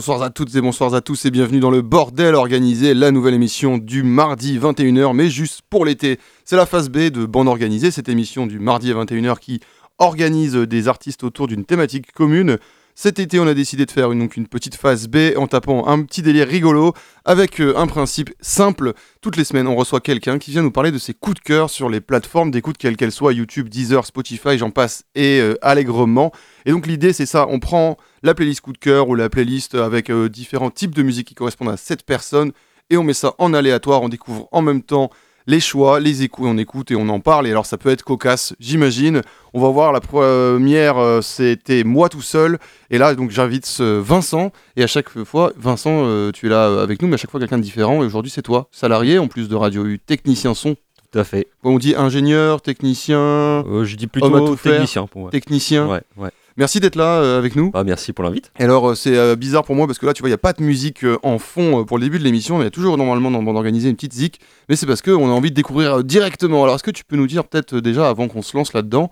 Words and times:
Bonsoir 0.00 0.22
à 0.22 0.30
toutes 0.30 0.54
et 0.54 0.62
bonsoir 0.62 0.94
à 0.94 1.02
tous 1.02 1.26
et 1.26 1.30
bienvenue 1.30 1.60
dans 1.60 1.70
le 1.70 1.82
bordel 1.82 2.34
organisé, 2.34 2.94
la 2.94 3.10
nouvelle 3.10 3.34
émission 3.34 3.76
du 3.76 4.02
mardi 4.02 4.58
21h, 4.58 5.12
mais 5.14 5.28
juste 5.28 5.60
pour 5.68 5.84
l'été. 5.84 6.18
C'est 6.46 6.56
la 6.56 6.64
phase 6.64 6.88
B 6.88 7.10
de 7.10 7.26
Bande 7.26 7.48
Organisée, 7.48 7.90
cette 7.90 8.08
émission 8.08 8.46
du 8.46 8.58
mardi 8.58 8.90
à 8.90 8.94
21h 8.94 9.38
qui 9.38 9.60
organise 9.98 10.54
des 10.54 10.88
artistes 10.88 11.22
autour 11.22 11.48
d'une 11.48 11.66
thématique 11.66 12.12
commune. 12.12 12.56
Cet 12.94 13.18
été, 13.18 13.38
on 13.38 13.46
a 13.46 13.54
décidé 13.54 13.86
de 13.86 13.90
faire 13.90 14.12
une, 14.12 14.20
donc 14.20 14.48
petite 14.48 14.74
phase 14.74 15.08
B 15.08 15.36
en 15.36 15.46
tapant 15.46 15.86
un 15.86 16.02
petit 16.02 16.22
délire 16.22 16.46
rigolo 16.46 16.92
avec 17.24 17.60
euh, 17.60 17.72
un 17.76 17.86
principe 17.86 18.30
simple. 18.40 18.92
Toutes 19.22 19.36
les 19.36 19.44
semaines, 19.44 19.68
on 19.68 19.76
reçoit 19.76 20.00
quelqu'un 20.00 20.38
qui 20.38 20.50
vient 20.50 20.62
nous 20.62 20.70
parler 20.70 20.90
de 20.90 20.98
ses 20.98 21.14
coups 21.14 21.36
de 21.36 21.40
cœur 21.40 21.70
sur 21.70 21.88
les 21.88 22.00
plateformes 22.00 22.50
d'écoute, 22.50 22.76
quelles 22.78 22.96
qu'elles 22.96 23.12
soient, 23.12 23.32
YouTube, 23.32 23.68
Deezer, 23.68 24.04
Spotify, 24.04 24.58
j'en 24.58 24.70
passe, 24.70 25.04
et 25.14 25.40
euh, 25.40 25.54
allègrement. 25.62 26.32
Et 26.66 26.72
donc 26.72 26.86
l'idée, 26.86 27.12
c'est 27.12 27.26
ça, 27.26 27.46
on 27.48 27.58
prend 27.58 27.96
la 28.22 28.34
playlist 28.34 28.60
coup 28.60 28.72
de 28.72 28.78
cœur 28.78 29.08
ou 29.08 29.14
la 29.14 29.30
playlist 29.30 29.76
avec 29.76 30.10
euh, 30.10 30.28
différents 30.28 30.70
types 30.70 30.94
de 30.94 31.02
musique 31.02 31.28
qui 31.28 31.34
correspondent 31.34 31.70
à 31.70 31.76
cette 31.76 32.04
personne, 32.04 32.52
et 32.90 32.96
on 32.96 33.04
met 33.04 33.14
ça 33.14 33.34
en 33.38 33.54
aléatoire, 33.54 34.02
on 34.02 34.08
découvre 34.08 34.48
en 34.52 34.62
même 34.62 34.82
temps 34.82 35.10
les 35.46 35.60
choix, 35.60 36.00
les 36.00 36.22
écoutes, 36.22 36.46
on 36.46 36.58
écoute 36.58 36.90
et 36.90 36.96
on 36.96 37.08
en 37.08 37.20
parle. 37.20 37.46
Et 37.46 37.50
alors 37.50 37.66
ça 37.66 37.78
peut 37.78 37.90
être 37.90 38.02
cocasse, 38.02 38.54
j'imagine. 38.60 39.22
On 39.52 39.60
va 39.60 39.68
voir 39.68 39.92
la 39.92 40.00
première, 40.00 40.98
euh, 40.98 41.20
c'était 41.20 41.84
moi 41.84 42.08
tout 42.08 42.22
seul. 42.22 42.58
Et 42.90 42.98
là, 42.98 43.14
donc 43.14 43.30
j'invite 43.30 43.80
Vincent. 43.80 44.52
Et 44.76 44.82
à 44.82 44.86
chaque 44.86 45.10
fois, 45.24 45.52
Vincent, 45.56 46.04
euh, 46.04 46.30
tu 46.32 46.46
es 46.46 46.48
là 46.48 46.80
avec 46.80 47.02
nous, 47.02 47.08
mais 47.08 47.14
à 47.14 47.16
chaque 47.16 47.30
fois 47.30 47.40
quelqu'un 47.40 47.58
de 47.58 47.62
différent. 47.62 48.02
Et 48.02 48.06
aujourd'hui, 48.06 48.30
c'est 48.30 48.42
toi, 48.42 48.68
salarié 48.70 49.18
en 49.18 49.28
plus 49.28 49.48
de 49.48 49.56
Radio 49.56 49.84
U, 49.84 49.98
technicien 49.98 50.54
son. 50.54 50.76
Tout 51.10 51.18
à 51.18 51.24
fait. 51.24 51.48
on 51.64 51.78
dit 51.78 51.96
ingénieur, 51.96 52.62
technicien. 52.62 53.18
Euh, 53.18 53.84
je 53.84 53.96
dis 53.96 54.06
plutôt 54.06 54.54
technicien 54.54 55.06
pour 55.06 55.22
moi. 55.22 55.30
Technicien. 55.30 55.88
Ouais, 55.88 56.02
ouais. 56.16 56.30
Merci 56.60 56.78
d'être 56.78 56.96
là 56.96 57.22
euh, 57.22 57.38
avec 57.38 57.56
nous. 57.56 57.70
Bah, 57.70 57.84
merci 57.84 58.12
pour 58.12 58.22
l'invite. 58.22 58.52
Alors, 58.58 58.90
euh, 58.90 58.94
c'est 58.94 59.16
euh, 59.16 59.34
bizarre 59.34 59.64
pour 59.64 59.74
moi 59.74 59.86
parce 59.86 59.98
que 59.98 60.04
là, 60.04 60.12
tu 60.12 60.20
vois, 60.20 60.28
il 60.28 60.32
n'y 60.32 60.34
a 60.34 60.38
pas 60.38 60.52
de 60.52 60.62
musique 60.62 61.06
en 61.22 61.38
fond 61.38 61.86
pour 61.86 61.96
le 61.96 62.04
début 62.04 62.18
de 62.18 62.24
l'émission. 62.24 62.60
Il 62.60 62.64
y 62.64 62.66
a 62.66 62.70
toujours 62.70 62.98
normalement 62.98 63.30
dans 63.30 63.38
le 63.38 63.46
bande 63.46 63.56
organisée 63.56 63.88
une 63.88 63.96
petite 63.96 64.12
zik, 64.12 64.40
mais 64.68 64.76
c'est 64.76 64.84
parce 64.84 65.00
qu'on 65.00 65.30
a 65.30 65.32
envie 65.32 65.48
de 65.48 65.54
découvrir 65.54 66.04
directement. 66.04 66.62
Alors, 66.62 66.74
est-ce 66.74 66.82
que 66.82 66.90
tu 66.90 67.02
peux 67.02 67.16
nous 67.16 67.26
dire 67.26 67.44
peut-être 67.44 67.80
déjà 67.80 68.10
avant 68.10 68.28
qu'on 68.28 68.42
se 68.42 68.54
lance 68.54 68.74
là-dedans, 68.74 69.10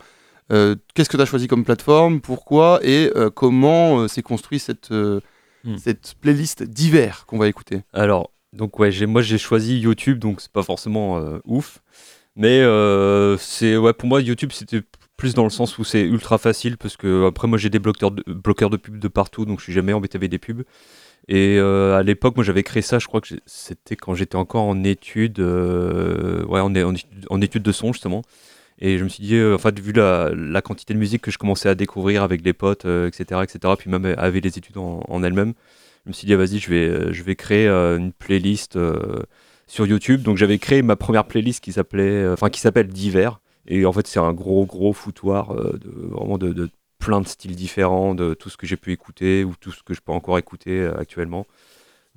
qu'est-ce 0.50 1.08
que 1.08 1.16
tu 1.16 1.22
as 1.22 1.24
choisi 1.24 1.46
comme 1.48 1.64
plateforme, 1.64 2.20
pourquoi? 2.20 2.80
Et 2.82 3.10
comment 3.34 4.06
s'est 4.08 4.20
construit 4.20 4.58
cette, 4.58 4.90
hmm. 4.90 5.78
cette 5.78 6.16
playlist 6.20 6.64
d'hiver 6.64 7.24
qu'on 7.26 7.38
va 7.38 7.48
écouter? 7.48 7.80
Alors, 7.94 8.30
donc 8.52 8.78
ouais, 8.78 8.90
moi 9.06 9.22
j'ai 9.22 9.38
choisi 9.38 9.78
YouTube, 9.78 10.18
donc 10.18 10.42
c'est 10.42 10.52
pas 10.52 10.62
forcément 10.62 11.18
ouf. 11.46 11.78
Mais 12.36 12.58
c'est 13.38 13.78
ouais, 13.78 13.94
pour 13.94 14.06
moi 14.06 14.20
YouTube 14.20 14.50
c'était 14.52 14.82
plus 15.18 15.34
dans 15.34 15.44
le 15.44 15.50
sens 15.50 15.76
où 15.76 15.84
c'est 15.84 16.02
ultra 16.02 16.38
facile 16.38 16.78
parce 16.78 16.96
que 16.96 17.26
après 17.26 17.48
moi 17.48 17.58
j'ai 17.58 17.68
des 17.68 17.80
bloqueurs 17.80 18.12
de, 18.12 18.22
bloqueurs 18.26 18.70
de 18.70 18.78
pubs 18.78 18.98
de 18.98 19.08
partout 19.08 19.44
donc 19.44 19.58
je 19.58 19.64
suis 19.64 19.72
jamais 19.74 19.92
embêté 19.92 20.16
avec 20.16 20.30
des 20.30 20.38
pubs. 20.38 20.62
Et 21.26 21.58
euh, 21.58 21.98
à 21.98 22.02
l'époque, 22.02 22.36
moi 22.36 22.44
j'avais 22.44 22.62
créé 22.62 22.80
ça, 22.82 22.98
je 22.98 23.06
crois 23.06 23.20
que 23.20 23.28
c'était 23.44 23.96
quand 23.96 24.14
j'étais 24.14 24.36
encore 24.36 24.62
en 24.62 24.82
études, 24.82 25.40
euh, 25.40 26.42
ouais, 26.46 26.60
en, 26.60 26.70
de 26.70 27.72
son 27.72 27.92
justement. 27.92 28.22
Et 28.78 28.96
je 28.96 29.04
me 29.04 29.08
suis 29.08 29.24
dit, 29.24 29.34
euh, 29.34 29.56
en 29.56 29.58
fait, 29.58 29.78
vu 29.78 29.92
la, 29.92 30.30
la, 30.34 30.62
quantité 30.62 30.94
de 30.94 30.98
musique 30.98 31.20
que 31.20 31.30
je 31.30 31.36
commençais 31.36 31.68
à 31.68 31.74
découvrir 31.74 32.22
avec 32.22 32.42
les 32.44 32.52
potes, 32.54 32.86
etc., 32.86 33.42
etc., 33.42 33.74
puis 33.76 33.90
même 33.90 34.06
avec 34.16 34.42
les 34.44 34.56
études 34.56 34.78
en, 34.78 35.02
en 35.06 35.22
elles-mêmes, 35.22 35.52
je 36.06 36.10
me 36.10 36.14
suis 36.14 36.26
dit, 36.26 36.32
ah, 36.32 36.36
vas-y, 36.38 36.58
je 36.60 36.70
vais, 36.70 37.12
je 37.12 37.22
vais 37.24 37.36
créer 37.36 37.68
une 37.68 38.12
playlist 38.12 38.78
sur 39.66 39.86
YouTube. 39.86 40.22
Donc 40.22 40.38
j'avais 40.38 40.58
créé 40.58 40.80
ma 40.82 40.96
première 40.96 41.26
playlist 41.26 41.62
qui 41.62 41.72
s'appelait, 41.72 42.26
enfin 42.28 42.48
qui 42.50 42.60
s'appelle 42.60 42.86
Divers. 42.88 43.40
Et 43.68 43.84
en 43.84 43.92
fait, 43.92 44.06
c'est 44.06 44.18
un 44.18 44.32
gros, 44.32 44.66
gros 44.66 44.92
foutoir 44.92 45.52
euh, 45.52 45.78
de, 45.78 45.90
vraiment 46.10 46.38
de, 46.38 46.70
plein 46.98 47.20
de 47.20 47.28
styles 47.28 47.54
différents, 47.54 48.14
de 48.14 48.34
tout 48.34 48.48
ce 48.48 48.56
que 48.56 48.66
j'ai 48.66 48.76
pu 48.76 48.92
écouter 48.92 49.44
ou 49.44 49.54
tout 49.60 49.70
ce 49.70 49.82
que 49.82 49.94
je 49.94 50.00
peux 50.00 50.12
encore 50.12 50.38
écouter 50.38 50.80
euh, 50.80 50.98
actuellement. 50.98 51.46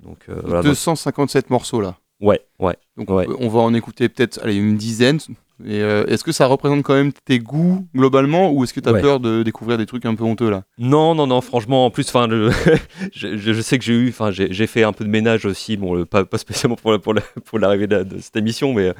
Donc, 0.00 0.26
257 0.28 1.44
euh, 1.44 1.46
morceaux 1.50 1.80
là. 1.80 1.96
Ouais, 2.20 2.40
ouais. 2.58 2.76
Donc 2.96 3.10
ouais. 3.10 3.26
on 3.38 3.48
va 3.48 3.60
en 3.60 3.74
écouter 3.74 4.08
peut-être 4.08 4.46
une 4.48 4.76
dizaine. 4.76 5.18
Et 5.64 5.78
est-ce 5.78 6.24
que 6.24 6.32
ça 6.32 6.46
représente 6.46 6.82
quand 6.82 6.94
même 6.94 7.12
tes 7.12 7.38
goûts 7.38 7.86
globalement 7.94 8.50
ou 8.50 8.64
est-ce 8.64 8.72
que 8.72 8.80
tu 8.80 8.88
as 8.88 8.94
peur 8.94 9.20
de 9.20 9.44
découvrir 9.44 9.78
des 9.78 9.86
trucs 9.86 10.04
un 10.06 10.16
peu 10.16 10.24
honteux 10.24 10.50
là? 10.50 10.64
Non, 10.78 11.14
non, 11.14 11.28
non, 11.28 11.40
franchement, 11.40 11.86
en 11.86 11.90
plus, 11.90 12.08
enfin, 12.08 12.26
je, 13.12 13.36
je, 13.36 13.60
sais 13.60 13.78
que 13.78 13.84
j'ai 13.84 13.92
eu, 13.92 14.08
enfin, 14.08 14.32
j'ai 14.32 14.66
fait 14.66 14.82
un 14.82 14.92
peu 14.92 15.04
de 15.04 15.10
ménage 15.10 15.44
aussi, 15.46 15.76
bon, 15.76 16.04
pas, 16.04 16.24
pas 16.24 16.38
spécialement 16.38 16.74
pour, 16.74 17.00
pour, 17.00 17.14
pour 17.44 17.58
l'arrivée 17.60 17.86
de, 17.86 18.02
de, 18.02 18.18
cette 18.18 18.36
émission, 18.36 18.72
mais 18.72 18.92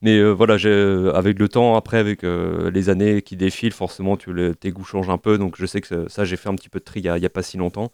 mais 0.00 0.18
euh, 0.18 0.30
voilà, 0.30 0.56
euh, 0.64 1.12
avec 1.12 1.38
le 1.38 1.48
temps, 1.48 1.76
après, 1.76 1.98
avec 1.98 2.22
euh, 2.22 2.70
les 2.70 2.88
années 2.88 3.22
qui 3.22 3.36
défilent, 3.36 3.72
forcément, 3.72 4.16
tu, 4.16 4.32
tes 4.58 4.70
goûts 4.70 4.84
changent 4.84 5.10
un 5.10 5.18
peu. 5.18 5.38
Donc 5.38 5.54
je 5.56 5.66
sais 5.66 5.80
que 5.80 6.08
ça, 6.08 6.24
j'ai 6.24 6.36
fait 6.36 6.48
un 6.48 6.54
petit 6.54 6.68
peu 6.68 6.78
de 6.78 6.84
tri 6.84 7.00
il 7.00 7.12
n'y 7.12 7.26
a, 7.26 7.30
pas 7.30 7.42
si 7.42 7.56
longtemps. 7.56 7.90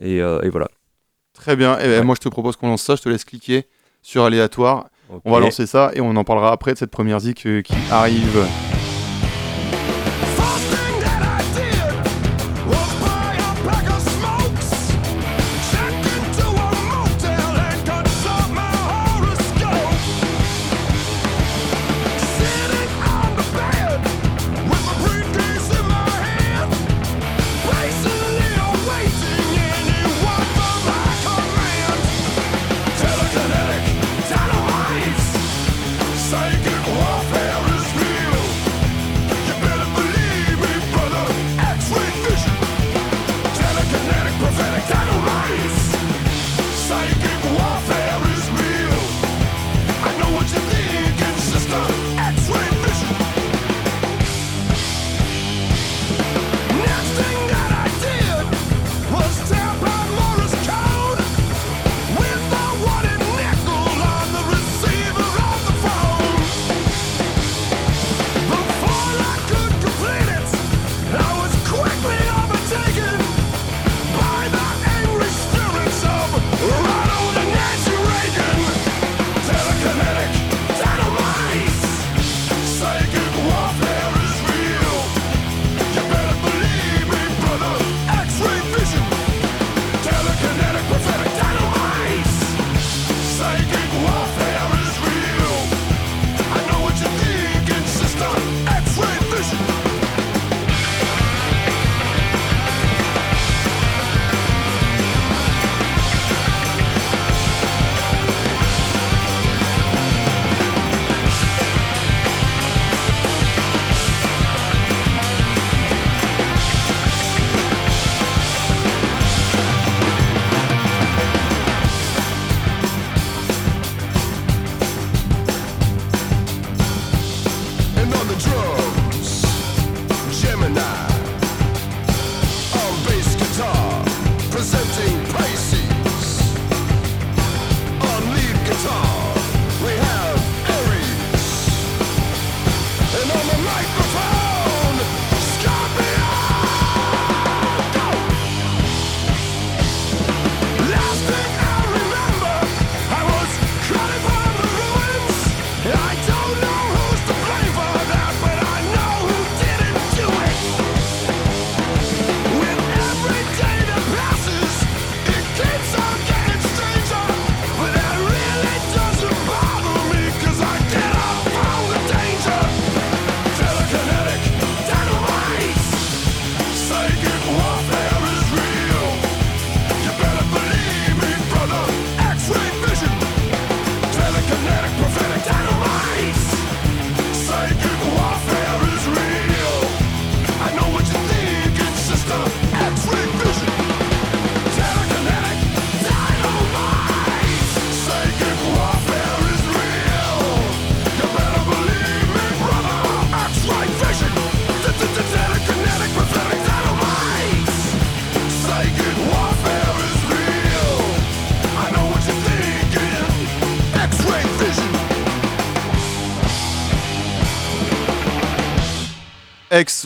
Et, 0.00 0.20
voilà. 0.50 0.68
Très 1.34 1.56
bien. 1.56 1.78
Et 1.78 1.82
eh 1.84 1.88
ben, 1.88 2.04
moi, 2.04 2.14
je 2.14 2.22
te 2.22 2.28
propose 2.28 2.56
qu'on 2.56 2.68
lance 2.68 2.82
ça. 2.82 2.96
Je 2.96 3.02
te 3.02 3.08
laisse 3.08 3.24
cliquer 3.24 3.66
sur 4.02 4.24
aléatoire. 4.24 4.88
On 5.24 5.32
va 5.32 5.40
lancer 5.40 5.66
ça 5.66 5.92
et 5.94 6.00
on 6.00 6.16
en 6.16 6.24
parlera 6.24 6.50
après 6.50 6.72
de 6.72 6.78
cette 6.78 6.90
première 6.90 7.20
zik 7.20 7.46
qui 7.62 7.74
arrive. 7.90 8.46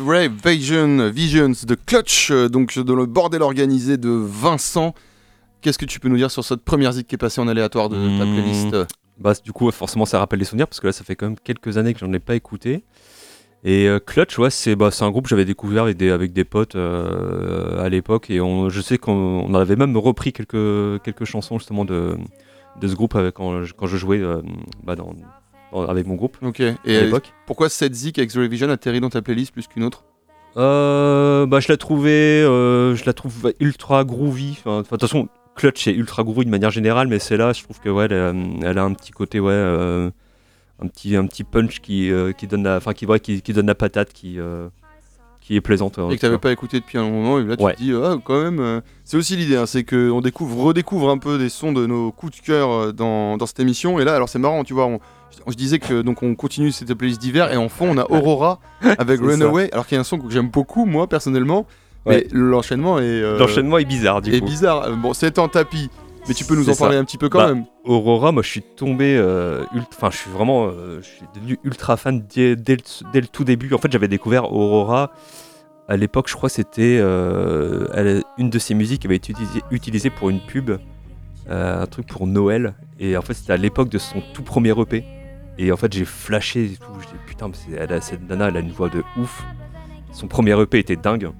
X-Ray 0.00 0.31
Vision, 0.44 1.11
Visions 1.11 1.52
de 1.67 1.75
Clutch, 1.75 2.31
euh, 2.31 2.49
donc 2.49 2.79
dans 2.79 2.94
le 2.94 3.05
bordel 3.05 3.43
organisé 3.43 3.99
de 3.99 4.08
Vincent. 4.08 4.94
Qu'est-ce 5.61 5.76
que 5.79 5.85
tu 5.85 6.00
peux 6.00 6.08
nous 6.08 6.17
dire 6.17 6.31
sur 6.31 6.43
cette 6.43 6.62
première 6.64 6.93
zik 6.93 7.06
qui 7.06 7.17
est 7.17 7.19
passée 7.19 7.41
en 7.43 7.49
aléatoire 7.49 7.91
de 7.91 7.97
ta 7.97 8.25
Mmh. 8.25 8.32
playlist 8.35 8.76
Bah, 9.19 9.35
du 9.44 9.52
coup, 9.52 9.70
forcément, 9.70 10.06
ça 10.06 10.19
rappelle 10.19 10.38
les 10.38 10.47
souvenirs 10.47 10.67
parce 10.69 10.81
que 10.81 10.87
là, 10.87 10.93
ça 10.94 11.05
fait 11.05 11.17
quand 11.17 11.26
même 11.26 11.37
quelques 11.44 11.76
années 11.76 11.93
que 11.93 12.00
j'en 12.00 12.11
ai 12.14 12.19
pas 12.19 12.35
écouté. 12.35 12.82
Et 13.62 13.87
euh, 13.88 13.99
Clutch, 13.99 14.38
ouais, 14.38 14.49
c'est 14.49 14.75
bah, 14.75 14.88
un 15.00 15.11
groupe 15.11 15.25
que 15.25 15.31
j'avais 15.31 15.44
découvert 15.44 15.82
avec 15.82 15.99
des, 15.99 16.11
avec 16.11 16.32
des 16.32 16.44
potes 16.44 16.76
euh, 16.76 17.79
à 17.85 17.91
l'époque. 17.91 18.31
Et 18.31 18.41
on, 18.41 18.70
je 18.70 18.81
sais 18.81 18.97
qu'on 18.97 19.12
on 19.47 19.52
avait 19.52 19.76
même 19.76 19.99
repris 19.99 20.32
quelques, 20.32 21.02
quelques 21.02 21.26
chansons 21.26 21.58
justement 21.58 21.85
de, 21.85 22.17
de 22.81 22.88
ce 22.88 22.94
groupe 22.94 23.14
avec, 23.17 23.35
quand, 23.35 23.64
je, 23.64 23.75
quand 23.75 23.87
je 23.87 23.99
jouais 23.99 24.20
euh, 24.20 24.41
bah, 24.82 24.97
dans- 24.97 25.12
avec 25.72 26.06
mon 26.06 26.14
groupe 26.17 26.37
Ok. 26.43 26.61
à 26.61 26.75
Et 26.84 27.00
l'époque. 27.02 27.32
pourquoi 27.46 27.69
cette 27.69 27.94
zik 27.94 28.19
X-Ray 28.19 28.49
Vision 28.49 28.69
atterrit 28.70 29.00
dans 29.00 29.11
ta 29.11 29.22
playlist 29.22 29.52
plus 29.52 29.67
qu'une 29.67 29.84
autre? 29.84 30.05
Euh, 30.56 31.46
bah, 31.46 31.61
je 31.61 31.69
la 31.69 31.76
trouvais, 31.76 32.43
euh, 32.43 32.96
je 32.96 33.05
la 33.06 33.12
trouve 33.12 33.52
ultra 33.61 34.05
groovy. 34.05 34.56
Enfin, 34.58 34.78
de 34.82 34.87
toute 34.88 35.00
façon, 35.00 35.28
Clutch 35.55 35.87
est 35.87 35.93
ultra 35.94 36.22
groovy 36.25 36.44
de 36.44 36.50
manière 36.50 36.70
générale, 36.70 37.06
mais 37.08 37.19
celle-là, 37.19 37.52
je 37.52 37.62
trouve 37.62 37.78
que 37.81 37.88
ouais, 37.88 38.06
elle, 38.06 38.14
a- 38.14 38.34
elle 38.69 38.78
a 38.78 38.82
un 38.82 38.93
petit 38.94 39.12
côté 39.12 39.38
ouais, 39.40 39.52
euh, 39.52 40.11
un 40.82 40.87
petit 40.88 41.14
un 41.17 41.26
petit 41.26 41.44
punch 41.44 41.81
qui 41.81 42.11
euh, 42.11 42.32
qui 42.32 42.46
donne 42.46 42.64
la, 42.64 42.78
enfin 42.78 42.94
qui, 42.94 43.06
ouais, 43.06 43.20
qui 43.20 43.43
qui 43.43 43.52
donne 43.52 43.66
la 43.66 43.75
patate, 43.76 44.12
qui 44.12 44.40
euh, 44.40 44.69
qui 45.50 45.56
est 45.56 45.61
plaisante. 45.61 45.99
euh, 45.99 46.06
et 46.06 46.11
que 46.11 46.14
tu 46.14 46.20
t'avais 46.20 46.38
pas 46.38 46.52
écouté 46.52 46.79
depuis 46.79 46.97
un 46.97 47.08
moment, 47.11 47.41
et 47.41 47.44
là 47.44 47.56
tu 47.56 47.64
Ouais. 47.64 47.75
te 47.75 47.79
dis, 47.82 47.93
ah, 47.93 48.17
quand 48.25 48.41
même, 48.41 48.61
euh, 48.61 48.81
c'est 49.05 49.17
aussi 49.17 49.35
l'idée, 49.37 49.56
hein, 49.56 49.67
c'est 49.67 49.82
qu'on 49.82 50.20
découvre, 50.20 50.56
redécouvre 50.62 51.11
un 51.11 51.19
peu 51.19 51.38
des 51.38 51.49
sons 51.49 51.73
de 51.73 51.87
nos 51.87 52.12
coups 52.12 52.41
de 52.41 52.47
cœur 52.47 52.70
euh, 52.70 52.93
dans, 52.93 53.37
dans 53.37 53.47
cette 53.47 53.58
émission, 53.58 53.99
et 53.99 54.05
là, 54.05 54.14
alors 54.14 54.29
c'est 54.29 54.38
marrant, 54.38 54.62
tu 54.62 54.75
vois, 54.75 54.87
on, 54.87 55.00
je 55.49 55.55
disais 55.56 55.81
que 55.81 56.02
donc 56.02 56.23
on 56.23 56.37
continue 56.37 56.70
cette 56.70 56.94
playlist 56.94 57.20
d'hiver, 57.20 57.52
et 57.52 57.56
en 57.56 57.69
fond, 57.69 57.88
on 57.91 57.99
a 57.99 58.06
Aurora 58.11 58.61
avec 58.99 59.20
Runaway, 59.20 59.69
alors 59.73 59.87
qu'il 59.88 59.97
y 59.97 59.99
a 59.99 60.00
un 60.02 60.05
son 60.05 60.19
que 60.19 60.31
j'aime 60.32 60.49
beaucoup, 60.50 60.85
moi, 60.87 61.08
personnellement, 61.08 61.67
Ouais. 62.06 62.26
mais 62.32 62.38
l'enchaînement 62.38 62.99
est, 62.99 63.02
euh, 63.02 63.37
L'enchaînement 63.38 63.76
est 63.79 63.85
bizarre 63.85 64.23
du 64.23 64.32
est 64.35 64.38
coup. 64.41 64.47
bizarre. 64.47 64.85
Euh, 64.85 64.94
Bon, 64.94 65.12
c'est 65.12 65.38
en 65.38 65.49
tapis, 65.49 65.91
mais 66.28 66.34
tu 66.34 66.44
peux 66.44 66.55
nous 66.56 66.69
en 66.70 66.75
parler 66.75 66.96
ça. 66.96 67.00
un 67.00 67.05
petit 67.05 67.19
peu 67.19 67.28
quand 67.28 67.38
Bah, 67.38 67.55
même. 67.55 67.64
Aurora, 67.84 68.32
moi 68.32 68.43
je 68.43 68.49
suis 68.49 68.62
tombé, 68.62 69.17
euh, 69.17 69.64
enfin 69.90 70.11
je 70.11 70.17
suis 70.19 70.31
vraiment, 70.31 70.67
euh, 70.69 71.00
je 71.02 71.06
suis 71.08 71.25
devenu 71.34 71.58
ultra 71.64 71.96
fan 71.96 72.25
dès, 72.34 72.56
dès 72.56 72.76
le, 72.76 72.82
dès 73.12 73.20
le 73.20 73.26
tout 73.26 73.44
début. 73.44 73.72
En 73.75 73.78
fait, 73.78 73.90
j'avais 73.90 74.08
découvert 74.08 74.52
Aurora 74.52 75.12
à 75.88 75.96
l'époque, 75.96 76.28
je 76.28 76.34
crois 76.37 76.49
que 76.49 76.55
c'était 76.55 76.99
euh, 77.00 78.20
une 78.38 78.49
de 78.50 78.58
ses 78.61 78.75
musiques 78.75 79.00
qui 79.02 79.06
avait 79.08 79.17
été 79.17 79.32
utilisée, 79.32 79.61
utilisée 79.72 80.11
pour 80.11 80.31
une 80.31 80.40
pub, 80.40 80.70
un 81.49 81.87
truc 81.87 82.06
pour 82.06 82.26
Noël. 82.28 82.75
Et 83.00 83.16
en 83.16 83.23
fait, 83.23 83.34
c'était 83.34 83.52
à 83.55 83.56
l'époque 83.56 83.88
de 83.88 83.99
son 83.99 84.23
tout 84.34 84.43
premier 84.43 84.70
EP. 84.78 85.05
Et 85.58 85.73
en 85.73 85.76
fait, 85.76 85.93
j'ai 85.93 86.05
flashé 86.05 86.64
et 86.66 86.76
tout. 86.76 86.93
J'ai 87.00 87.06
dit 87.08 87.14
putain, 87.26 87.49
mais 87.49 87.55
c'est- 87.55 87.76
elle 87.76 87.93
a, 87.93 88.00
cette 88.00 88.26
nana, 88.28 88.49
elle 88.49 88.56
a 88.58 88.61
une 88.61 88.70
voix 88.70 88.88
de 88.88 89.02
ouf. 89.19 89.43
Son 90.12 90.28
premier 90.28 90.52
EP 90.61 90.78
était 90.78 90.96
dingue. 90.96 91.31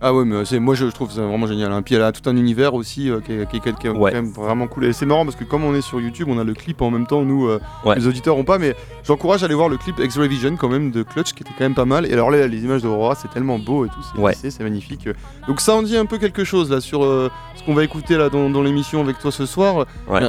Ah 0.00 0.14
ouais, 0.14 0.24
mais 0.24 0.44
c'est, 0.44 0.60
moi 0.60 0.76
je 0.76 0.84
trouve 0.86 1.10
ça 1.10 1.22
vraiment 1.22 1.48
génial. 1.48 1.72
Hein. 1.72 1.82
Puis 1.82 1.96
elle 1.96 2.02
a 2.02 2.12
tout 2.12 2.28
un 2.30 2.36
univers 2.36 2.74
aussi 2.74 3.10
euh, 3.10 3.18
qui 3.20 3.32
est, 3.32 3.48
qui 3.50 3.56
est- 3.56 3.78
qui 3.78 3.86
est 3.88 3.90
Ouais. 3.90 4.12
quand 4.12 4.16
même 4.22 4.30
vraiment 4.30 4.68
cool. 4.68 4.84
Et 4.84 4.92
c'est 4.92 5.06
marrant 5.06 5.24
parce 5.24 5.34
que 5.34 5.42
comme 5.42 5.64
on 5.64 5.74
est 5.74 5.80
sur 5.80 6.00
YouTube, 6.00 6.28
on 6.30 6.38
a 6.38 6.44
le 6.44 6.54
clip 6.54 6.80
en 6.82 6.90
même 6.92 7.04
temps. 7.06 7.22
Nous, 7.24 7.48
euh, 7.48 7.58
Ouais. 7.84 7.96
les 7.96 8.06
auditeurs 8.06 8.36
ont 8.36 8.44
pas, 8.44 8.58
mais 8.58 8.76
j'encourage 9.02 9.42
à 9.42 9.46
aller 9.46 9.56
voir 9.56 9.68
le 9.68 9.76
clip 9.76 9.98
X-Ray 9.98 10.28
Vision 10.28 10.54
quand 10.56 10.68
même 10.68 10.92
de 10.92 11.02
Clutch 11.02 11.32
qui 11.32 11.42
était 11.42 11.50
quand 11.58 11.64
même 11.64 11.74
pas 11.74 11.84
mal. 11.84 12.06
Et 12.06 12.12
alors 12.12 12.30
là, 12.30 12.46
les 12.46 12.64
images 12.64 12.82
d'Aurora, 12.82 13.16
c'est 13.16 13.28
tellement 13.30 13.58
beau 13.58 13.86
et 13.86 13.88
tout, 13.88 13.94
c'est, 14.14 14.20
Ouais. 14.22 14.34
c'est, 14.34 14.60
magnifique. 14.62 15.08
Donc 15.48 15.60
ça 15.60 15.74
en 15.74 15.82
dit 15.82 15.96
un 15.96 16.06
peu 16.06 16.18
quelque 16.18 16.44
chose 16.44 16.70
là 16.70 16.80
sur 16.80 17.02
euh, 17.04 17.28
ce 17.56 17.64
qu'on 17.64 17.74
va 17.74 17.82
écouter 17.82 18.16
là 18.16 18.28
dans, 18.28 18.48
dans 18.50 18.62
l'émission 18.62 19.00
avec 19.00 19.18
toi 19.18 19.32
ce 19.32 19.46
soir. 19.46 19.84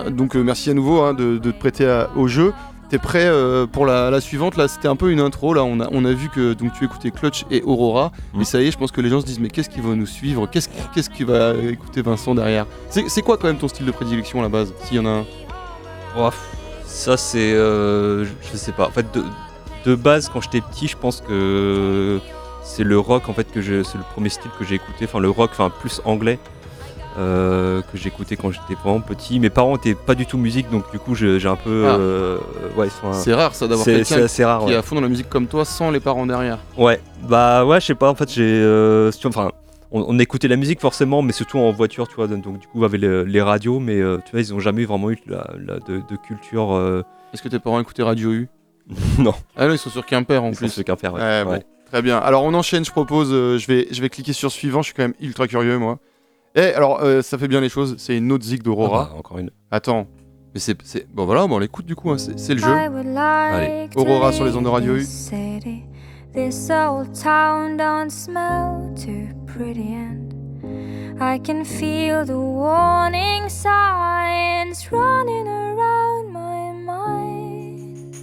Donc 0.10 0.34
merci 0.34 0.72
à 0.72 0.74
nouveau 0.74 1.02
hein, 1.02 1.14
de, 1.14 1.38
de 1.38 1.52
te 1.52 1.60
prêter 1.60 1.86
à- 1.86 2.10
au 2.16 2.28
jeu. 2.28 2.54
T'es 2.90 2.98
prêt 2.98 3.26
euh, 3.26 3.68
pour 3.68 3.86
la, 3.86 4.10
la 4.10 4.20
suivante? 4.20 4.58
Là, 4.58 4.68
c'était 4.68 4.88
un 4.88 4.96
peu 4.96 5.12
une 5.12 5.20
intro. 5.20 5.54
Là, 5.54 5.64
on 5.64 5.80
a, 5.80 5.88
on 5.92 6.06
a 6.06 6.12
vu 6.12 6.30
que 6.30 6.54
donc 6.54 6.74
tu 6.74 6.86
écoutais 6.86 7.12
Clutch 7.12 7.46
et 7.52 7.62
Aurora. 7.62 8.12
Mm. 8.34 8.42
Et 8.42 8.46
ça 8.46 8.62
y 8.62 8.68
est, 8.68 8.72
je 8.72 8.80
pense 8.80 8.92
que 8.92 9.02
les 9.02 9.10
gens 9.10 9.22
se 9.22 9.28
disent 9.28 9.40
mais 9.40 9.50
qu'est-ce 9.50 9.70
qui 9.70 9.80
va 9.80 9.94
nous 9.94 10.08
suivre? 10.08 10.48
Qu'est-ce 10.48 10.70
qu'est-ce 10.94 11.10
qui 11.12 11.24
va 11.24 11.54
écouter 11.54 12.02
Vincent 12.02 12.34
derrière? 12.34 12.66
C'est, 12.90 13.22
quoi 13.22 13.38
quand 13.38 13.48
même 13.48 13.60
ton 13.60 13.68
style 13.68 13.86
de 13.86 13.92
prédilection 13.92 14.40
à 14.40 14.44
la 14.44 14.50
base 14.50 14.74
S'il 14.86 14.98
y 14.98 15.00
en 15.00 15.06
a 15.06 15.10
un? 15.10 15.26
Oh, 16.18 16.30
ça 16.84 17.16
c'est, 17.16 17.54
euh, 17.54 18.26
je 18.26 18.58
sais 18.58 18.72
pas. 18.72 18.88
En 18.88 18.92
fait, 18.92 19.06
de, 19.14 19.24
de 19.86 19.96
base, 19.96 20.28
quand 20.30 20.42
j'étais 20.42 20.62
petit, 20.62 20.88
je 20.88 20.98
pense 20.98 21.22
que 21.22 22.20
c'est 22.64 22.84
le 22.84 22.98
rock 22.98 23.30
en 23.30 23.34
fait 23.34 23.52
que 23.52 23.62
je, 23.62 23.84
c'est 23.84 24.00
le 24.00 24.04
premier 24.14 24.30
style 24.30 24.50
que 24.58 24.66
j'ai 24.66 24.76
écouté. 24.76 25.06
Enfin, 25.06 25.20
le 25.20 25.30
rock, 25.30 25.52
enfin 25.54 25.70
plus 25.70 26.02
anglais 26.06 26.40
euh, 27.18 27.82
que 27.92 27.98
j'écoutais 27.98 28.36
quand 28.38 28.52
j'étais 28.52 28.76
vraiment 28.82 29.02
petit. 29.02 29.40
Mes 29.40 29.50
parents 29.50 29.76
étaient 29.76 29.96
pas 29.96 30.16
du 30.16 30.26
tout 30.26 30.38
musique, 30.38 30.70
donc 30.70 30.90
du 30.92 31.00
coup, 31.00 31.16
j'ai 31.16 31.46
un 31.48 31.56
peu, 31.56 31.86
Ah. 31.88 31.96
euh, 31.98 32.38
ouais, 32.78 32.88
ils 32.88 32.92
sont 32.92 33.08
un- 33.08 33.14
C'est 33.14 33.34
rare 33.34 33.56
ça 33.56 33.68
d'avoir 33.68 33.86
quelqu'un 33.86 34.28
qui 34.28 34.42
ouais. 34.44 34.72
est 34.74 34.76
à 34.76 34.82
fond 34.82 34.96
dans 34.96 35.02
la 35.02 35.10
musique 35.10 35.30
comme 35.30 35.48
toi 35.48 35.66
sans 35.66 35.92
les 35.92 36.00
parents 36.00 36.26
derrière. 36.26 36.60
Ouais, 36.78 37.00
bah 37.28 37.66
ouais, 37.66 37.80
je 37.82 37.88
sais 37.88 37.96
pas, 37.96 38.10
en 38.10 38.16
fait, 38.16 38.32
j'ai. 38.32 38.44
euh, 38.44 39.12
enfin, 39.26 39.52
on, 39.92 40.06
on 40.08 40.20
écoutait 40.20 40.48
la 40.48 40.56
musique 40.56 40.80
forcément, 40.82 41.22
mais 41.22 41.32
surtout 41.34 41.58
en 41.58 41.72
voiture, 41.72 42.08
tu 42.08 42.16
vois, 42.16 42.28
donc 42.28 42.60
du 42.60 42.68
coup, 42.68 42.84
avec 42.86 43.02
les, 43.02 43.26
les 43.26 43.42
radios, 43.42 43.80
mais 43.80 43.96
tu 44.26 44.32
vois, 44.32 44.40
ils 44.42 44.54
ont 44.54 44.60
jamais 44.60 44.86
vraiment 44.86 45.10
eu 45.10 45.18
la, 45.28 45.48
la- 45.66 45.80
de, 45.80 45.98
de 45.98 46.16
culture. 46.28 47.04
Est-ce 47.34 47.42
que 47.42 47.50
tes 47.50 47.60
parents 47.60 47.80
écoutaient 47.80 48.04
Radio 48.04 48.32
U? 48.32 48.50
Non, 49.20 49.34
Ah 49.56 49.68
non, 49.68 49.74
ils 49.74 49.78
sont 49.78 49.90
sur 49.92 50.06
Quimper 50.06 50.44
en 50.44 50.50
ils 50.50 50.56
sont 50.56 50.60
plus. 50.62 50.70
ceux 50.70 50.84
qu'un 50.84 50.96
faire, 50.96 51.14
ouais. 51.14 51.20
Ouais, 51.22 51.44
bon. 51.46 51.62
Très 51.92 52.02
bien. 52.04 52.18
Alors 52.20 52.44
on 52.44 52.54
enchaîne, 52.54 52.86
je 52.86 52.92
propose. 52.92 53.30
je, 53.32 53.66
vais, 53.68 53.88
je 53.92 54.00
vais 54.02 54.10
cliquer 54.10 54.32
sur 54.34 54.52
suivant. 54.52 54.82
Je 54.84 54.86
suis 54.88 54.94
quand 54.94 55.02
même 55.04 55.14
ultra 55.20 55.48
curieux 55.48 55.78
moi. 55.80 55.98
Eh, 56.56 56.74
alors 56.74 57.00
euh, 57.04 57.22
ça 57.22 57.38
fait 57.38 57.48
bien 57.48 57.62
les 57.62 57.70
choses. 57.70 57.96
C'est 57.98 58.18
une 58.18 58.32
autre 58.32 58.44
zig 58.44 58.62
d'Aurora. 58.64 59.08
Ah 59.10 59.14
bah, 59.14 59.20
encore 59.20 59.38
une. 59.40 59.52
Attends. 59.72 60.08
Mais 60.54 60.60
c'est, 60.60 60.76
c'est- 60.84 61.08
Bon 61.14 61.26
voilà, 61.26 61.46
bon, 61.46 61.56
on 61.58 61.60
l'écoute 61.60 61.86
du 61.86 61.96
coup. 61.96 62.10
hein, 62.12 62.18
C'est, 62.18 62.38
c'est 62.40 62.54
le 62.56 62.60
jeu. 62.60 62.68
Allez. 62.68 63.90
Aurora 63.96 64.32
sur 64.32 64.46
les 64.46 64.56
ondes 64.56 64.64
de 64.64 64.70
Radio 64.70 64.96
U. 64.96 65.06
This 66.34 66.70
old 66.70 67.14
town 67.14 67.76
don't 67.78 68.10
smell 68.12 68.94
too 68.96 69.28
pretty 69.48 69.94
and 69.96 70.32
I 71.20 71.40
can 71.40 71.64
feel 71.66 72.24
the 72.24 72.38
warning 72.38 73.50
signs 73.50 74.92
running 74.92 75.48
around 75.48 76.32
my 76.32 76.72
mind. 76.86 78.16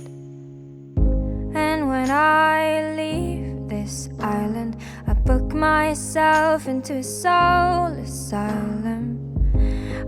And 1.57 1.89
when 1.89 2.09
I 2.11 2.95
leave 2.97 3.36
this 3.69 4.09
island, 4.21 4.77
I 5.07 5.15
book 5.15 5.53
myself 5.53 6.69
into 6.69 6.95
a 6.99 7.03
soul 7.03 7.87
asylum. 8.03 9.19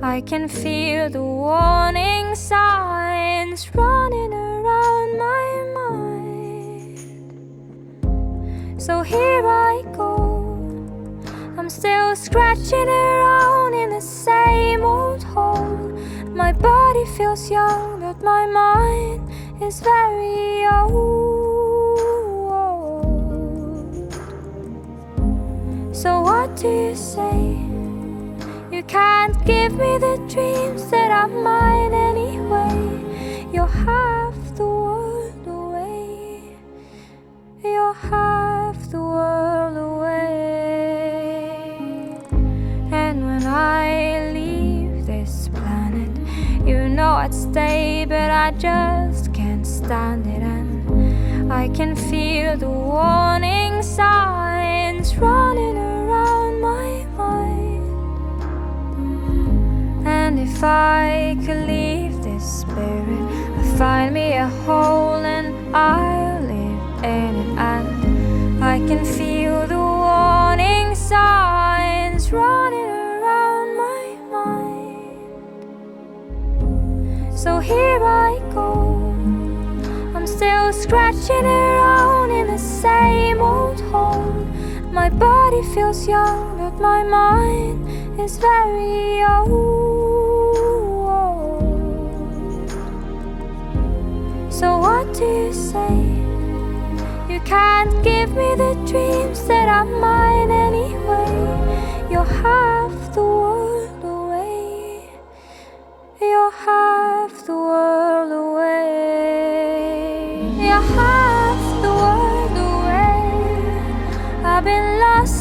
I 0.03 0.21
can 0.21 0.49
feel 0.49 1.11
the 1.11 1.23
warning 1.23 2.35
signs 2.35 3.69
running 3.75 4.33
around 4.33 5.19
my 5.19 5.65
mind. 5.79 6.99
So 8.81 9.03
here 9.03 9.47
I 9.47 9.83
go. 9.93 10.17
I'm 11.57 11.69
still 11.69 12.15
scratching 12.15 12.89
around 12.89 13.75
in 13.75 13.91
the 13.91 14.01
same 14.01 14.83
old 14.85 15.23
hole. 15.25 15.93
My 16.33 16.53
body 16.53 17.05
feels 17.17 17.51
young, 17.51 18.01
but 18.01 18.23
my 18.23 18.47
mind 18.47 19.29
is 19.61 19.81
very 19.81 20.67
old. 20.67 21.28
So, 26.03 26.21
what 26.21 26.55
do 26.55 26.69
you 26.69 26.95
say? 26.95 27.59
You 28.71 28.85
can't 28.85 29.35
give 29.45 29.73
me 29.73 29.99
the 29.99 30.17
dreams 30.33 30.89
that 30.93 31.11
are 31.11 31.27
mine 31.27 31.93
anyway. 31.93 33.49
You're 33.53 33.67
half 33.67 34.37
the 34.55 34.65
world 34.65 35.45
away. 35.45 36.57
You're 37.65 37.95
half 37.95 38.79
the 38.93 39.01
world 39.01 39.77
away. 39.77 41.51
And 42.93 43.25
when 43.27 43.45
I 43.45 44.31
leave 44.33 45.05
this 45.05 45.49
planet, 45.49 46.17
you 46.65 46.89
know 46.89 47.15
I'd 47.25 47.35
stay, 47.35 48.07
but 48.09 48.31
I 48.31 48.53
just 48.53 49.35
can't 49.35 49.67
stand 49.67 50.29
it. 50.29 50.43
And 50.45 51.53
I 51.53 51.69
can 51.71 51.97
feel 51.97 52.57
the 52.57 52.71
warning 52.71 53.83
signs 53.83 54.49
running 55.21 55.77
around 55.77 56.61
my 56.61 57.05
mind. 57.17 57.85
And 60.07 60.39
if 60.39 60.63
I 60.63 61.37
could 61.45 61.67
leave 61.67 62.23
this 62.23 62.61
spirit, 62.61 63.25
I'd 63.59 63.79
find 63.79 64.15
me 64.15 64.35
a 64.35 64.49
hole 64.65 65.25
and 65.37 65.75
I'll 65.75 66.41
live 66.43 67.05
in 67.05 67.35
it. 67.37 67.59
And 67.59 68.65
I 68.65 68.79
can 68.87 69.05
feel 69.05 69.67
the 69.67 69.79
warning 69.79 70.95
signs 70.95 72.31
running 72.33 72.91
around 73.11 73.77
my 73.77 74.17
mind. 74.31 75.29
So 77.39 77.59
here 77.59 78.03
I 78.05 78.39
go. 78.53 78.69
I'm 80.15 80.27
still 80.27 80.73
scratching 80.73 81.45
around 81.45 82.31
in 82.31 82.47
the 82.47 82.59
same 82.59 83.41
old 83.41 83.81
hole. 83.93 84.38
My 84.99 85.11
body 85.11 85.63
feels 85.75 86.09
young, 86.09 86.59
but 86.59 86.75
my 86.81 87.05
mind 87.05 87.77
is 88.19 88.37
very 88.37 89.23
old. 89.23 89.69
So 94.51 94.79
what 94.79 95.07
do 95.15 95.25
you 95.25 95.53
say? 95.53 95.95
You 97.33 97.41
can't 97.45 97.95
give 98.03 98.31
me 98.41 98.49
the 98.65 98.75
dreams 98.91 99.47
that 99.47 99.69
are 99.69 99.85
mine 99.85 100.51
anyway. 100.51 101.31
You're 102.11 102.33
half 102.43 103.15
the 103.15 103.23
world 103.23 104.03
away. 104.03 105.11
You're 106.21 106.51
half 106.51 107.47
the 107.47 107.55
world 107.55 108.08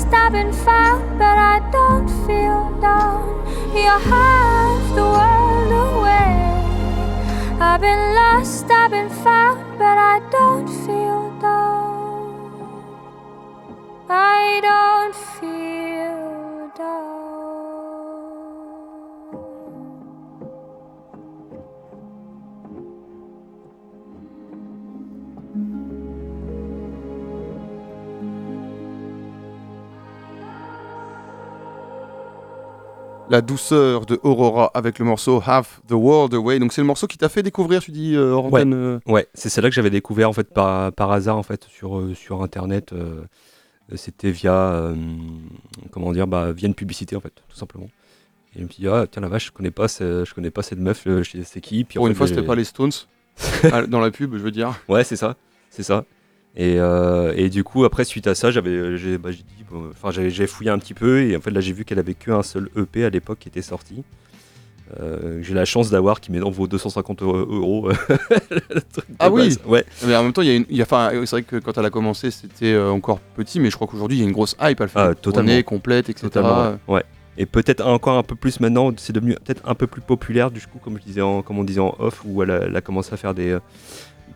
lost, 0.08 0.14
I've 0.14 0.32
been 0.32 0.54
found, 0.54 1.20
but 1.20 1.38
I 1.38 1.60
don't 1.72 2.08
feel 2.26 2.80
down. 2.82 3.46
You're 3.74 4.00
half 4.00 4.96
the 4.96 5.04
world 5.04 5.72
away. 5.72 7.58
I've 7.60 7.82
been 7.82 8.16
lost, 8.16 8.70
I've 8.70 8.92
been 8.92 9.10
found, 9.10 9.78
but 9.78 9.98
I 9.98 10.20
don't 10.32 10.68
feel 10.68 11.32
down. 11.40 12.58
I 14.10 14.60
don't 14.62 15.16
feel 15.16 15.67
La 33.30 33.42
douceur 33.42 34.06
de 34.06 34.20
Aurora 34.24 34.72
avec 34.74 35.00
le 35.00 35.06
morceau 35.06 35.42
Half 35.46 35.82
the 35.88 35.92
World 35.92 36.34
Away. 36.34 36.60
Donc 36.60 36.72
c'est 36.72 36.80
le 36.82 36.88
morceau 36.88 37.08
qui 37.08 37.18
t'a 37.18 37.28
fait 37.28 37.44
découvrir, 37.44 37.82
tu 37.82 37.92
dis, 37.92 38.16
euh, 38.16 38.34
Ouais. 38.36 38.64
euh, 38.66 39.00
Ouais, 39.06 39.28
c'est 39.34 39.50
celle-là 39.50 39.70
que 39.70 39.76
j'avais 39.76 39.90
découvert 39.90 40.30
en 40.30 40.34
fait 40.34 40.54
par, 40.54 40.94
par 40.94 41.12
hasard 41.12 41.36
en 41.38 41.44
fait 41.44 41.66
sur, 41.66 41.98
euh, 41.98 42.14
sur 42.14 42.42
internet. 42.42 42.94
euh, 42.94 43.24
C'était 43.96 44.32
via 44.32 44.94
comment 45.92 46.14
dire 46.14 46.26
bah, 46.28 46.52
via 46.54 46.68
une 46.68 46.74
publicité 46.76 47.16
en 47.18 47.20
fait 47.22 47.34
tout 47.50 47.58
simplement. 47.58 47.88
Et 48.56 48.60
je 48.60 48.64
me 48.64 48.70
suis 48.70 48.82
dit 48.84 48.88
ah 48.88 49.06
tiens 49.12 49.22
la 49.22 49.28
vache 49.28 49.48
je 49.48 49.52
connais 49.52 49.72
pas 49.72 49.88
je 49.88 50.34
connais 50.34 50.50
pas 50.52 50.62
cette 50.64 50.80
meuf 50.80 51.06
c'est 51.44 51.62
qui 51.62 51.84
puis 51.84 51.98
en 52.00 52.02
Pour 52.02 52.08
une 52.08 52.16
fois, 52.16 52.28
c'était 52.28 52.44
pas 52.44 52.56
les 52.56 52.64
Stones 52.64 52.92
Ah, 53.72 53.86
dans 53.86 54.00
la 54.00 54.10
pub, 54.10 54.34
je 54.34 54.40
veux 54.42 54.52
dire. 54.52 54.74
Ouais, 54.88 55.04
c'est 55.04 55.16
ça, 55.18 55.36
c'est 55.70 55.84
ça. 55.84 56.06
Et, 56.60 56.80
euh, 56.80 57.34
et 57.36 57.50
du 57.50 57.64
coup, 57.64 57.86
après, 57.86 58.04
suite 58.04 58.26
à 58.28 58.34
ça, 58.34 58.50
j'avais, 58.50 58.98
j'ai, 58.98 59.18
bah, 59.20 59.30
bon, 59.70 59.92
j'avais, 60.12 60.32
j'ai 60.32 60.48
fouillé 60.48 60.72
un 60.72 60.80
petit 60.80 60.96
peu 60.96 61.22
et 61.22 61.38
en 61.38 61.40
fait, 61.40 61.52
là, 61.52 61.62
j'ai 61.62 61.72
vu 61.72 61.86
qu'elle 61.86 62.00
avait 62.00 62.16
qu'un 62.16 62.42
seul 62.42 62.70
EP 62.76 63.06
à 63.06 63.10
l'époque 63.12 63.38
qui 63.40 63.48
était 63.48 63.62
sorti. 63.62 64.04
Euh, 65.02 65.40
j'ai 65.44 65.54
la 65.54 65.66
chance 65.66 65.90
d'avoir 65.90 66.22
qui 66.22 66.32
maintenant 66.32 66.50
vaut 66.50 66.66
250 66.66 67.22
euros. 67.22 67.90
le 68.50 68.82
truc 68.92 69.06
Ah 69.20 69.30
oui. 69.30 69.44
base. 69.50 69.60
Ouais. 69.68 69.86
Mais 70.06 70.16
en 70.16 70.24
même 70.24 70.34
temps, 70.34 70.42
il 70.42 70.48
y 70.48 70.52
a 70.52 70.56
une, 70.56 70.66
il 70.70 70.78
y 70.78 70.82
a- 70.82 70.86
enfin, 70.86 71.10
c'est 71.26 71.30
vrai 71.32 71.44
que 71.44 71.58
quand 71.58 71.78
elle 71.78 71.86
a 71.86 71.90
commencé, 71.90 72.32
c'était 72.32 72.72
euh, 72.74 72.90
encore 72.90 73.20
petit, 73.20 73.60
mais 73.60 73.70
je 73.70 73.76
crois 73.76 73.86
qu'aujourd'hui, 73.88 74.18
il 74.18 74.22
y 74.22 74.24
a 74.24 74.28
une 74.28 74.34
grosse 74.34 74.56
hype. 74.62 74.80
Elle 74.80 74.88
fait 74.88 75.00
Ah, 75.00 75.10
des 75.10 75.16
totalement. 75.16 75.62
complètes, 75.64 76.10
etc. 76.10 76.24
Totalement. 76.28 76.72
Ouais. 76.88 76.96
Ouais. 76.96 77.04
Et 77.38 77.46
peut-être 77.46 77.86
encore 77.86 78.18
un 78.18 78.24
peu 78.24 78.34
plus 78.36 78.60
maintenant, 78.62 78.92
c'est 78.98 79.14
devenu 79.14 79.36
peut-être 79.36 79.62
un 79.70 79.76
peu 79.76 79.86
plus 79.86 80.02
populaire 80.02 80.50
du 80.50 80.60
coup, 80.62 80.80
comme 80.84 80.98
je 80.98 81.04
disais, 81.04 81.22
en, 81.22 81.42
comme 81.44 81.60
on 81.60 81.64
disait 81.66 81.82
en 81.82 81.94
off, 82.00 82.22
où 82.26 82.42
elle 82.42 82.50
a, 82.50 82.60
elle 82.64 82.76
a 82.76 82.82
commencé 82.82 83.14
à 83.14 83.18
faire 83.18 83.34
des 83.36 83.50
euh, 83.52 83.60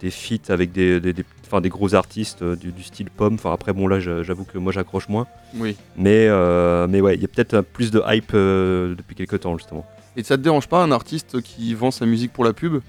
des 0.01 0.12
feats 0.12 0.50
avec 0.51 0.72
des, 0.72 1.00
des, 1.00 1.13
des- 1.13 1.25
gros 1.70 1.93
artistes 1.96 2.41
euh, 2.41 2.55
du, 2.55 2.72
du 2.72 2.84
style 2.84 3.10
pomme. 3.10 3.36
Enfin 3.36 3.53
après 3.53 3.74
bon 3.74 3.88
là, 3.88 4.00
j'avoue 4.00 4.46
que 4.46 4.58
moi 4.58 4.72
j'accroche 4.72 5.08
moins. 5.10 5.27
Oui. 5.55 5.75
Mais, 5.96 6.27
euh, 6.27 6.88
mais 6.89 7.01
ouais, 7.01 7.15
il 7.15 7.22
y 7.22 7.25
a 7.25 7.27
peut-être 7.27 7.53
euh, 7.55 7.62
plus 7.62 7.91
de 7.91 8.01
hype 8.08 8.31
depuis 8.34 9.15
quelques 9.15 9.39
temps, 9.41 9.58
justement. 9.58 9.86
Et 10.17 10.24
ça 10.24 10.38
te 10.38 10.41
dérange 10.41 10.67
pas 10.67 10.84
un 10.84 10.91
artiste 10.91 11.41
qui 11.41 11.74
vend 11.74 11.91
sa 11.91 12.05
musique 12.05 12.34
pour 12.34 12.43
la 12.43 12.53
pub? 12.53 12.81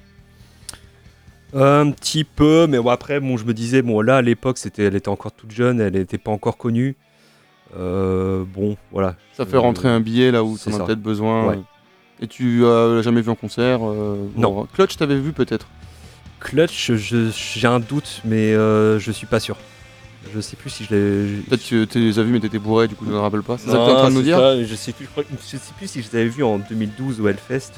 Un 1.54 1.90
petit 1.90 2.24
peu, 2.24 2.66
mais 2.66 2.78
bon, 2.78 2.88
après, 2.88 3.20
bon, 3.20 3.36
je 3.36 3.44
me 3.44 3.52
disais, 3.52 3.82
bon, 3.82 4.00
là, 4.00 4.16
à 4.16 4.22
l'époque, 4.22 4.56
c'était, 4.56 4.84
elle 4.84 4.94
était 4.96 5.10
encore 5.10 5.32
toute 5.32 5.50
jeune, 5.50 5.80
elle 5.80 5.92
n'était 5.92 6.16
pas 6.18 6.30
encore 6.30 6.56
connue. 6.56 6.96
Euh, 7.76 8.44
bon, 8.46 8.76
voilà. 8.90 9.16
Ça 9.34 9.44
fait 9.44 9.58
rentrer 9.58 9.88
un 9.88 10.00
billet 10.00 10.30
là 10.30 10.42
où 10.44 10.56
c'est 10.56 10.70
t'en 10.70 10.80
as 10.80 10.86
peut-être 10.86 11.02
besoin. 11.02 11.46
Ouais. 11.46 11.58
Et 12.20 12.26
tu 12.26 12.64
as 12.64 13.02
jamais 13.02 13.20
vu 13.20 13.30
en 13.30 13.34
concert 13.34 13.80
euh, 13.82 14.16
Non. 14.36 14.48
Aurora 14.48 14.66
Clutch, 14.72 14.96
t'avais 14.96 15.18
vu 15.18 15.32
peut-être? 15.32 15.68
Clutch, 16.42 16.92
j'ai 16.94 17.66
un 17.66 17.80
doute, 17.80 18.20
mais 18.24 18.54
euh, 18.54 18.98
je 18.98 19.12
suis 19.12 19.26
pas 19.26 19.40
sûr. 19.40 19.56
Je 20.34 20.40
sais 20.40 20.56
plus 20.56 20.70
si 20.70 20.84
je 20.84 20.94
l'ai. 20.94 21.42
Peut-être 21.42 21.68
que 21.68 21.84
tu 21.84 21.98
les 21.98 22.18
as 22.18 22.22
vus, 22.22 22.32
mais 22.32 22.40
t'étais 22.40 22.58
bourré, 22.58 22.86
du 22.88 22.94
coup, 22.94 23.04
je 23.04 23.10
ne 23.10 23.14
me 23.16 23.20
rappelle 23.20 23.42
pas. 23.42 23.58
C'est 23.58 23.66
ça 23.70 23.72
que 23.78 23.84
t'es 23.86 23.92
en 23.92 23.96
train 23.96 24.08
de 24.10 24.14
nous 24.14 24.22
dire 24.22 24.38
ça, 24.38 24.62
je 24.62 24.74
sais 24.74 24.92
plus, 24.92 25.04
je, 25.06 25.10
crois- 25.10 25.24
je 25.30 25.56
sais 25.56 25.58
plus 25.76 25.88
si 25.88 26.02
je 26.02 26.08
les 26.12 26.20
avais 26.20 26.28
vus 26.28 26.44
en 26.44 26.58
2012 26.58 27.20
au 27.20 27.28
Hellfest, 27.28 27.72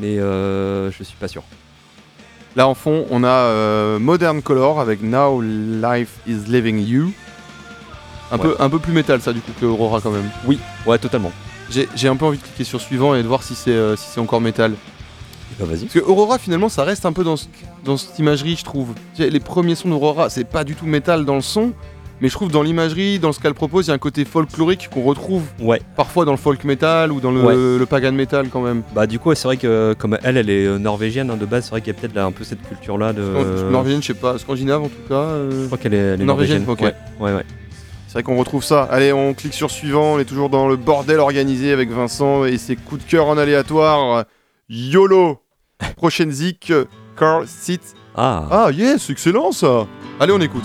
mais 0.00 0.18
euh, 0.18 0.90
je 0.92 1.02
suis 1.02 1.16
pas 1.16 1.28
sûr. 1.28 1.42
Là 2.56 2.66
en 2.68 2.74
fond, 2.74 3.06
on 3.10 3.22
a 3.24 3.28
euh, 3.28 3.98
Modern 3.98 4.40
Color 4.42 4.80
avec 4.80 5.02
Now 5.02 5.40
Life 5.42 6.14
is 6.26 6.44
Living 6.48 6.78
You. 6.84 7.12
Un, 8.30 8.36
Ouais. 8.36 8.42
peu, 8.42 8.56
un 8.58 8.68
peu 8.70 8.78
plus 8.78 8.92
métal 8.92 9.20
ça 9.22 9.32
du 9.32 9.40
coup 9.40 9.52
que 9.58 9.64
Aurora 9.66 10.00
quand 10.02 10.10
même. 10.10 10.28
Ouais, 10.86 10.98
totalement. 10.98 11.32
J'ai 11.70 12.08
un 12.08 12.16
peu 12.16 12.24
envie 12.26 12.38
de 12.38 12.42
cliquer 12.42 12.64
sur 12.64 12.80
suivant 12.80 13.14
et 13.14 13.22
de 13.22 13.28
voir 13.28 13.42
si 13.42 13.54
c'est 13.54 13.96
si 13.96 14.06
c'est 14.12 14.20
encore 14.20 14.40
métal. 14.40 14.74
Bah, 15.58 15.64
vas-y. 15.66 15.80
Parce 15.86 15.94
que 15.94 15.98
Aurora 16.00 16.38
finalement 16.38 16.68
ça 16.68 16.84
reste 16.84 17.04
un 17.06 17.12
peu 17.12 17.24
dans, 17.24 17.36
ce- 17.36 17.46
dans 17.84 17.96
cette 17.96 18.18
imagerie 18.18 18.56
je 18.56 18.64
trouve. 18.64 18.88
Les 19.18 19.40
premiers 19.40 19.74
sons 19.74 19.88
d'Aurora 19.88 20.30
c'est 20.30 20.44
pas 20.44 20.64
du 20.64 20.74
tout 20.74 20.86
métal 20.86 21.24
dans 21.24 21.34
le 21.34 21.40
son, 21.40 21.72
mais 22.20 22.28
je 22.28 22.34
trouve 22.34 22.50
dans 22.50 22.62
l'imagerie, 22.62 23.18
dans 23.20 23.32
ce 23.32 23.38
qu'elle 23.40 23.54
propose, 23.54 23.86
il 23.86 23.88
y 23.88 23.92
a 23.92 23.94
un 23.94 23.98
côté 23.98 24.24
folklorique 24.24 24.88
qu'on 24.92 25.02
retrouve 25.02 25.42
Ouais. 25.60 25.80
parfois 25.96 26.24
dans 26.24 26.30
le 26.32 26.36
folk 26.36 26.64
metal 26.64 27.12
ou 27.12 27.20
dans 27.20 27.30
le, 27.30 27.40
Ouais. 27.42 27.54
le 27.78 27.86
pagan 27.86 28.10
metal 28.12 28.48
quand 28.50 28.60
même. 28.60 28.82
Bah 28.94 29.06
du 29.06 29.18
coup, 29.18 29.32
c'est 29.34 29.46
vrai 29.48 29.56
que 29.56 29.94
comme 29.98 30.18
elle, 30.22 30.36
elle 30.36 30.50
est 30.50 30.66
euh, 30.66 30.78
norvégienne 30.78 31.30
hein, 31.30 31.36
de 31.36 31.46
base, 31.46 31.64
c'est 31.64 31.70
vrai 31.70 31.80
qu'il 31.80 31.92
y 31.94 31.96
a 31.96 32.00
peut-être 32.00 32.16
un 32.18 32.32
peu 32.32 32.44
cette 32.44 32.62
culture-là 32.66 33.12
de. 33.12 33.22
Norvégienne, 33.70 34.02
je 34.02 34.08
sais 34.08 34.14
pas, 34.14 34.36
scandinave 34.38 34.82
en 34.82 34.88
tout 34.88 35.08
cas. 35.08 35.14
euh. 35.14 35.62
Je 35.62 35.66
crois 35.66 35.78
qu'elle 35.78 35.94
est, 35.94 36.16
Norvégienne, 36.18 36.64
norvégienne. 36.64 36.64
ok. 36.68 36.80
Ouais, 37.20 37.30
ouais, 37.32 37.36
ouais. 37.36 37.44
C'est 38.06 38.14
vrai 38.14 38.22
qu'on 38.22 38.36
retrouve 38.38 38.64
ça. 38.64 38.82
Allez, 38.84 39.12
on 39.12 39.34
clique 39.34 39.52
sur 39.54 39.70
suivant. 39.70 40.14
On 40.14 40.18
est 40.18 40.24
toujours 40.24 40.48
dans 40.48 40.66
le 40.66 40.76
bordel 40.76 41.18
organisé 41.20 41.72
avec 41.72 41.90
Vincent 41.90 42.46
et 42.46 42.56
ses 42.56 42.74
coups 42.74 43.04
de 43.04 43.10
cœur 43.10 43.26
en 43.26 43.36
aléatoire. 43.36 44.24
YOLO 44.70 45.38
Prochaine 45.98 46.30
zik, 46.30 46.72
Carl 47.16 47.46
Sit. 47.48 47.80
Ah. 48.14 48.46
Ah, 48.50 48.70
yes, 48.72 49.10
excellent 49.10 49.52
ça 49.52 49.86
Allez, 50.20 50.32
on 50.32 50.40
écoute. 50.40 50.64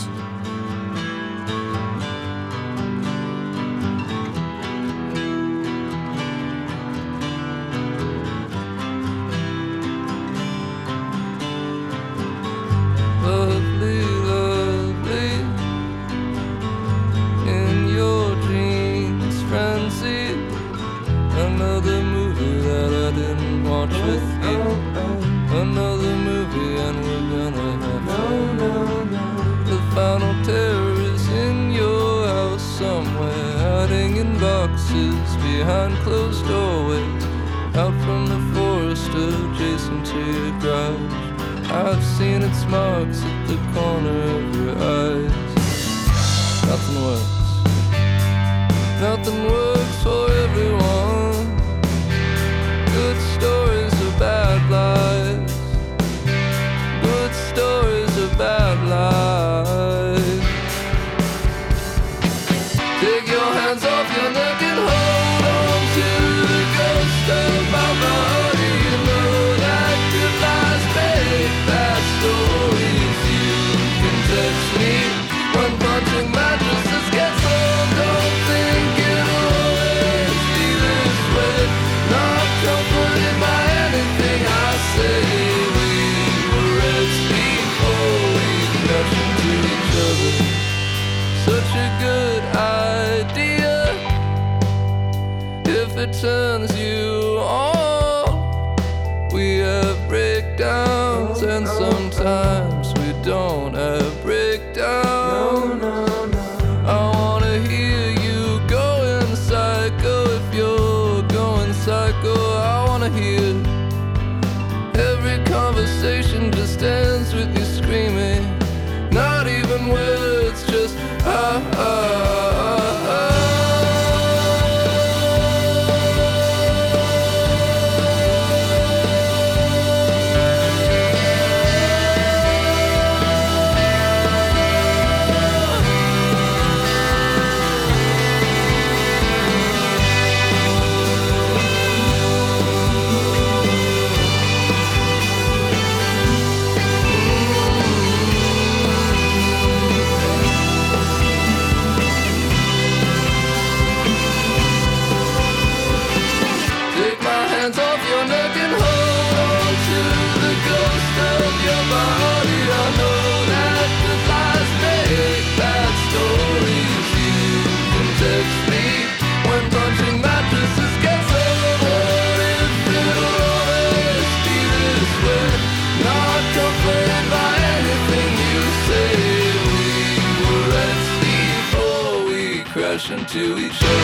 to 183.33 183.57
each 183.57 183.83
other. 183.83 184.02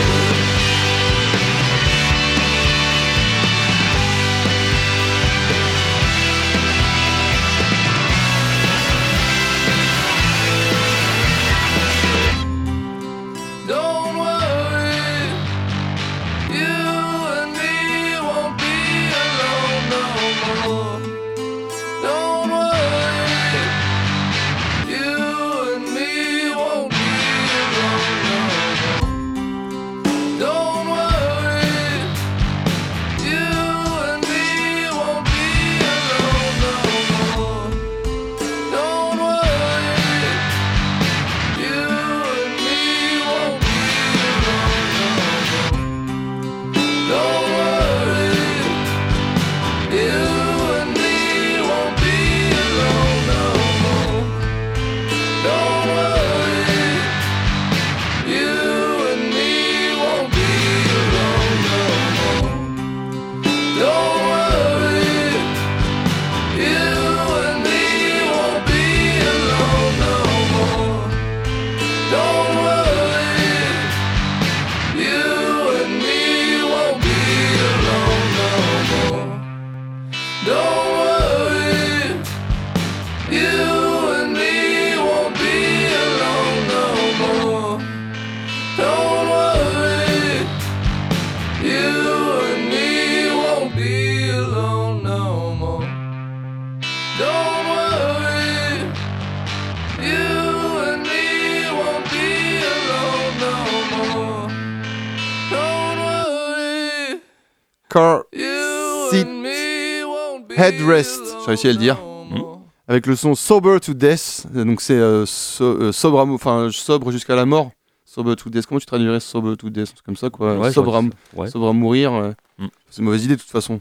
J'ai 110.97 111.45
réussi 111.47 111.67
à 111.67 111.71
le 111.71 111.77
dire. 111.77 111.97
alone. 112.31 112.43
avec 112.87 113.05
le 113.05 113.15
son 113.15 113.35
Sober 113.35 113.79
to 113.79 113.93
Death. 113.93 114.45
Donc 114.53 114.81
c'est 114.81 114.93
euh, 114.93 115.25
so- 115.25 115.63
euh, 115.63 115.91
sobre, 115.91 116.19
enfin 116.19 116.69
sobre 116.71 117.11
jusqu'à 117.11 117.35
la 117.35 117.45
mort. 117.45 117.71
Sober 118.05 118.35
to 118.35 118.49
Death. 118.49 118.65
Comment 118.65 118.79
tu 118.79 118.85
traduirais 118.87 119.19
Sober 119.19 119.55
to 119.55 119.69
Death? 119.69 119.93
Comme 120.05 120.15
ça 120.15 120.29
quoi. 120.29 120.57
Ouais, 120.57 120.71
sobre, 120.71 120.95
à. 120.95 121.01
Ouais. 121.35 121.49
sobre 121.49 121.73
mourir. 121.73 122.13
euh, 122.13 122.31
Mm. 122.57 122.67
C'est 122.89 122.99
une 122.99 123.05
mauvaise 123.05 123.23
idée 123.23 123.35
de 123.37 123.41
toute 123.41 123.49
façon. 123.51 123.79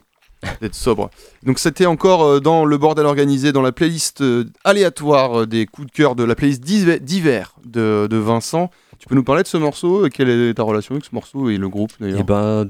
D'être 0.60 0.76
sobre. 0.76 1.10
Donc 1.42 1.58
c'était 1.58 1.86
encore 1.86 2.22
euh, 2.22 2.38
dans 2.40 2.64
le 2.64 2.78
bordel 2.78 3.06
organisé, 3.06 3.50
dans 3.50 3.60
la 3.62 3.72
playlist 3.72 4.20
euh, 4.20 4.44
aléatoire 4.62 5.48
des 5.48 5.66
coups 5.66 5.88
de 5.88 5.92
cœur 5.92 6.14
de 6.14 6.22
la 6.22 6.36
playlist 6.36 6.62
d'hiver- 6.62 7.56
de, 7.66 8.06
de 8.08 8.16
Vincent. 8.18 8.70
Tu 9.00 9.08
peux 9.08 9.16
nous 9.16 9.24
parler 9.24 9.42
de 9.42 9.48
ce 9.48 9.56
morceau? 9.56 10.08
Quelle 10.12 10.28
est 10.30 10.54
ta 10.54 10.62
relation 10.62 10.94
avec 10.94 11.04
ce 11.04 11.10
morceau 11.12 11.50
et 11.50 11.56
le 11.56 11.68
groupe 11.68 11.90
d'ailleurs? 11.98 12.20
Et 12.20 12.22
ben, 12.22 12.68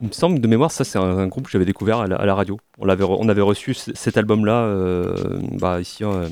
il 0.00 0.08
me 0.08 0.12
semble 0.12 0.40
de 0.40 0.46
mémoire, 0.48 0.70
ça 0.70 0.84
c'est 0.84 0.98
un, 0.98 1.02
un 1.18 1.26
groupe 1.26 1.44
que 1.46 1.50
j'avais 1.50 1.64
découvert 1.64 1.98
à 1.98 2.06
la, 2.06 2.16
à 2.16 2.26
la 2.26 2.34
radio. 2.34 2.58
On, 2.78 2.84
l'avait 2.86 3.04
re- 3.04 3.16
on 3.20 3.28
avait 3.28 3.40
reçu 3.42 3.74
cet 3.74 4.16
album-là 4.16 4.62
euh, 4.64 5.38
bah, 5.58 5.80
ici 5.80 6.04
euh, 6.04 6.28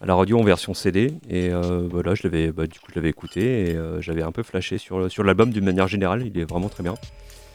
à 0.00 0.06
la 0.06 0.14
radio 0.14 0.38
en 0.38 0.42
version 0.42 0.72
CD. 0.74 1.12
Et 1.28 1.50
euh, 1.50 1.86
voilà, 1.90 2.14
je 2.14 2.22
l'avais, 2.24 2.50
bah, 2.52 2.66
du 2.66 2.78
coup, 2.78 2.86
je 2.90 2.94
l'avais 2.96 3.10
écouté 3.10 3.70
et 3.70 3.76
j'avais 4.00 4.22
un 4.22 4.32
peu 4.32 4.42
flashé 4.42 4.78
sur, 4.78 5.10
sur 5.10 5.22
l'album 5.24 5.50
d'une 5.50 5.64
manière 5.64 5.88
générale. 5.88 6.26
Il 6.26 6.38
est 6.40 6.44
vraiment 6.48 6.68
très 6.68 6.82
bien. 6.82 6.94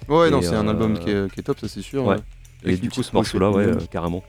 Ouais, 0.08 0.30
non, 0.30 0.42
c'est 0.42 0.56
un 0.56 0.68
album 0.68 1.00
qui 1.00 1.10
est, 1.10 1.32
qui 1.34 1.40
est 1.40 1.44
top, 1.44 1.60
ça 1.60 1.68
c'est 1.68 1.82
sûr. 1.82 2.06
Ouais. 2.06 2.18
Et 2.64 2.78
du 2.78 2.90
coup, 2.90 3.02
ce 3.04 3.14
morceau-là, 3.14 3.50
ouais, 3.52 3.68
carrément. 3.92 4.24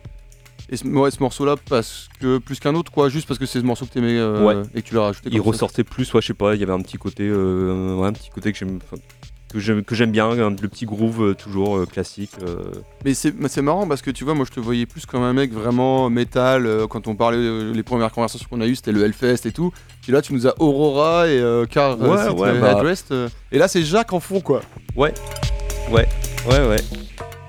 Et 0.68 0.76
ce, 0.76 0.84
ouais, 0.86 1.10
ce 1.10 1.20
morceau-là, 1.22 1.54
parce 1.68 2.08
que 2.18 2.38
plus 2.38 2.58
qu'un 2.58 2.74
autre, 2.74 2.90
quoi, 2.90 3.08
juste 3.08 3.28
parce 3.28 3.38
que 3.38 3.46
c'est 3.46 3.60
ce 3.60 3.64
morceau 3.64 3.86
que 3.86 3.92
t'aimais 3.92 4.16
euh, 4.18 4.42
Ouais. 4.44 4.62
et 4.74 4.82
que 4.82 4.88
tu 4.88 4.94
l'as 4.94 5.02
rajouté. 5.02 5.28
Il 5.30 5.40
ressortait 5.40 5.84
plus, 5.84 6.12
ouais, 6.12 6.20
je 6.20 6.26
sais 6.28 6.34
pas, 6.34 6.54
il 6.54 6.60
y 6.60 6.64
avait 6.64 6.72
un 6.72 6.80
petit 6.80 6.96
côté, 6.96 7.22
euh, 7.28 7.94
ouais, 7.94 8.08
un 8.08 8.12
petit 8.12 8.30
côté 8.30 8.52
que 8.52 8.58
j'aime. 8.58 8.78
Que 9.52 9.60
j'aime, 9.60 10.10
bien, 10.10 10.34
le 10.34 10.54
petit 10.68 10.86
groove 10.86 11.22
euh, 11.22 11.34
toujours 11.34 11.78
euh, 11.78 11.86
classique. 11.86 12.32
euh. 12.46 12.64
Mais 13.04 13.14
c'est 13.14 13.62
marrant 13.62 13.86
parce 13.86 14.02
que 14.02 14.10
tu 14.10 14.24
vois, 14.24 14.34
moi 14.34 14.44
je 14.44 14.52
te 14.52 14.60
voyais 14.60 14.86
plus 14.86 15.06
comme 15.06 15.22
un 15.22 15.32
mec 15.32 15.52
vraiment 15.52 16.10
métal. 16.10 16.68
quand 16.90 17.06
on 17.06 17.14
parlait, 17.14 17.72
les 17.72 17.82
premières 17.84 18.10
conversations 18.12 18.46
qu'on 18.50 18.60
a 18.60 18.66
eues, 18.66 18.74
c'était 18.74 18.92
le 18.92 19.04
Hellfest 19.04 19.46
et 19.46 19.52
tout. 19.52 19.72
Puis 20.02 20.12
là, 20.12 20.20
tu 20.20 20.34
nous 20.34 20.46
as 20.46 20.54
Aurora 20.60 21.28
et 21.28 21.38
euh, 21.38 21.64
Car 21.64 21.98
Ouais, 22.00 22.08
ouais, 22.32 22.60
bah. 22.60 22.74
Et 23.52 23.58
là, 23.58 23.68
c'est 23.68 23.82
Jacques 23.82 24.12
en 24.12 24.20
fond, 24.20 24.40
quoi. 24.40 24.62
Ouais, 25.90 26.06
ouais, 26.50 26.68
ouais. 26.68 26.76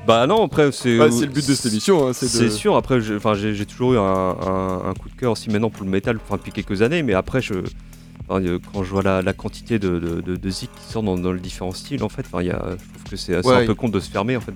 Bah 0.06 0.26
non, 0.28 0.46
après, 0.46 0.72
c'est. 0.72 0.98
Ouais, 1.00 1.12
c'est 1.12 1.26
le 1.26 1.32
but 1.34 1.46
de 1.48 1.54
cette 1.54 1.72
émission. 1.72 2.08
hein, 2.08 2.14
c'est 2.14 2.28
de... 2.46 2.50
sûr, 2.50 2.76
après, 2.78 3.02
j'ai 3.02 3.66
toujours 3.66 3.94
eu 3.94 3.98
un, 3.98 4.02
un- 4.02 4.82
un 4.90 4.94
coup 4.94 5.10
de 5.10 5.16
cœur 5.16 5.34
aussi 5.34 5.50
maintenant 5.50 5.70
pour 5.70 5.84
le 5.84 5.90
métal, 5.92 6.18
enfin, 6.24 6.38
depuis 6.38 6.52
quelques 6.54 6.82
années, 6.82 7.04
mais 7.04 7.14
après, 7.14 7.42
je, 7.42 7.56
quand 8.28 8.84
je 8.84 8.90
vois 8.90 9.02
la, 9.04 9.22
la 9.22 9.34
quantité 9.34 9.80
de, 9.80 10.00
de, 10.00 10.22
de, 10.22 10.36
de 10.36 10.50
zik 10.50 10.70
qui 10.76 10.92
sortent 10.92 11.06
dans, 11.06 11.18
dans 11.18 11.32
les 11.32 11.40
différents 11.40 11.72
styles, 11.72 12.04
en 12.04 12.10
fait, 12.10 12.26
y 12.42 12.50
a, 12.50 12.62
je 12.72 12.76
trouve 12.76 13.04
que 13.10 13.16
c'est 13.16 13.46
Ouais. 13.46 13.64
un 13.64 13.66
peu 13.66 13.74
con 13.76 13.90
de 13.90 14.00
se 14.00 14.10
fermer, 14.10 14.36
en 14.38 14.42
fait, 14.42 14.54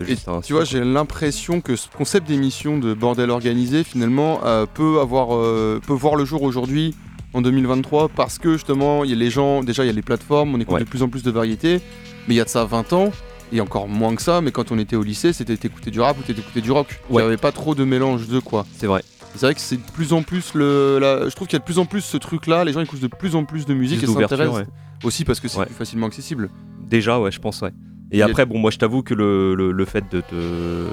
juste 0.00 0.28
un 0.28 0.40
tu 0.40 0.52
vois, 0.54 0.64
j'ai 0.64 0.82
l'impression 0.82 1.60
que 1.60 1.76
ce 1.76 1.88
concept 1.96 2.26
d'émission 2.28 2.78
de 2.78 2.94
bordel 2.94 3.30
organisé, 3.30 3.84
finalement, 3.84 4.40
euh, 4.44 4.66
peut, 4.72 4.98
avoir, 5.00 5.34
euh, 5.36 5.80
peut 5.86 5.92
voir 5.92 6.16
le 6.16 6.24
jour 6.24 6.42
aujourd'hui, 6.42 6.94
en 7.34 7.40
2023, 7.40 8.08
parce 8.10 8.38
que 8.38 8.52
justement, 8.54 9.04
il 9.04 9.10
y 9.10 9.14
a 9.14 9.16
les 9.16 9.30
gens, 9.30 9.62
déjà, 9.62 9.84
il 9.84 9.86
y 9.86 9.90
a 9.90 9.92
les 9.94 10.02
plateformes, 10.02 10.54
on 10.54 10.60
écoute 10.60 10.74
Ouais. 10.74 10.80
de 10.80 10.84
plus 10.88 11.02
en 11.02 11.08
plus 11.08 11.22
de 11.22 11.30
variétés, 11.30 11.80
mais 12.28 12.34
il 12.34 12.36
y 12.36 12.40
a 12.40 12.44
de 12.44 12.48
ça 12.50 12.64
20 12.64 12.92
ans, 12.92 13.10
et 13.52 13.60
encore 13.60 13.86
moins 13.88 14.14
que 14.14 14.22
ça, 14.22 14.40
mais 14.40 14.50
quand 14.50 14.72
on 14.72 14.78
était 14.78 14.96
au 14.96 15.02
lycée, 15.02 15.32
c'était 15.32 15.56
t'écoutais 15.56 15.90
du 15.90 16.00
rap 16.00 16.18
ou 16.18 16.22
t'écoutais 16.22 16.60
du 16.60 16.70
rock. 16.72 17.00
Il 17.10 17.14
Ouais. 17.16 17.22
n'y 17.22 17.28
avait 17.28 17.36
pas 17.36 17.52
trop 17.52 17.74
de 17.74 17.84
mélange 17.84 18.26
de 18.28 18.38
quoi. 18.40 18.66
C'est 18.76 18.86
vrai. 18.86 19.02
C'est 19.34 19.46
vrai 19.46 19.54
que 19.54 19.60
c'est 19.60 19.76
de 19.76 19.90
plus 19.92 20.12
en 20.12 20.22
plus 20.22 20.54
le. 20.54 20.98
la- 21.00 21.28
Je 21.28 21.34
trouve 21.34 21.48
qu'il 21.48 21.54
y 21.56 21.56
a 21.56 21.60
de 21.60 21.64
plus 21.64 21.78
en 21.78 21.86
plus 21.86 22.00
ce 22.02 22.16
truc-là, 22.16 22.64
les 22.64 22.72
gens 22.72 22.80
écoutent 22.80 23.00
de 23.00 23.06
plus 23.06 23.34
en 23.34 23.44
plus 23.44 23.64
de 23.66 23.74
musique 23.74 23.98
Plus 24.00 24.10
et 24.10 24.14
s'intéressent 24.14 24.58
ouais. 24.58 24.66
aussi 25.04 25.24
parce 25.24 25.40
que 25.40 25.48
c'est 25.48 25.58
Ouais. 25.58 25.66
plus 25.66 25.74
facilement 25.74 26.06
accessible. 26.06 26.50
Déjà, 26.80 27.18
ouais, 27.18 27.30
je 27.32 27.38
pense, 27.40 27.60
ouais. 27.62 27.70
Et 28.10 28.20
après, 28.22 28.44
bon, 28.44 28.58
moi, 28.58 28.70
je 28.70 28.76
t'avoue 28.76 29.02
que 29.02 29.14
le, 29.14 29.54
le, 29.54 29.72
le 29.72 29.84
fait 29.86 30.04
de 30.12 30.20
te 30.20 30.86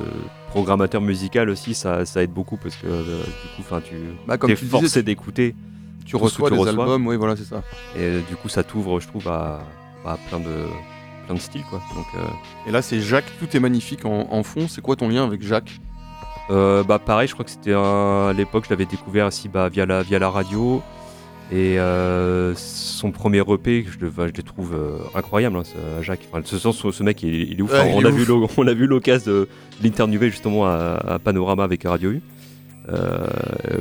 programmateur 0.50 1.02
musical 1.02 1.50
aussi, 1.50 1.74
ça, 1.74 2.06
ça 2.06 2.24
aide 2.24 2.32
beaucoup 2.32 2.56
parce 2.58 2.76
que 2.78 2.88
euh, 2.88 3.02
du 3.04 3.56
coup, 3.56 3.62
enfin, 3.62 3.82
tu 3.82 3.96
Bah, 4.26 4.36
es 4.48 4.56
tu 4.56 4.66
forcé 4.66 4.86
disais, 4.86 5.04
d'écouter 5.04 5.54
tu 6.06 6.16
reçois 6.16 6.50
tu 6.50 6.56
des 6.56 6.62
reçois. 6.62 6.84
albums, 6.86 7.06
oui, 7.08 7.18
voilà, 7.18 7.36
c'est 7.36 7.44
ça. 7.44 7.62
et 7.96 8.00
euh, 8.02 8.22
du 8.28 8.36
coup, 8.36 8.50
ça 8.50 8.64
t'ouvre, 8.64 9.00
je 9.00 9.08
trouve, 9.08 9.28
à, 9.28 9.60
à 10.06 10.18
plein 10.30 10.40
de 10.40 10.46
plein 11.28 11.36
de 11.36 11.40
styles 11.40 11.64
quoi. 11.70 11.80
Donc 11.94 12.06
euh, 12.18 12.22
Et 12.68 12.72
là, 12.72 12.82
c'est 12.82 13.00
Jacques, 13.02 13.32
tout 13.40 13.56
est 13.56 13.60
magnifique 13.60 14.06
en, 14.06 14.28
en 14.32 14.42
fond. 14.42 14.68
C'est 14.68 14.82
quoi 14.82 14.96
ton 14.96 15.08
lien 15.10 15.24
avec 15.26 15.44
Jacques? 15.46 15.80
Euh, 16.52 16.84
bah 16.84 17.00
pareil, 17.00 17.28
je 17.28 17.34
crois 17.34 17.46
que 17.46 17.52
c'était 17.52 17.74
un- 17.74 18.28
à 18.30 18.34
l'époque, 18.34 18.66
je 18.66 18.70
l'avais 18.72 18.86
découvert 18.86 19.28
aussi 19.28 19.50
bah, 19.50 19.70
via, 19.70 19.86
la, 19.86 20.02
via 20.04 20.20
la 20.20 20.30
radio. 20.30 20.82
Et 21.52 21.80
euh, 21.80 22.54
son 22.56 23.12
premier 23.12 23.40
EP, 23.40 23.84
je 23.90 23.98
le, 24.06 24.12
je 24.16 24.22
le 24.24 24.44
trouve 24.44 24.74
euh, 24.76 24.98
incroyable, 25.16 25.58
hein, 25.58 25.64
ce- 25.64 26.04
Jacques. 26.04 26.28
Enfin, 26.32 26.42
ce, 26.46 26.58
sens, 26.60 26.78
ce 26.92 27.04
mec, 27.04 27.24
il, 27.24 27.34
est- 27.34 27.48
il 27.52 27.60
est 27.60 27.62
ouf. 27.62 27.72
Ouais, 27.72 27.80
Enfin, 27.80 27.90
il 27.90 27.96
on, 27.96 28.02
est 28.02 28.06
a 28.06 28.10
ouf. 28.10 28.16
vu 28.16 28.48
on 28.58 28.68
a 28.68 28.74
vu 28.74 28.86
l'occasion 28.88 29.32
de 29.32 29.48
l'interviewer 29.84 30.30
justement 30.30 30.66
à, 30.68 31.00
à 31.08 31.20
Panorama 31.20 31.64
avec 31.64 31.84
Radio 31.84 32.12
U. 32.12 32.22
Euh, 32.88 33.28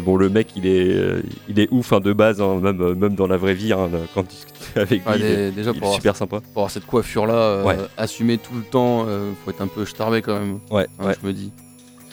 bon, 0.04 0.16
le 0.16 0.28
mec, 0.28 0.48
il 0.56 0.66
est, 0.66 1.22
il 1.48 1.58
est 1.60 1.68
ouf 1.70 1.92
hein, 1.94 2.00
de 2.00 2.12
base, 2.12 2.40
hein, 2.42 2.58
même, 2.62 2.94
même 2.94 3.14
dans 3.14 3.26
la 3.26 3.36
vraie 3.38 3.54
vie, 3.54 3.72
hein, 3.72 3.88
quand 4.14 4.22
tu 4.24 4.28
discutes 4.34 4.54
avec 4.76 4.90
lui. 5.04 5.10
Ouais, 5.10 5.18
il 5.18 5.24
est- 5.24 5.36
dé- 5.36 5.50
Déjà, 5.52 5.70
il 5.70 5.78
pour 5.78 5.84
est 5.84 5.86
avoir, 5.86 5.94
super 5.94 6.16
sympa. 6.16 6.40
pour 6.40 6.62
avoir 6.62 6.70
cette 6.70 6.86
coiffure-là, 6.86 7.34
euh, 7.34 7.64
Ouais. 7.64 7.76
assumée 7.96 8.36
tout 8.38 8.54
le 8.54 8.62
temps, 8.62 9.04
euh, 9.08 9.30
faut 9.44 9.50
être 9.50 9.62
un 9.62 9.66
peu 9.66 9.84
starbé 9.86 10.20
quand 10.22 10.38
même. 10.38 10.58
Ouais, 10.70 10.86
hein, 10.98 11.06
ouais. 11.06 11.14
Je 11.22 11.26
me 11.26 11.32
dis. 11.32 11.52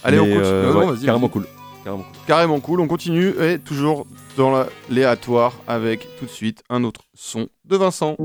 Allez, 0.05 0.19
on 0.19 0.23
continue. 0.25 0.43
euh, 0.45 0.73
non, 0.73 0.79
ouais, 0.79 0.85
vas-y, 0.87 1.05
carrément 1.05 1.27
vas-y. 1.27 1.31
cool. 1.31 1.47
Carrément 1.83 2.03
cool. 2.03 2.13
Carrément 2.27 2.59
cool. 2.59 2.79
On 2.81 2.87
continue 2.87 3.29
et 3.41 3.59
toujours 3.59 4.07
dans 4.37 4.51
l'aléatoire 4.89 5.53
avec 5.67 6.07
tout 6.19 6.25
de 6.25 6.29
suite 6.31 6.63
un 6.69 6.83
autre 6.83 7.01
son 7.13 7.47
de 7.65 7.75
Vincent. 7.77 8.15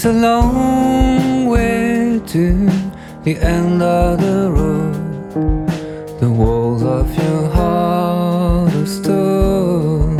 It's 0.00 0.06
a 0.06 0.12
long 0.14 1.44
way 1.44 2.22
to 2.28 2.70
the 3.22 3.36
end 3.36 3.82
of 3.82 4.18
the 4.18 4.50
road. 4.50 5.68
The 6.20 6.30
walls 6.30 6.82
of 6.82 7.14
your 7.18 7.50
heart 7.50 8.72
are 8.72 8.86
stone. 8.86 10.18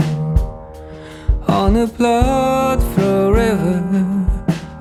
On 1.49 1.77
a 1.77 1.87
blood 1.87 2.83
flow 2.93 3.31
river, 3.31 3.83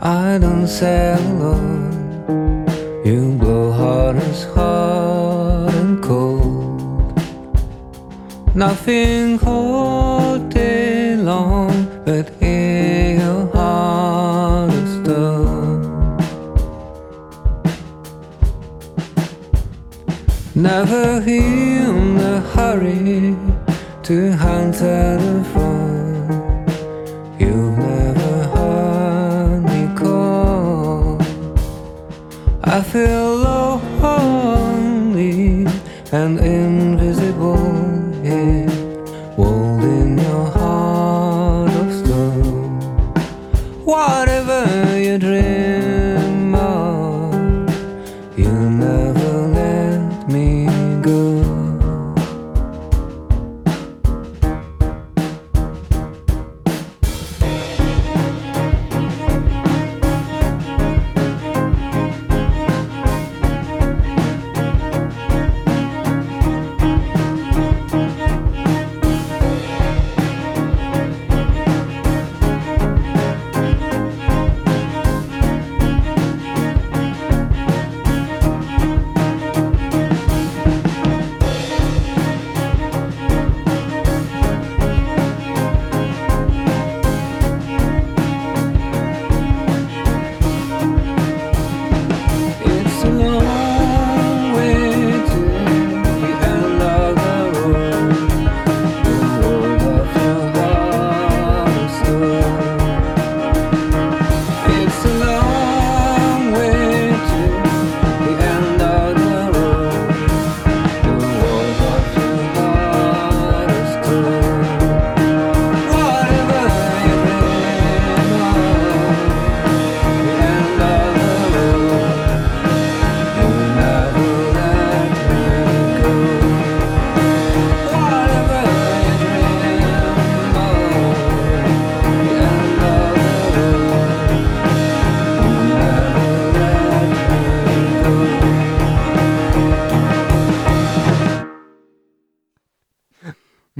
I 0.01 0.37
don't 0.37 0.67
sail 0.67 1.21
alone. 1.31 2.65
You 3.05 3.37
blow 3.39 3.71
hard 3.71 4.17
as 4.17 4.43
hot 4.53 5.73
and 5.75 6.03
cold. 6.03 7.15
Nothing 8.53 9.37
and 36.11 36.39
invisible 36.39 37.57
here, 38.23 38.78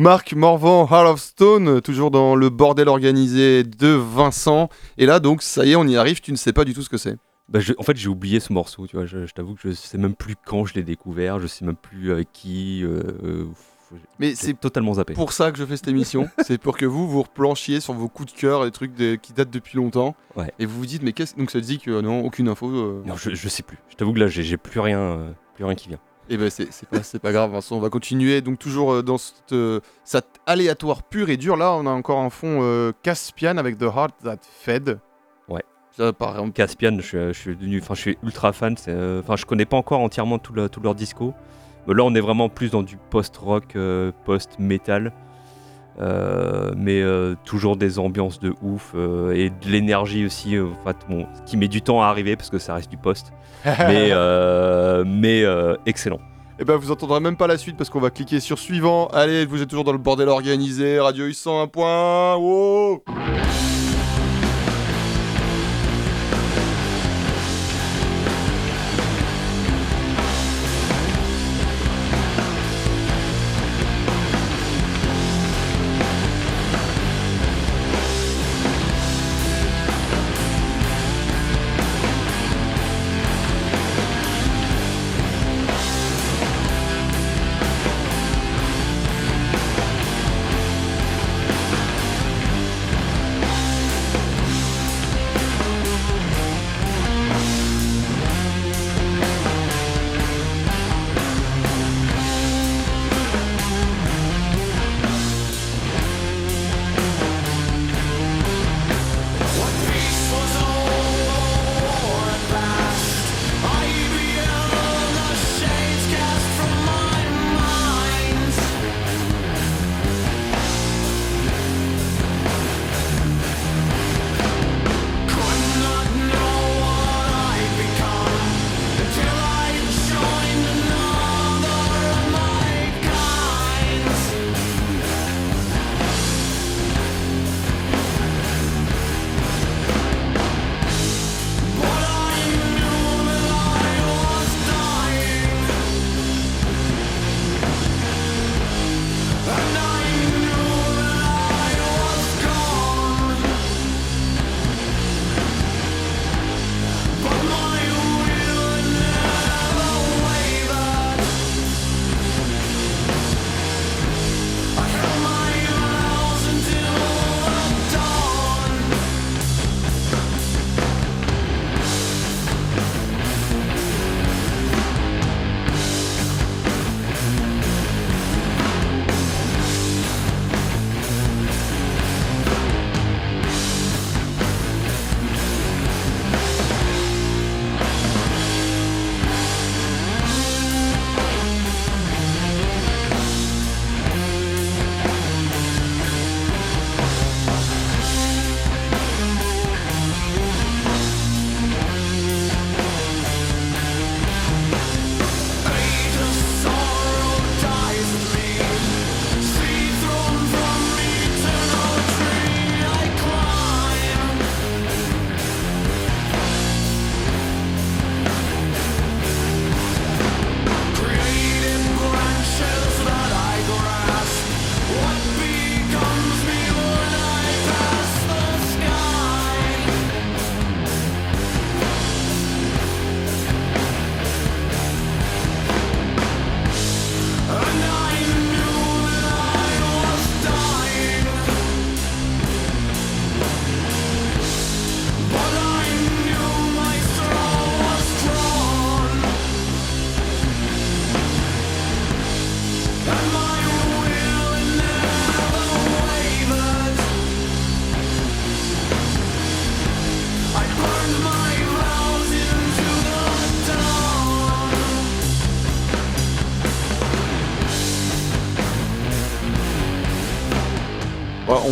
Marc 0.10 0.34
Morvan, 0.34 0.88
Heart 0.90 1.06
of 1.08 1.20
Stone, 1.22 1.82
toujours 1.82 2.10
dans 2.10 2.34
le 2.36 2.50
bordel 2.50 2.88
organisé 2.90 3.64
de 3.64 3.90
Vincent. 3.90 4.68
Et 4.98 5.06
là, 5.06 5.20
donc, 5.20 5.44
ça 5.44 5.66
y 5.66 5.74
est, 5.74 5.76
on 5.76 5.86
y 5.86 5.98
arrive. 5.98 6.20
Tu 6.20 6.32
ne 6.32 6.36
sais 6.36 6.52
pas 6.52 6.66
du 6.66 6.74
tout 6.74 6.82
ce 6.82 6.90
que 6.90 6.98
c'est. 6.98 7.16
Bah, 7.48 7.60
je- 7.60 7.74
en 7.78 7.84
fait, 7.84 7.96
j'ai 7.96 8.08
oublié 8.10 8.40
ce 8.40 8.52
morceau, 8.52 8.88
tu 8.88 8.96
vois. 8.96 9.06
Je, 9.06 9.28
je 9.28 9.34
t'avoue 9.34 9.54
que 9.54 9.70
je 9.70 9.72
sais 9.76 10.00
même 10.00 10.16
plus 10.16 10.36
quand 10.36 10.66
je 10.66 10.74
l'ai 10.74 10.82
découvert, 10.82 11.40
je 11.40 11.46
sais 11.46 11.64
même 11.64 11.76
plus 11.76 12.12
avec 12.12 12.32
qui. 12.34 12.82
euh, 12.84 13.04
euh, 13.24 13.46
Mais 14.18 14.34
c'est 14.34 14.60
totalement 14.60 14.96
zappé. 14.96 15.14
pour 15.14 15.32
ça 15.32 15.52
que 15.52 15.60
je 15.60 15.64
fais 15.66 15.78
cette 15.78 15.88
émission. 15.90 16.28
c'est 16.44 16.58
pour 16.60 16.76
que 16.76 16.88
vous 16.88 17.08
vous 17.08 17.22
replanchiez 17.22 17.80
sur 17.80 17.94
vos 17.94 18.08
coups 18.08 18.34
de 18.34 18.40
cœur, 18.40 18.66
les 18.66 18.72
trucs 18.72 18.96
de- 18.96 19.14
qui 19.14 19.34
datent 19.34 19.52
depuis 19.52 19.78
longtemps. 19.78 20.16
Ouais. 20.36 20.52
Et 20.58 20.66
vous 20.66 20.76
vous 20.80 20.86
dites, 20.88 21.04
mais 21.04 21.14
qu'est-ce 21.14 21.36
Donc 21.38 21.52
ça 21.52 21.60
te 21.62 21.66
dit 21.66 21.78
que 21.78 21.92
euh, 21.92 22.02
non, 22.02 22.26
aucune 22.26 22.48
info. 22.48 22.68
euh, 22.68 23.04
Non, 23.06 23.16
je, 23.16 23.30
je 23.36 23.48
sais 23.48 23.62
plus. 23.62 23.78
Je 23.90 23.96
t'avoue 23.96 24.14
que 24.14 24.20
là, 24.20 24.28
j'ai 24.28 24.58
plus 24.58 24.80
rien, 24.80 25.00
euh, 25.02 25.32
plus 25.54 25.66
rien 25.66 25.76
qui 25.76 25.88
vient. 25.90 26.00
Eh 26.32 26.38
ben 26.38 26.50
c'est 26.50 26.68
pas, 26.90 27.02
c'est 27.02 27.20
pas 27.20 27.32
grave 27.32 27.52
Vincent, 27.52 27.76
on 27.76 27.80
va 27.80 27.90
continuer 27.90 28.42
donc 28.42 28.60
toujours 28.60 28.94
euh, 28.94 29.02
dans 29.02 29.18
cette, 29.18 29.52
euh, 29.54 29.80
cet 30.04 30.26
aléatoire 30.46 31.02
pur 31.04 31.30
et 31.30 31.38
dur. 31.38 31.58
Là 31.58 31.74
on 31.74 31.86
a 31.88 31.90
encore 31.90 32.20
un 32.20 32.30
fond 32.30 32.60
euh, 32.62 32.92
Caspian 33.02 33.58
avec 33.58 33.78
The 33.80 33.84
Heart 33.84 34.14
That 34.24 34.38
Fed. 34.44 35.00
Ouais. 35.48 35.64
Ça 35.98 36.14
par 36.14 36.32
exemple. 36.32 36.52
Caspian, 36.54 36.98
je, 36.98 37.02
suis- 37.02 37.18
je 37.18 37.32
suis 37.34 37.56
devenu, 37.56 37.80
enfin, 37.82 37.96
je 37.96 38.02
suis 38.02 38.18
ultra 38.24 38.54
fan. 38.54 38.78
c'est, 38.78 38.92
euh, 38.92 39.22
Enfin, 39.22 39.36
je 39.38 39.46
connais 39.46 39.66
pas 39.66 39.78
encore 39.78 40.02
entièrement 40.02 40.38
tout, 40.38 40.54
le- 40.54 40.70
tout 40.70 40.82
leur 40.82 40.94
disco. 40.94 41.34
Mais 41.88 41.96
là, 41.96 42.04
on 42.04 42.14
est 42.14 42.22
vraiment 42.22 42.50
plus 42.50 42.70
dans 42.70 42.84
du 42.84 42.98
post-rock, 43.10 43.76
post-metal. 44.26 45.12
Euh, 46.02 46.72
mais 46.78 47.02
euh, 47.02 47.36
toujours 47.44 47.76
des 47.76 48.00
ambiances 48.00 48.40
de 48.40 48.54
ouf 48.62 48.94
euh, 48.96 49.34
et 49.34 49.50
de 49.50 49.70
l'énergie 49.70 50.26
aussi. 50.26 50.58
en 50.58 50.88
fait, 50.88 50.96
bon, 51.10 51.28
qui 51.46 51.58
met 51.58 51.68
du 51.68 51.82
temps 51.82 52.02
à 52.02 52.08
arriver 52.08 52.38
parce 52.38 52.50
que 52.50 52.60
ça 52.60 52.76
reste 52.76 52.90
du 52.90 52.98
poste. 52.98 53.34
mais 53.66 54.12
mais 55.06 55.44
excellent. 55.86 56.20
Et 56.62 56.66
ben 56.66 56.76
vous 56.76 56.92
entendrez 56.92 57.22
même 57.22 57.38
pas 57.38 57.48
la 57.48 57.58
suite 57.58 57.78
parce 57.78 57.90
qu'on 57.90 58.02
va 58.02 58.10
cliquer 58.10 58.40
sur 58.40 58.60
suivant. 58.60 59.08
Allez, 59.08 59.46
vous 59.46 59.62
êtes 59.62 59.70
toujours 59.70 59.86
dans 59.86 59.94
le 59.94 59.98
bordel 59.98 60.30
organisé, 60.30 61.00
Radio 61.00 61.26
U 61.26 61.34
101. 61.34 61.68
point. 61.68 62.36
Wow 62.36 63.04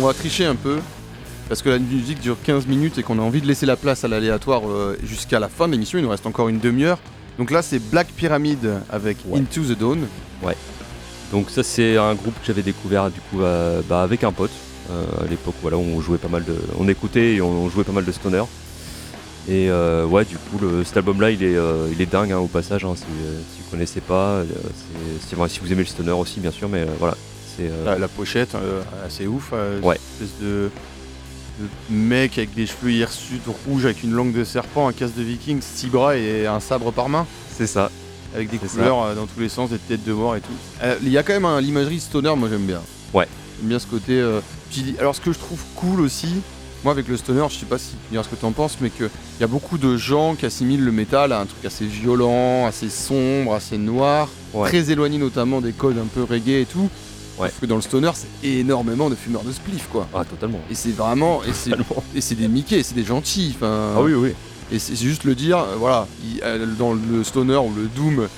va 0.08 0.14
tricher 0.14 0.46
un 0.46 0.56
peu. 0.56 0.78
Parce 1.48 1.62
que 1.62 1.70
la 1.70 1.78
musique 1.78 2.20
dure 2.20 2.36
15 2.42 2.66
minutes 2.66 2.98
et 2.98 3.02
qu'on 3.02 3.18
a 3.18 3.22
envie 3.22 3.40
de 3.40 3.46
laisser 3.46 3.64
la 3.64 3.76
place 3.76 4.04
à 4.04 4.08
l'aléatoire 4.08 4.68
euh, 4.68 4.98
jusqu'à 5.02 5.38
la 5.38 5.48
fin 5.48 5.66
de 5.66 5.72
l'émission. 5.72 5.98
Il 5.98 6.02
nous 6.02 6.10
reste 6.10 6.26
encore 6.26 6.48
une 6.48 6.58
demi-heure. 6.58 6.98
Donc 7.38 7.50
là, 7.50 7.62
c'est 7.62 7.78
Black 7.78 8.08
Pyramid 8.08 8.80
avec 8.90 9.18
Ouais. 9.26 9.38
Into 9.38 9.62
the 9.62 9.78
Dawn. 9.78 10.06
Donc 11.32 11.50
ça 11.50 11.62
c'est 11.62 11.98
un 11.98 12.14
groupe 12.14 12.34
que 12.40 12.46
j'avais 12.46 12.62
découvert 12.62 13.10
du 13.10 13.20
coup 13.20 13.42
euh, 13.42 13.82
bah, 13.86 14.02
avec 14.02 14.24
un 14.24 14.32
pote 14.32 14.50
euh, 14.90 15.04
à 15.22 15.26
l'époque 15.28 15.56
voilà 15.60 15.76
on 15.76 16.00
jouait 16.00 16.16
pas 16.16 16.28
mal 16.28 16.42
de 16.42 16.56
on 16.78 16.88
écoutait 16.88 17.34
et 17.34 17.42
on, 17.42 17.68
jouait 17.68 17.84
pas 17.84 17.92
mal 17.92 18.06
de 18.06 18.12
stoner 18.12 18.44
et 19.46 19.68
euh, 19.68 20.06
ouais 20.06 20.24
du 20.24 20.36
coup 20.38 20.58
le, 20.58 20.84
cet 20.84 20.96
album 20.96 21.20
là 21.20 21.30
il 21.30 21.42
est 21.42 21.56
il 21.92 22.00
est 22.00 22.10
dingue 22.10 22.32
hein, 22.32 22.38
au 22.38 22.46
passage 22.46 22.86
hein, 22.86 22.94
si, 22.96 23.02
si 23.02 23.60
vous 23.62 23.70
connaissez 23.70 24.00
pas 24.00 24.42
vrai, 25.32 25.48
si 25.50 25.60
vous 25.60 25.70
aimez 25.70 25.82
le 25.82 25.88
stoner 25.88 26.12
aussi 26.12 26.40
bien 26.40 26.50
sûr 26.50 26.66
mais 26.66 26.86
voilà 26.98 27.14
La, 27.84 27.98
la 27.98 28.08
pochette, 28.08 28.54
euh, 28.54 28.82
assez 29.06 29.26
ouf. 29.26 29.50
euh, 29.52 29.80
Ouais. 29.80 29.96
Une 30.20 30.24
espèce 30.26 30.40
de, 30.40 30.70
de 31.60 31.66
mec 31.94 32.38
avec 32.38 32.54
des 32.54 32.66
cheveux 32.66 32.92
hirsutes 32.92 33.42
rouges, 33.66 33.84
avec 33.84 34.02
une 34.02 34.12
langue 34.12 34.32
de 34.32 34.44
serpent, 34.44 34.88
un 34.88 34.92
casque 34.92 35.14
de 35.16 35.22
viking, 35.22 35.60
six 35.60 35.88
bras 35.88 36.16
et 36.16 36.46
un 36.46 36.60
sabre 36.60 36.92
par 36.92 37.08
main. 37.08 37.26
c'est 37.56 37.66
ça 37.66 37.90
Avec 38.34 38.50
des 38.50 38.58
couleurs 38.58 39.02
euh, 39.02 39.14
dans 39.14 39.26
tous 39.26 39.40
les 39.40 39.48
sens, 39.48 39.70
des 39.70 39.78
têtes 39.78 40.04
de 40.04 40.12
mort 40.12 40.36
et 40.36 40.40
tout. 40.40 40.52
Euh, 40.82 40.96
Il 41.02 41.08
y 41.10 41.18
a 41.18 41.22
quand 41.22 41.38
même 41.38 41.58
l'imagerie 41.58 42.00
stoner, 42.00 42.34
moi 42.36 42.48
j'aime 42.50 42.66
bien. 42.66 42.80
Ouais. 43.14 43.26
J'aime 43.58 43.68
bien 43.68 43.78
ce 43.78 43.86
côté. 43.86 44.12
euh, 44.20 44.40
puis, 44.70 44.94
alors 45.00 45.14
ce 45.16 45.20
que 45.20 45.32
je 45.32 45.38
trouve 45.38 45.60
cool 45.76 46.00
aussi, 46.00 46.28
moi 46.84 46.92
avec 46.92 47.08
le 47.08 47.16
stoner, 47.16 47.44
je 47.50 47.56
sais 47.58 47.66
pas 47.66 47.78
si 47.78 47.94
tu 48.12 48.16
ce 48.16 48.28
que 48.28 48.36
tu 48.36 48.44
en 48.44 48.52
penses, 48.52 48.76
mais 48.80 48.90
qu'il 48.90 49.08
y 49.40 49.44
a 49.44 49.46
beaucoup 49.48 49.78
de 49.78 49.96
gens 49.96 50.36
qui 50.36 50.46
assimilent 50.46 50.84
le 50.84 50.92
métal 50.92 51.32
à 51.32 51.40
un 51.40 51.46
truc 51.46 51.64
assez 51.64 51.86
violent, 51.86 52.66
assez 52.66 52.88
sombre, 52.90 53.54
assez 53.54 53.78
noir, 53.78 54.28
Ouais. 54.54 54.68
très 54.68 54.90
éloigné 54.90 55.18
notamment 55.18 55.60
des 55.60 55.72
codes 55.72 55.98
un 55.98 56.06
peu 56.06 56.22
reggae 56.22 56.60
et 56.62 56.66
tout. 56.66 56.88
Ouais. 57.38 57.48
Sauf 57.50 57.60
que 57.60 57.66
dans 57.66 57.76
le 57.76 57.82
stoner, 57.82 58.10
c'est 58.14 58.48
énormément 58.48 59.08
de 59.10 59.14
fumeurs 59.14 59.42
de 59.44 59.52
spliff 59.52 59.86
quoi. 59.92 60.08
ah 60.14 60.24
totalement 60.24 60.60
Et 60.70 60.74
c'est 60.74 60.90
vraiment. 60.96 61.42
Et 61.44 61.52
c'est, 61.52 61.70
Totalement. 61.70 62.02
et 62.14 62.20
c'est 62.20 62.34
des 62.34 62.48
Mickey, 62.48 62.82
c'est 62.82 62.94
des 62.94 63.04
gentils. 63.04 63.56
Ah 63.62 64.00
oui 64.00 64.12
oui 64.14 64.34
et 64.70 64.78
c'est 64.78 64.96
juste 64.96 65.24
le 65.24 65.34
dire, 65.34 65.56
euh, 65.58 65.76
voilà, 65.78 66.06
il- 66.22 66.42
euh, 66.42 66.66
dans 66.78 66.92
le 66.92 67.24
stoner 67.24 67.56
ou 67.56 67.72
le 67.74 67.86
doom, 67.86 68.28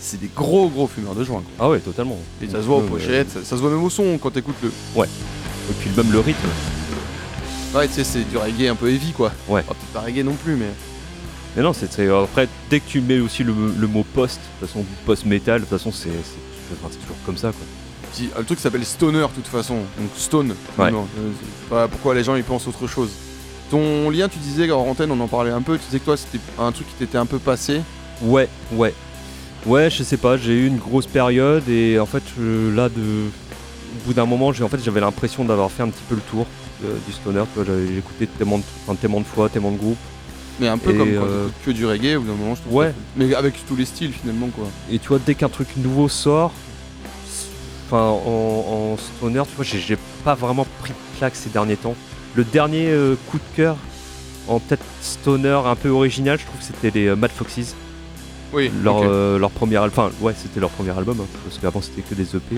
c'est 0.00 0.18
des 0.18 0.30
gros 0.34 0.68
gros 0.70 0.86
fumeurs 0.86 1.14
de 1.14 1.24
joint. 1.24 1.42
quoi. 1.58 1.66
Ah 1.66 1.68
ouais, 1.70 1.78
totalement. 1.80 2.16
Et 2.40 2.46
ça 2.46 2.54
se 2.54 2.66
voit 2.66 2.76
aux 2.76 2.80
Ouais, 2.80 2.84
ouais. 2.84 2.90
pochettes, 3.00 3.30
ça, 3.30 3.40
ça 3.44 3.56
se 3.56 3.60
voit 3.60 3.68
même 3.70 3.84
au 3.84 3.90
son 3.90 4.16
quand 4.16 4.30
t'écoutes 4.30 4.54
le. 4.62 4.68
Et 4.98 5.72
puis 5.80 5.90
même 5.96 6.10
le 6.10 6.20
rythme. 6.20 6.48
Ouais, 7.74 7.86
tu 7.88 7.94
sais, 7.94 8.04
c'est 8.04 8.24
du 8.30 8.36
reggae 8.38 8.68
un 8.70 8.76
peu 8.76 8.88
heavy 8.90 9.12
quoi. 9.12 9.30
Ouais. 9.48 9.62
Ah, 9.68 9.74
peut-être 9.74 9.92
pas 9.92 10.00
reggae 10.00 10.24
non 10.24 10.34
plus, 10.42 10.54
mais. 10.56 10.70
Mais 11.56 11.62
non, 11.62 11.72
c'est 11.72 12.08
après 12.08 12.48
dès 12.70 12.80
que 12.80 12.88
tu 12.88 13.00
mets 13.00 13.20
aussi 13.20 13.44
le, 13.44 13.52
le 13.76 13.86
mot 13.86 14.04
post, 14.14 14.38
de 14.40 14.66
toute 14.66 14.68
façon 14.74 14.84
post 15.04 15.26
metal, 15.26 15.60
de 15.60 15.66
toute 15.66 15.76
façon 15.78 15.92
c'est 15.92 16.08
toujours 16.08 17.16
comme 17.26 17.36
ça 17.36 17.48
quoi. 17.48 17.60
Euh, 18.22 18.38
le 18.38 18.44
truc 18.44 18.58
s'appelle 18.60 18.84
Stoner 18.84 19.20
de 19.20 19.26
toute 19.34 19.46
façon, 19.46 19.74
donc 19.98 20.08
Stone. 20.16 20.54
Ouais. 20.78 20.90
Non, 20.90 21.06
euh, 21.18 21.30
pas 21.70 21.88
pourquoi 21.88 22.14
les 22.14 22.24
gens 22.24 22.36
ils 22.36 22.44
pensent 22.44 22.66
autre 22.68 22.86
chose. 22.86 23.10
Ton 23.70 24.10
lien, 24.10 24.28
tu 24.28 24.38
disais 24.38 24.70
hors 24.70 24.86
antenne, 24.86 25.10
on 25.10 25.20
en 25.20 25.26
parlait 25.28 25.50
un 25.50 25.62
peu, 25.62 25.76
tu 25.78 25.84
disais 25.86 25.98
que 25.98 26.04
toi 26.04 26.16
c'était 26.16 26.38
un 26.58 26.70
truc 26.72 26.86
qui 26.88 26.94
t'était 26.94 27.18
un 27.18 27.26
peu 27.26 27.38
passé. 27.38 27.80
Ouais, 28.22 28.48
ouais. 28.72 28.94
Ouais, 29.66 29.88
je 29.90 30.02
sais 30.02 30.18
pas, 30.18 30.36
j'ai 30.36 30.52
eu 30.52 30.66
une 30.66 30.76
grosse 30.76 31.06
période 31.06 31.66
et 31.68 31.98
en 31.98 32.06
fait 32.06 32.22
je- 32.38 32.74
là 32.74 32.88
de 32.88 33.00
au 33.00 34.06
bout 34.06 34.12
d'un 34.12 34.26
moment, 34.26 34.52
j'ai 34.52 34.62
en 34.64 34.68
fait 34.68 34.82
j'avais 34.84 35.00
l'impression 35.00 35.44
d'avoir 35.44 35.70
fait 35.70 35.82
un 35.82 35.88
petit 35.88 36.02
peu 36.08 36.14
le 36.16 36.20
tour 36.30 36.46
euh, 36.84 36.94
du 37.06 37.12
stoner, 37.12 37.44
j'avais 37.56 37.96
écouté 37.96 38.26
tellement 38.26 38.58
de, 38.58 38.64
enfin, 38.86 38.94
tellement 38.96 39.20
de 39.20 39.24
fois, 39.26 39.48
tellement 39.48 39.70
de 39.70 39.78
groupes 39.78 39.96
Mais 40.60 40.68
un 40.68 40.76
peu 40.76 40.90
Et, 40.90 40.96
comme 40.98 41.08
euh, 41.08 41.48
que 41.64 41.70
du 41.70 41.86
reggae, 41.86 42.16
au 42.16 42.20
bout 42.20 42.26
d'un 42.26 42.34
moment, 42.36 42.54
je 42.56 42.60
trouve. 42.60 42.74
Ouais. 42.74 42.92
Mais 43.16 43.32
avec 43.34 43.54
tous 43.66 43.76
les 43.76 43.84
styles 43.86 44.12
finalement 44.12 44.48
quoi. 44.48 44.66
et 44.92 44.98
tu 44.98 45.08
vois 45.08 45.18
dès 45.24 45.34
qu'un 45.34 45.48
truc 45.48 45.68
nouveau 45.78 46.08
sort 46.08 46.52
enfin 47.86 48.02
en, 48.02 48.92
en 48.92 48.96
stoner, 48.96 49.42
tu 49.48 49.56
vois, 49.56 49.64
j'ai- 49.64 49.98
pas 50.24 50.34
vraiment 50.34 50.66
pris 50.80 50.92
de 50.92 51.18
claque 51.18 51.34
ces 51.36 51.50
derniers 51.50 51.76
temps. 51.76 51.94
Le 52.34 52.44
dernier 52.44 52.86
euh, 52.88 53.14
coup 53.30 53.38
de 53.38 53.56
cœur 53.56 53.76
en 54.48 54.58
tête 54.58 54.80
stoner 55.02 55.60
un 55.66 55.74
peu 55.76 55.88
original, 55.90 56.38
je 56.38 56.44
trouve 56.46 56.58
que 56.60 56.64
c'était 56.66 56.90
les 56.98 57.06
euh, 57.08 57.16
Mad 57.16 57.30
Foxes. 57.30 57.74
Oui. 58.52 58.70
leur, 58.84 59.00
euh, 59.02 59.36
leur 59.38 59.50
premier 59.50 59.76
album, 59.76 59.90
enfin 59.96 60.10
ouais 60.20 60.32
c'était 60.40 60.60
leur 60.60 60.70
premier 60.70 60.96
album 60.96 61.18
hein, 61.20 61.26
parce 61.44 61.58
qu'avant 61.58 61.82
c'était 61.82 62.02
que 62.02 62.14
des 62.14 62.36
EP. 62.36 62.56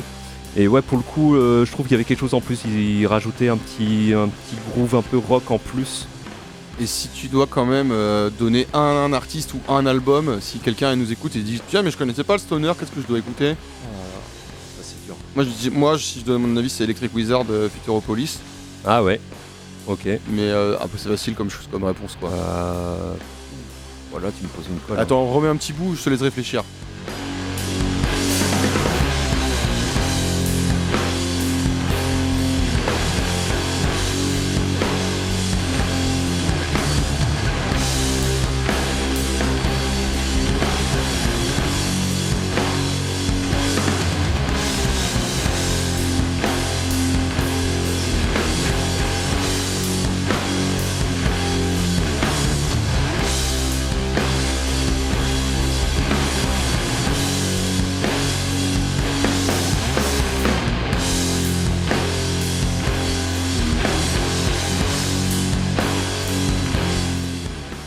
Et 0.58 0.68
ouais 0.68 0.82
pour 0.82 0.98
le 0.98 1.02
coup 1.02 1.34
je 1.36 1.70
trouve 1.70 1.86
qu'il 1.86 1.92
y 1.92 1.94
avait 1.96 2.04
quelque 2.04 2.20
chose 2.20 2.34
en 2.34 2.40
plus, 2.42 2.60
ils, 2.66 3.00
ils 3.00 3.06
rajoutaient 3.06 3.48
un 3.48 3.56
petit, 3.56 4.12
un 4.14 4.28
petit 4.28 4.56
groove 4.70 4.94
un 4.94 5.02
peu 5.02 5.16
rock 5.18 5.50
en 5.50 5.58
plus. 5.58 6.06
Et 6.78 6.84
si 6.86 7.08
tu 7.08 7.28
dois 7.28 7.46
quand 7.46 7.64
même 7.64 7.90
euh, 7.92 8.28
donner 8.28 8.66
un, 8.74 8.78
un 8.80 9.12
artiste 9.14 9.54
ou 9.54 9.72
un 9.72 9.86
album, 9.86 10.36
si 10.42 10.58
quelqu'un 10.58 10.94
nous 10.96 11.10
écoute 11.10 11.34
et 11.34 11.40
dit 11.40 11.62
tiens 11.68 11.80
mais 11.82 11.90
je 11.90 11.96
connaissais 11.96 12.24
pas 12.24 12.34
le 12.34 12.40
stoner, 12.40 12.72
qu'est-ce 12.78 12.92
que 12.92 13.00
je 13.00 13.06
dois 13.06 13.18
écouter? 13.18 13.54
Moi 15.34 15.44
je 15.44 15.50
dis, 15.50 15.70
moi 15.70 15.98
si 15.98 16.20
je 16.20 16.24
donne 16.24 16.42
mon 16.42 16.56
avis 16.56 16.70
c'est 16.70 16.84
Electric 16.84 17.14
Wizard 17.14 17.44
de 17.44 17.68
Futuropolis, 17.72 18.38
Ah 18.84 19.02
ouais, 19.02 19.20
ok. 19.86 20.04
mais 20.30 20.42
euh, 20.42 20.76
peu 20.88 20.96
c'est 20.96 21.08
facile 21.08 21.34
comme 21.34 21.50
chose 21.50 21.68
comme 21.70 21.84
réponse 21.84 22.16
quoi. 22.18 22.30
Euh, 22.30 23.12
Voilà 24.10 24.28
tu 24.32 24.44
me 24.44 24.48
poses 24.48 24.66
une 24.70 24.78
colle. 24.80 24.98
hein. 24.98 25.02
Attends, 25.02 25.26
remets 25.30 25.48
un 25.48 25.56
petit 25.56 25.72
bout, 25.72 25.94
je 25.94 26.02
te 26.02 26.10
laisse 26.10 26.22
réfléchir. 26.22 26.64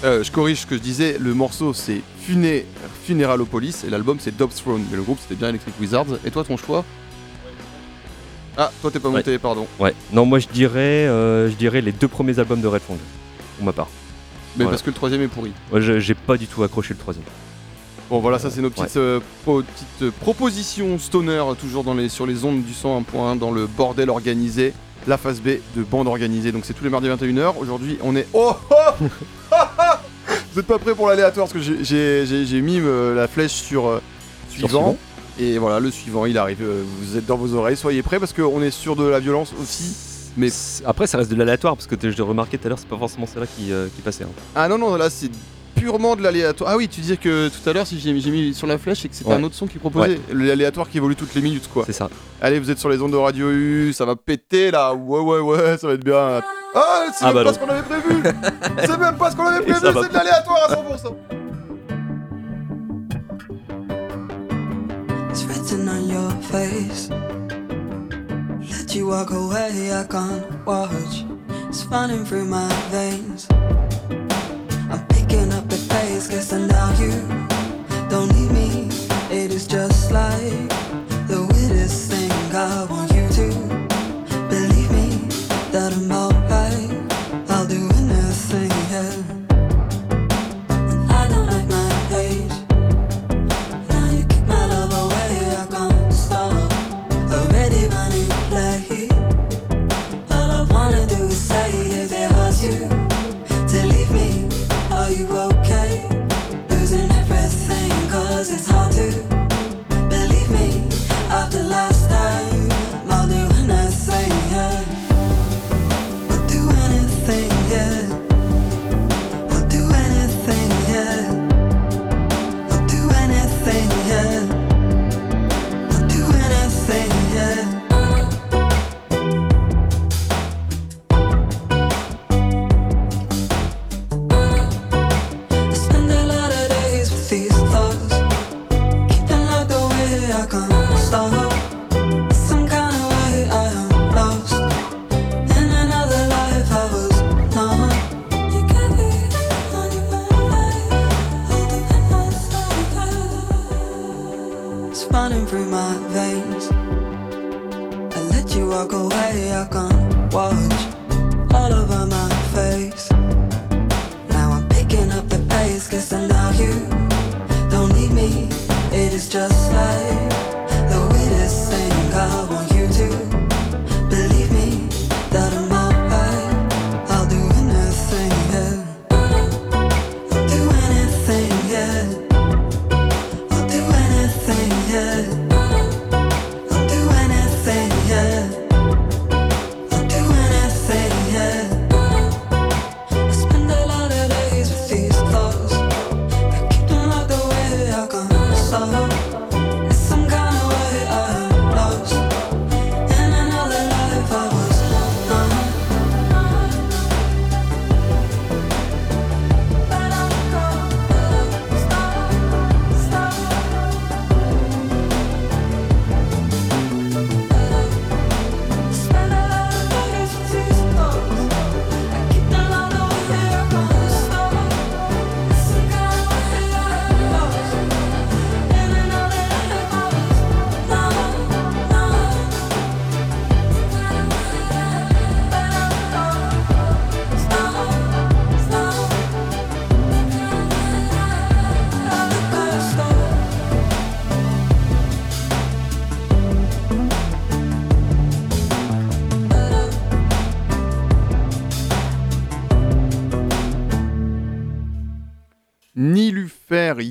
Euh, 0.10 0.24
je 0.24 0.32
corrige 0.32 0.62
ce 0.62 0.66
que 0.66 0.76
je 0.76 0.82
disais, 0.82 1.18
le 1.20 1.36
morceau 1.36 1.72
c'est 1.74 2.02
Funé... 2.22 2.66
Funeralopolis 3.06 3.84
et 3.86 3.90
l'album 3.92 4.18
c'est 4.20 4.36
Dobbs 4.36 4.50
Throne, 4.56 4.84
mais 4.90 4.98
le 4.98 5.04
groupe 5.04 5.20
c'était 5.22 5.36
bien 5.36 5.50
Electric 5.50 5.76
Wizards. 5.80 6.08
Et 6.26 6.32
toi 6.32 6.44
ton 6.44 6.58
choix? 6.58 6.84
Ah, 8.58 8.72
toi 8.82 8.90
t'es 8.92 9.00
pas 9.00 9.10
Ouais. 9.10 9.18
monté, 9.18 9.38
pardon. 9.38 9.68
Ouais, 9.80 9.94
non 10.12 10.26
moi 10.26 10.40
je 10.40 10.48
dirais, 10.48 11.06
euh, 11.08 11.48
je 11.50 11.56
dirais 11.56 11.82
les 11.82 11.92
deux 11.92 12.08
premiers 12.08 12.40
albums 12.40 12.60
de 12.62 12.68
Red 12.68 12.82
Fang 12.82 12.98
pour 13.58 13.66
ma 13.66 13.72
part. 13.72 13.88
Mais 14.58 14.64
Voilà. 14.64 14.72
parce 14.72 14.82
que 14.82 14.90
le 14.90 14.96
troisième 14.96 15.22
est 15.22 15.28
pourri. 15.28 15.52
Moi 15.72 15.80
je- 15.80 16.00
j'ai 16.00 16.16
pas 16.16 16.38
du 16.38 16.48
tout 16.48 16.64
accroché 16.64 16.94
le 16.96 17.00
troisième. 17.00 17.26
Bon 18.10 18.20
voilà, 18.20 18.40
ça 18.40 18.50
c'est 18.50 18.62
nos 18.62 18.72
petites, 18.72 18.98
euh, 18.98 19.20
pro- 19.44 19.62
petites, 19.62 20.02
euh, 20.02 20.12
propositions 20.22 20.98
stoner, 20.98 21.44
toujours 21.60 21.84
dans 21.84 21.94
les, 21.94 22.10
sur 22.10 22.26
les 22.26 22.44
ondes 22.46 22.64
du 22.64 22.74
101.1, 22.74 23.36
dans 23.36 23.52
le 23.52 23.68
bordel 23.68 24.10
organisé, 24.10 24.74
la 25.08 25.18
phase 25.20 25.40
B 25.40 25.60
de 25.76 25.84
bande 25.84 26.08
organisée. 26.08 26.52
Donc 26.52 26.66
c'est 26.66 26.74
tous 26.74 26.84
les 26.84 26.90
mardis 26.90 27.08
21h. 27.10 27.54
Aujourd'hui 27.60 28.00
on 28.02 28.16
est... 28.16 28.26
Oh, 28.34 28.54
oh 28.72 29.06
Vous 30.54 30.60
êtes 30.60 30.66
pas 30.68 30.80
prêts 30.80 30.96
pour 30.96 31.08
l'aléatoire 31.08 31.48
parce 31.48 31.54
que 31.54 31.74
j'ai- 31.84 32.62
mis 32.62 32.80
euh, 32.80 33.14
la 33.16 33.28
flèche 33.28 33.52
sur 33.54 33.88
euh, 33.88 34.02
suivant. 34.50 34.98
Et 35.40 35.58
voilà, 35.58 35.80
le 35.80 35.90
suivant 35.92 36.26
il 36.26 36.38
arrive. 36.38 36.62
Euh, 36.62 36.84
Vous 37.02 37.18
êtes 37.18 37.26
dans 37.26 37.38
vos 37.38 37.54
oreilles, 37.54 37.78
soyez 37.78 38.02
prêts 38.02 38.20
parce 38.20 38.34
qu'on 38.34 38.62
est 38.62 38.72
sur 38.72 38.96
de 38.96 39.06
la 39.06 39.20
violence 39.20 39.54
aussi. 39.62 39.96
Mais 40.38 40.50
Après 40.86 41.08
ça 41.08 41.18
reste 41.18 41.32
de 41.32 41.36
l'aléatoire 41.36 41.76
parce 41.76 41.88
que 41.88 41.96
je 42.02 42.16
l'ai 42.16 42.24
remarqué 42.24 42.58
tout 42.58 42.66
à 42.68 42.70
l'heure, 42.70 42.80
c'est 42.80 42.88
pas 42.88 42.98
forcément 42.98 43.26
celle-là 43.26 43.48
qui, 43.48 43.72
qui 43.96 44.02
passait. 44.02 44.24
hein. 44.26 44.30
Ah 44.56 44.68
non, 44.68 44.78
non, 44.78 44.96
là 44.96 45.10
c'est 45.10 45.30
purement 45.76 46.16
de 46.18 46.22
l'aléatoire. 46.24 46.72
Ah 46.74 46.78
oui, 46.78 46.90
tu 46.90 47.00
disais 47.00 47.16
que 47.18 47.48
tout 47.48 47.70
à 47.70 47.72
l'heure, 47.74 47.88
si 47.88 48.00
j'ai 48.00 48.12
mis 48.12 48.54
sur 48.54 48.68
la 48.68 48.78
flèche, 48.78 49.00
c'est 49.02 49.08
que 49.08 49.16
c'était 49.16 49.30
Ouais. 49.30 49.36
un 49.36 49.44
autre 49.44 49.56
son 49.56 49.66
qui 49.68 49.78
proposait. 49.78 50.20
L'aléatoire 50.34 50.90
qui 50.90 50.98
évolue 50.98 51.16
toutes 51.16 51.34
les 51.36 51.42
minutes, 51.42 51.70
quoi. 51.72 51.84
C'est 51.86 51.94
ça. 51.94 52.10
Allez, 52.42 52.60
vous 52.60 52.70
êtes 52.70 52.80
sur 52.80 52.90
les 52.90 53.02
ondes 53.02 53.12
de 53.14 53.18
Radio 53.18 53.50
U, 53.50 53.94
ça 53.94 54.04
va 54.06 54.16
péter 54.18 54.72
là. 54.72 54.94
Ouais, 54.94 55.22
ouais, 55.22 55.40
ouais, 55.40 55.78
ça 55.78 55.88
va 55.88 55.94
être 55.94 56.04
bien. 56.04 56.42
Ah, 56.76 57.06
c'est 57.14 57.26
Ah 57.26 57.34
même 57.34 57.36
bah 57.36 57.44
pas 57.44 57.50
non. 57.50 57.54
ce 57.54 57.60
qu'on 57.60 57.70
avait 57.70 57.82
prévu. 57.84 58.24
c'est 58.86 58.98
même 59.00 59.18
pas 59.18 59.32
ce 59.32 59.36
qu'on 59.36 59.46
avait 59.48 59.62
prévu, 59.62 59.80
c'est 59.82 60.10
de 60.10 60.14
l'aléatoire 60.14 60.68
à 60.70 60.74
100%. 60.74 61.16
It's 65.32 65.44
written 65.46 65.88
on 65.90 66.10
your 66.10 66.32
face. 66.52 67.10
Let 68.70 68.96
you 68.96 69.08
walk 69.08 69.32
away, 69.32 69.92
I 69.92 70.04
can't 70.08 70.44
watch. 70.66 71.24
It's 71.70 71.86
running 71.86 72.26
through 72.26 72.46
my 72.46 72.68
veins. 72.92 73.48
I'm 74.92 75.06
picking 75.10 75.52
up 75.54 75.68
the 75.70 75.78
pace, 75.90 76.28
guess 76.28 76.52
I 76.54 76.60
now 76.60 76.92
you 77.00 77.12
don't 78.10 78.32
need 78.34 78.52
me. 78.52 78.90
It 79.32 79.52
is 79.54 79.68
just 79.68 80.12
like 80.12 80.70
the 81.28 81.48
weirdest 81.52 82.12
thing. 82.12 82.32
I 82.56 82.86
want 82.90 83.12
you 83.14 83.28
to 83.30 83.48
believe 84.50 84.92
me 84.92 85.28
that 85.72 85.94
I'm 85.94 86.12
alright. 86.12 86.29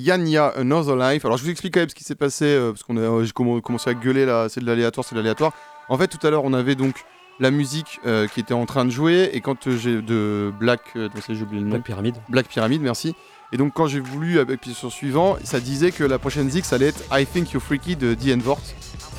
Yanya 0.08 0.46
Another 0.56 0.96
Life. 0.96 1.24
Alors 1.26 1.36
je 1.36 1.44
vous 1.44 1.50
explique 1.50 1.74
quand 1.74 1.80
même 1.80 1.88
ce 1.90 1.94
qui 1.94 2.04
s'est 2.04 2.14
passé, 2.14 2.46
euh, 2.46 2.72
parce 2.72 2.82
qu'on 2.82 2.96
a 2.96 3.00
euh, 3.00 3.24
j'ai 3.24 3.32
comm- 3.32 3.60
commencé 3.60 3.90
à 3.90 3.94
gueuler 3.94 4.24
là, 4.24 4.48
c'est 4.48 4.60
de 4.60 4.66
l'aléatoire, 4.66 5.06
c'est 5.06 5.14
de 5.14 5.20
l'aléatoire. 5.20 5.52
En 5.90 5.98
fait, 5.98 6.08
tout 6.08 6.26
à 6.26 6.30
l'heure, 6.30 6.44
on 6.44 6.54
avait 6.54 6.74
donc 6.74 7.04
la 7.40 7.50
musique 7.50 8.00
euh, 8.06 8.26
qui 8.26 8.40
était 8.40 8.54
en 8.54 8.64
train 8.66 8.84
de 8.84 8.90
jouer, 8.90 9.30
et 9.32 9.40
quand 9.40 9.70
j'ai 9.70 10.00
de 10.02 10.50
Black, 10.58 10.80
j'ai 10.94 11.42
oublié 11.42 11.60
le 11.62 11.66
nom. 11.68 11.70
Black 11.72 11.84
Pyramid. 11.84 12.16
Black 12.28 12.48
Pyramid, 12.48 12.80
merci. 12.80 13.14
Et 13.52 13.56
donc 13.56 13.72
quand 13.74 13.86
j'ai 13.86 14.00
voulu 14.00 14.40
appuyer 14.40 14.74
sur 14.74 14.90
suivant, 14.90 15.36
ça 15.44 15.60
disait 15.60 15.90
que 15.90 16.04
la 16.04 16.18
prochaine 16.18 16.50
zik 16.50 16.64
ça 16.64 16.76
allait 16.76 16.88
être 16.88 17.02
I 17.12 17.26
Think 17.26 17.52
You're 17.52 17.62
Freaky 17.62 17.96
de. 17.96 18.16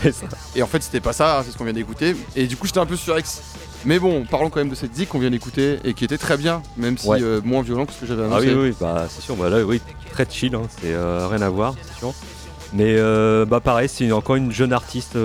C'est 0.01 0.11
ça. 0.11 0.27
Et 0.55 0.63
en 0.63 0.67
fait 0.67 0.81
c'était 0.81 1.01
pas 1.01 1.13
ça, 1.13 1.41
c'est 1.45 1.51
ce 1.51 1.57
qu'on 1.57 1.65
vient 1.65 1.73
d'écouter. 1.73 2.15
Et 2.35 2.47
du 2.47 2.55
coup 2.57 2.65
j'étais 2.67 2.79
un 2.79 2.85
peu 2.85 2.95
surex. 2.95 3.41
Mais 3.85 3.97
bon, 3.97 4.25
parlons 4.29 4.49
quand 4.49 4.59
même 4.59 4.69
de 4.69 4.75
cette 4.75 4.93
zik 4.93 5.09
qu'on 5.09 5.19
vient 5.19 5.29
d'écouter 5.29 5.79
et 5.85 5.93
qui 5.93 6.03
était 6.03 6.17
très 6.17 6.37
bien, 6.37 6.61
même 6.77 6.97
si 6.97 7.07
Ouais. 7.07 7.21
euh, 7.21 7.39
moins 7.43 7.61
violent 7.61 7.85
que 7.85 7.93
ce 7.93 8.01
que 8.01 8.05
j'avais 8.05 8.23
Ah 8.23 8.25
annoncé. 8.35 8.53
oui, 8.53 8.69
oui, 8.69 8.75
bah 8.79 9.05
c'est 9.09 9.21
sûr, 9.21 9.35
bah 9.37 9.49
là, 9.49 9.63
oui, 9.63 9.81
très 10.11 10.25
chill, 10.29 10.53
hein, 10.55 10.63
c'est 10.69 10.93
euh, 10.93 11.27
rien 11.27 11.41
à 11.41 11.49
voir, 11.49 11.75
c'est 11.81 11.97
sûr. 11.99 12.13
Mais 12.73 12.95
euh, 12.97 13.45
bah 13.45 13.61
pareil, 13.61 13.87
c'est 13.89 14.11
encore 14.11 14.35
une 14.35 14.51
jeune 14.51 14.73
artiste 14.73 15.17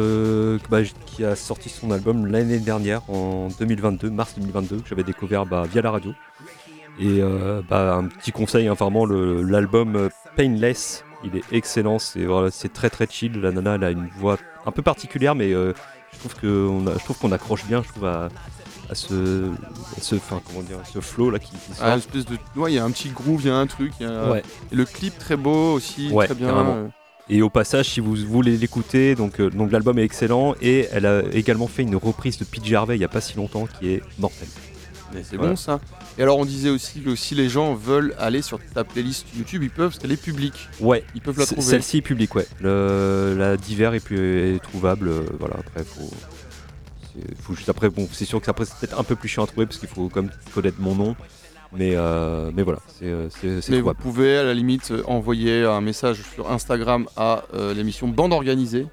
bah, 0.71 0.79
qui 1.05 1.25
a 1.25 1.35
sorti 1.37 1.69
son 1.69 1.91
album 1.91 2.27
l'année 2.27 2.59
dernière, 2.59 3.03
en 3.11 3.49
2022, 3.59 4.09
mars 4.11 4.35
2022, 4.37 4.77
que 4.79 4.89
j'avais 4.89 5.03
découvert 5.03 5.45
bah, 5.47 5.65
via 5.71 5.83
la 5.83 5.91
radio. 5.91 6.13
Et 7.01 7.21
bah, 7.69 7.97
un 7.97 8.05
petit 8.07 8.31
conseil, 8.31 8.69
hein, 8.69 8.75
vraiment, 8.75 9.05
l'album 9.05 10.09
Painless, 10.37 11.05
il 11.25 11.37
est 11.37 11.43
excellent, 11.53 11.99
c'est 11.99 12.25
voilà, 12.25 12.51
très 12.73 12.89
très 12.89 13.07
chill. 13.11 13.41
La 13.41 13.51
nana, 13.51 13.75
elle 13.75 13.85
a 13.85 13.91
une 13.91 14.09
voix 14.19 14.39
un 14.65 14.71
peu 14.71 14.83
particulière, 14.83 15.35
mais 15.35 15.53
euh, 15.53 15.73
trouve 16.29 16.35
je 16.43 17.05
trouve 17.05 17.19
qu'on 17.19 17.33
accroche 17.33 17.65
bien, 17.67 17.83
je 17.83 17.89
trouve 17.89 18.07
à, 18.07 18.29
à 18.91 18.95
ce, 18.95 19.49
à 19.97 20.01
ce, 20.01 20.15
enfin, 20.17 20.41
comment 20.47 20.63
dire, 20.63 20.79
ce 20.93 21.01
flow 21.01 21.31
là 21.31 21.39
qui, 21.39 21.51
qui 21.51 21.75
sort. 21.75 21.83
Ah, 21.87 21.93
une 21.93 21.99
espèce 21.99 22.25
de. 22.27 22.37
Ouais, 22.57 22.73
il 22.73 22.75
y 22.75 22.79
a 22.79 22.85
un 22.85 22.91
petit 22.91 23.09
groove, 23.11 23.41
il 23.43 23.49
y 23.49 23.51
a 23.51 23.57
un 23.57 23.67
truc. 23.67 23.93
il 24.01 24.07
y 24.07 24.09
a- 24.11 24.31
Ouais. 24.31 24.43
Et 24.73 24.75
le 24.75 24.85
clip 24.85 25.19
très 25.19 25.37
beau 25.37 25.73
aussi, 25.75 26.11
Ouais, 26.11 26.27
très 26.27 26.35
bien. 26.35 26.49
carrément. 26.49 26.75
euh. 26.77 26.89
Et 27.31 27.41
au 27.41 27.49
passage, 27.49 27.89
si 27.89 28.01
vous 28.01 28.15
voulez 28.15 28.57
l'écouter, 28.59 29.15
donc, 29.15 29.41
euh, 29.41 29.49
donc 29.49 29.73
l'album 29.73 29.99
est 29.99 30.03
excellent 30.05 30.55
et 30.61 30.89
elle 30.93 31.07
a 31.07 31.23
également 31.33 31.69
fait 31.69 31.83
une 31.83 31.97
reprise 31.97 32.37
de 32.37 32.45
Pete 32.45 32.67
Gervais 32.67 32.97
il 32.97 32.99
n'y 32.99 33.05
a 33.05 33.09
pas 33.09 33.23
si 33.23 33.35
longtemps 33.37 33.67
qui 33.81 33.89
est 33.89 34.03
mortelle. 34.19 34.49
Mais 35.15 35.23
c'est 35.23 35.37
Voilà. 35.37 35.53
bon 35.53 35.57
ça. 35.57 35.81
Et 36.19 36.23
alors 36.23 36.39
on 36.39 36.45
disait 36.45 36.71
aussi 36.71 37.01
que 37.01 37.15
si 37.15 37.35
les 37.35 37.49
gens 37.49 37.75
veulent 37.75 38.15
aller 38.19 38.43
sur 38.43 38.59
ta 38.75 38.85
playlist 38.85 39.27
YouTube, 39.37 39.63
ils 39.63 39.71
peuvent 39.71 39.91
parce 39.91 39.99
qu'elle 40.01 40.13
est 40.13 40.21
publique. 40.23 40.69
Ouais, 40.81 41.05
Ils 41.15 41.21
peuvent 41.21 41.39
la 41.39 41.47
trouver. 41.47 41.63
celle-ci 41.63 41.99
est 41.99 42.03
publique, 42.03 42.35
ouais. 42.35 42.47
Le- 42.61 43.35
la 43.39 43.57
divers 43.57 43.95
est, 43.95 44.61
trouvable. 44.63 45.09
euh, 45.09 45.23
voilà, 45.39 45.57
après, 45.61 45.85
faut, 45.85 46.11
faut 47.41 47.55
juste 47.55 47.69
après, 47.69 47.89
bon, 47.91 48.09
c'est 48.13 48.25
sûr 48.25 48.41
que 48.41 48.51
après 48.51 48.65
c'est 48.65 48.77
peut-être 48.79 48.99
un 48.99 49.05
peu 49.05 49.15
plus 49.17 49.29
chiant 49.29 49.45
à 49.45 49.47
trouver 49.47 49.67
parce 49.67 49.79
qu'il 49.79 49.89
faut 49.89 50.09
comme 50.09 50.31
connaître 50.55 50.81
mon 50.81 50.95
nom. 50.95 51.17
Mais, 51.77 51.95
euh, 51.97 52.53
mais 52.55 52.63
voilà, 52.63 52.79
c'est 52.87 53.07
euh, 53.07 53.29
Mais 53.69 53.81
vous 53.81 53.95
pouvez 53.95 54.37
à 54.37 54.45
la 54.45 54.55
limite 54.55 54.93
envoyer 55.07 55.65
un 55.65 55.81
message 55.81 56.23
sur 56.35 56.49
Instagram 56.53 57.07
à 57.17 57.43
euh, 57.55 57.75
l'émission 57.75 58.07
Bande 58.07 58.33
Organisée, 58.33 58.87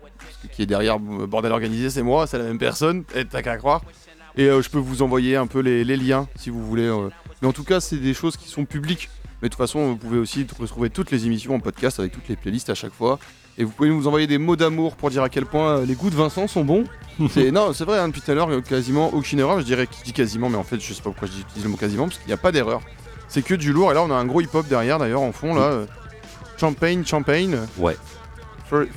qui 0.51 0.63
est 0.63 0.65
derrière 0.65 0.97
Bordel 0.97 1.51
Organisé, 1.51 1.91
c'est 1.91 2.01
moi, 2.01 2.25
c'est 2.25 2.39
la 2.39 2.45
même 2.45 2.57
personne, 2.57 3.03
et 3.13 3.25
t'as 3.25 3.43
qu'à 3.43 3.57
croire. 3.57 3.83
Et 4.37 4.45
euh, 4.47 4.61
je 4.61 4.69
peux 4.69 4.77
vous 4.79 5.01
envoyer 5.01 5.35
un 5.35 5.47
peu 5.47 5.59
les, 5.59 5.83
les 5.83 5.97
liens 5.97 6.27
si 6.35 6.49
vous 6.49 6.65
voulez. 6.65 6.87
euh. 6.87 7.09
Mais 7.41 7.47
en 7.47 7.53
tout 7.53 7.63
cas, 7.63 7.79
c'est 7.79 7.97
des 7.97 8.13
choses 8.13 8.37
qui 8.37 8.47
sont 8.49 8.65
publiques. 8.65 9.09
Mais 9.41 9.49
de 9.49 9.53
toute 9.53 9.57
façon, 9.57 9.87
vous 9.87 9.95
pouvez 9.97 10.19
aussi 10.19 10.45
retrouver 10.59 10.89
toutes 10.91 11.09
les 11.11 11.25
émissions 11.25 11.55
en 11.55 11.59
podcast 11.59 11.99
avec 11.99 12.11
toutes 12.11 12.27
les 12.29 12.35
playlists 12.35 12.69
à 12.69 12.75
chaque 12.75 12.93
fois. 12.93 13.17
Et 13.57 13.63
vous 13.63 13.71
pouvez 13.71 13.89
nous 13.89 14.07
envoyer 14.07 14.27
des 14.27 14.37
mots 14.37 14.55
d'amour 14.55 14.95
pour 14.95 15.09
dire 15.09 15.23
à 15.23 15.29
quel 15.29 15.45
point 15.45 15.77
euh, 15.79 15.85
les 15.85 15.95
goûts 15.95 16.09
de 16.09 16.15
Vincent 16.15 16.47
sont 16.47 16.63
bons. 16.63 16.85
c'est 17.31 17.51
non, 17.51 17.73
c'est 17.73 17.83
vrai, 17.83 17.97
hein, 17.99 18.07
depuis 18.07 18.21
tout 18.21 18.31
à 18.31 18.35
l'heure, 18.35 18.47
il 18.49 18.55
y 18.55 18.57
a 18.57 18.61
quasiment 18.61 19.13
aucune 19.13 19.39
erreur. 19.39 19.59
Je 19.59 19.65
dirais 19.65 19.87
que 19.87 19.93
je 19.99 20.03
dis 20.05 20.13
quasiment, 20.13 20.47
mais 20.49 20.57
en 20.57 20.63
fait, 20.63 20.79
je 20.79 20.93
sais 20.93 21.01
pas 21.01 21.09
pourquoi 21.09 21.27
j'utilise 21.27 21.63
le 21.63 21.69
mot 21.69 21.77
quasiment, 21.77 22.05
parce 22.05 22.17
qu'il 22.19 22.27
n'y 22.27 22.33
a 22.33 22.37
pas 22.37 22.51
d'erreur. 22.51 22.81
C'est 23.27 23.41
que 23.41 23.55
du 23.55 23.73
lourd. 23.73 23.91
Et 23.91 23.95
là, 23.95 24.03
on 24.03 24.11
a 24.11 24.15
un 24.15 24.25
gros 24.25 24.41
hip-hop 24.41 24.67
derrière, 24.67 24.99
d'ailleurs, 24.99 25.21
en 25.21 25.31
fond, 25.31 25.53
là. 25.55 25.61
euh, 25.63 25.85
Champagne, 26.57 27.03
Champagne. 27.05 27.57
Ouais. 27.77 27.97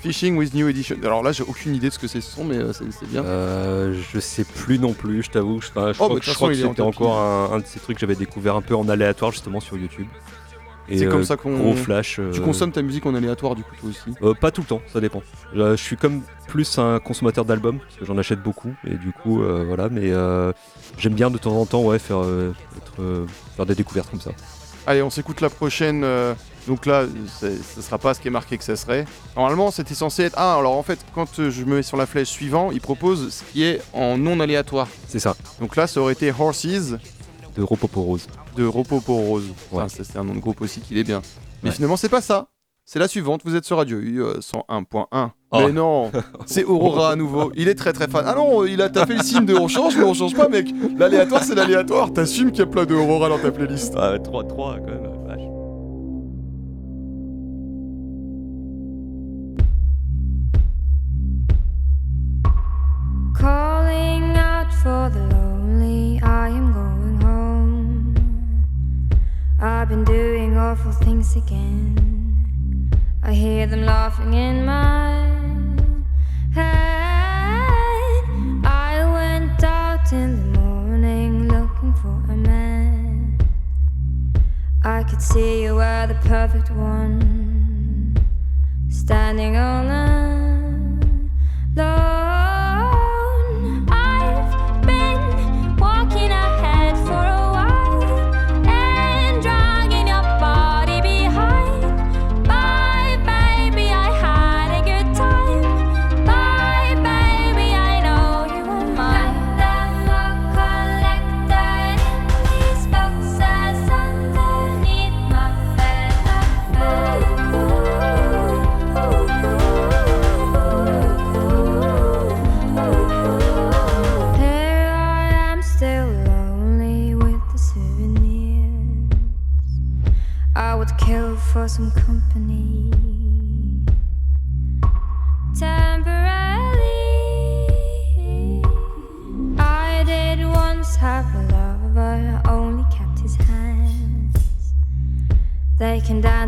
Fishing 0.00 0.36
with 0.36 0.54
New 0.54 0.68
Edition. 0.68 0.96
Alors 1.02 1.22
là, 1.22 1.32
j'ai 1.32 1.42
aucune 1.42 1.74
idée 1.74 1.88
de 1.88 1.92
ce 1.92 1.98
que 1.98 2.06
c'est 2.06 2.20
ce 2.20 2.30
son, 2.30 2.44
mais 2.44 2.56
euh, 2.58 2.72
c'est 2.72 3.08
bien. 3.08 3.24
Euh, 3.24 4.00
je 4.12 4.20
sais 4.20 4.44
plus 4.44 4.78
non 4.78 4.92
plus, 4.92 5.22
je 5.22 5.30
t'avoue. 5.30 5.60
Je, 5.60 5.68
Oh, 5.76 5.82
bah, 6.08 6.14
je 6.22 6.32
crois 6.34 6.50
que 6.52 6.64
en 6.64 6.70
c'était 6.70 6.80
encore 6.82 7.18
un, 7.18 7.52
un 7.52 7.58
de 7.58 7.66
ces 7.66 7.80
trucs 7.80 7.96
que 7.96 8.00
j'avais 8.00 8.14
découvert 8.14 8.56
un 8.56 8.62
peu 8.62 8.74
en 8.76 8.88
aléatoire 8.88 9.32
justement 9.32 9.60
sur 9.60 9.76
YouTube. 9.76 10.06
C'est 10.92 11.06
comme 11.06 11.20
euh, 11.22 11.24
ça 11.24 11.36
qu'on- 11.36 11.56
Gros 11.56 11.74
flash. 11.74 12.16
Tu 12.16 12.20
euh, 12.20 12.40
consommes 12.44 12.70
ta 12.70 12.82
musique 12.82 13.06
en 13.06 13.14
aléatoire, 13.14 13.54
du 13.54 13.62
coup, 13.62 13.74
toi 13.80 13.88
aussi. 13.88 14.14
Euh, 14.22 14.34
pas 14.34 14.50
tout 14.50 14.60
le 14.60 14.66
temps, 14.66 14.82
ça 14.92 15.00
dépend. 15.00 15.22
Je 15.54 15.76
suis 15.76 15.96
comme 15.96 16.20
plus 16.46 16.78
un 16.78 16.98
consommateur 17.00 17.44
d'albums, 17.46 17.78
parce 17.78 17.96
que 17.96 18.04
j'en 18.04 18.18
achète 18.18 18.42
beaucoup, 18.42 18.74
et 18.86 18.94
du 18.96 19.12
coup, 19.12 19.42
voilà, 19.66 19.88
mais 19.88 20.12
j'aime 20.98 21.14
bien 21.14 21.30
de 21.30 21.38
temps 21.38 21.58
en 21.58 21.64
temps 21.66 21.82
ouais, 21.82 21.98
faire, 21.98 22.20
être, 22.76 23.26
faire 23.56 23.64
des 23.66 23.74
découvertes 23.74 24.10
comme 24.10 24.20
ça. 24.20 24.32
Allez, 24.86 25.02
on 25.02 25.10
s'écoute 25.10 25.40
la 25.40 25.50
prochaine. 25.50 26.02
euh, 26.04 26.34
donc 26.66 26.86
là, 26.86 27.04
ce 27.40 27.82
sera 27.82 27.98
pas 27.98 28.14
ce 28.14 28.20
qui 28.20 28.28
est 28.28 28.30
marqué 28.30 28.56
que 28.56 28.64
ça 28.64 28.76
serait. 28.76 29.04
Normalement, 29.36 29.70
c'était 29.70 29.94
censé 29.94 30.24
être. 30.24 30.34
Ah, 30.36 30.56
alors 30.58 30.76
en 30.76 30.82
fait, 30.82 30.98
quand 31.14 31.38
euh, 31.38 31.50
je 31.50 31.62
me 31.64 31.76
mets 31.76 31.82
sur 31.82 31.96
la 31.98 32.06
flèche 32.06 32.28
suivant, 32.28 32.70
il 32.70 32.80
propose 32.80 33.32
ce 33.34 33.42
qui 33.52 33.64
est 33.64 33.82
en 33.92 34.16
non 34.16 34.40
aléatoire. 34.40 34.88
C'est 35.08 35.18
ça, 35.18 35.36
Donc 35.60 35.76
là, 35.76 35.86
ça 35.86 36.00
aurait 36.00 36.14
été 36.14 36.32
Horses 36.38 36.94
de 37.56 37.62
Ropoporose. 37.62 38.26
de 38.56 38.64
Ropopo 38.66 39.14
Rose. 39.14 39.44
Ouais. 39.72 39.82
Enfin, 39.82 39.88
ça, 39.88 40.04
c'est 40.04 40.18
un 40.18 40.24
nom 40.24 40.34
de 40.34 40.40
groupe 40.40 40.60
aussi 40.60 40.80
qu'il 40.80 40.96
est 40.98 41.04
bien. 41.04 41.20
Mais 41.62 41.68
Ouais. 41.70 41.74
finalement, 41.76 41.96
c'est 41.96 42.08
pas 42.08 42.20
ça. 42.22 42.46
C'est 42.86 42.98
la 42.98 43.08
suivante. 43.08 43.40
Vous 43.44 43.56
êtes 43.56 43.64
sur 43.64 43.78
Radio 43.78 43.98
U 43.98 44.22
euh, 44.22 44.40
101.1. 44.40 45.30
Oh. 45.50 45.58
Mais 45.58 45.72
non, 45.72 46.12
c'est 46.46 46.64
Aurora 46.64 47.12
à 47.12 47.16
nouveau. 47.16 47.50
Il 47.56 47.68
est 47.68 47.74
très 47.74 47.92
très 47.94 48.08
fan. 48.08 48.24
Ah 48.26 48.34
non, 48.34 48.66
il 48.66 48.82
a 48.82 48.90
t'as 48.90 49.06
fait 49.06 49.14
le 49.14 49.22
signe 49.22 49.46
de 49.46 49.54
on 49.54 49.68
change, 49.68 49.96
mais 49.96 50.04
on 50.04 50.12
change 50.12 50.34
pas, 50.34 50.48
mec. 50.48 50.68
L'aléatoire, 50.98 51.42
c'est 51.42 51.54
l'aléatoire. 51.54 52.12
T'assumes 52.12 52.50
qu'il 52.50 52.60
y 52.60 52.62
a 52.62 52.66
plein 52.66 52.84
de 52.84 52.94
Aurora 52.94 53.30
dans 53.30 53.38
ta 53.38 53.50
playlist. 53.50 53.94
Ah, 53.96 54.18
3, 54.18 54.44
3 54.44 54.76
quand 54.80 54.86
même, 54.86 55.26
vache. 55.26 55.40
Calling 63.34 64.36
out 64.36 64.72
for 64.82 65.10
the 65.10 65.20
lonely, 65.34 66.20
I 66.22 66.48
am 66.48 66.72
going 66.72 67.20
home. 67.22 68.14
I've 69.60 69.88
been 69.88 70.04
doing 70.04 70.56
awful 70.56 70.92
things 70.92 71.34
again. 71.36 72.13
I 73.26 73.32
hear 73.32 73.66
them 73.66 73.86
laughing 73.86 74.34
in 74.34 74.66
my 74.66 75.30
head. 76.52 78.22
I 78.62 79.02
went 79.14 79.64
out 79.64 80.12
in 80.12 80.52
the 80.52 80.58
morning 80.60 81.48
looking 81.48 81.94
for 81.94 82.22
a 82.30 82.36
man. 82.36 83.38
I 84.84 85.04
could 85.04 85.22
see 85.22 85.62
you 85.62 85.76
were 85.76 86.06
the 86.06 86.18
perfect 86.28 86.70
one, 86.70 88.14
standing 88.90 89.56
on 89.56 89.86
alone. 89.86 90.03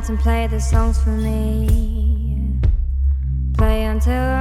And 0.08 0.18
play 0.20 0.46
the 0.46 0.60
songs 0.60 1.02
for 1.02 1.10
me. 1.10 2.60
Play 3.56 3.84
until 3.84 4.35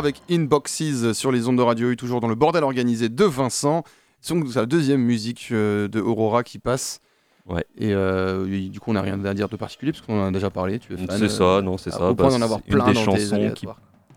avec 0.00 0.22
Inboxes 0.30 1.12
sur 1.12 1.30
les 1.30 1.48
ondes 1.48 1.58
de 1.58 1.62
radio 1.62 1.90
U, 1.90 1.96
toujours 1.96 2.20
dans 2.20 2.28
le 2.28 2.34
bordel 2.34 2.64
organisé 2.64 3.08
de 3.08 3.24
Vincent. 3.24 3.84
C'est 4.20 4.34
donc 4.34 4.52
la 4.54 4.66
deuxième 4.66 5.00
musique 5.00 5.48
euh, 5.52 5.88
de 5.88 6.00
Aurora 6.00 6.42
qui 6.42 6.58
passe. 6.58 7.00
Ouais. 7.48 7.64
Et 7.78 7.92
euh, 7.94 8.68
du 8.68 8.80
coup, 8.80 8.90
on 8.90 8.94
n'a 8.94 9.02
rien 9.02 9.24
à 9.24 9.34
dire 9.34 9.48
de 9.48 9.56
particulier 9.56 9.92
parce 9.92 10.04
qu'on 10.04 10.20
en 10.20 10.26
a 10.26 10.30
déjà 10.30 10.50
parlé. 10.50 10.78
Tu 10.78 10.92
es 10.94 10.96
fan, 10.96 11.18
C'est 11.18 11.28
ça, 11.28 11.60
non, 11.62 11.78
c'est 11.78 11.90
au 11.90 11.92
ça. 11.92 11.98
point 11.98 12.14
Bah, 12.14 12.28
d'en 12.28 12.42
avoir 12.42 12.60
plein 12.62 12.86
des 12.86 12.92
dans 12.92 13.04
chansons 13.04 13.52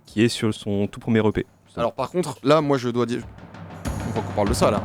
qui, 0.05 0.23
est 0.23 0.27
sur 0.29 0.53
son 0.53 0.87
tout 0.87 0.99
premier 0.99 1.25
EP. 1.25 1.45
Alors 1.75 1.93
par 1.93 2.11
contre, 2.11 2.37
là, 2.43 2.61
moi, 2.61 2.77
je 2.77 2.89
dois 2.89 3.05
dire... 3.05 3.23
On 4.15 4.21
qu'on 4.21 4.33
parle 4.33 4.49
de 4.49 4.53
ça, 4.53 4.69
là. 4.69 4.83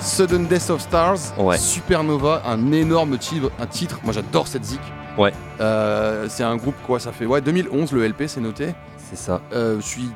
Sudden 0.00 0.46
Death 0.46 0.70
of 0.70 0.80
Stars, 0.80 1.38
Ouais. 1.38 1.58
Supernova, 1.58 2.42
un 2.46 2.72
énorme 2.72 3.18
titre. 3.18 3.50
Un 3.58 3.66
titre. 3.66 4.00
Moi, 4.04 4.12
j'adore 4.12 4.46
cette 4.46 4.64
zik. 4.64 4.80
Ouais. 5.18 5.32
Euh, 5.60 6.26
c'est 6.28 6.44
un 6.44 6.56
groupe, 6.56 6.76
quoi, 6.86 7.00
ça 7.00 7.12
fait... 7.12 7.26
Ouais, 7.26 7.40
2011, 7.40 7.92
le 7.92 8.06
LP, 8.06 8.28
c'est 8.28 8.40
noté. 8.40 8.68
C'est 9.10 9.16
ça. 9.16 9.40
Euh, 9.52 9.76
je 9.80 9.86
suis 9.86 10.08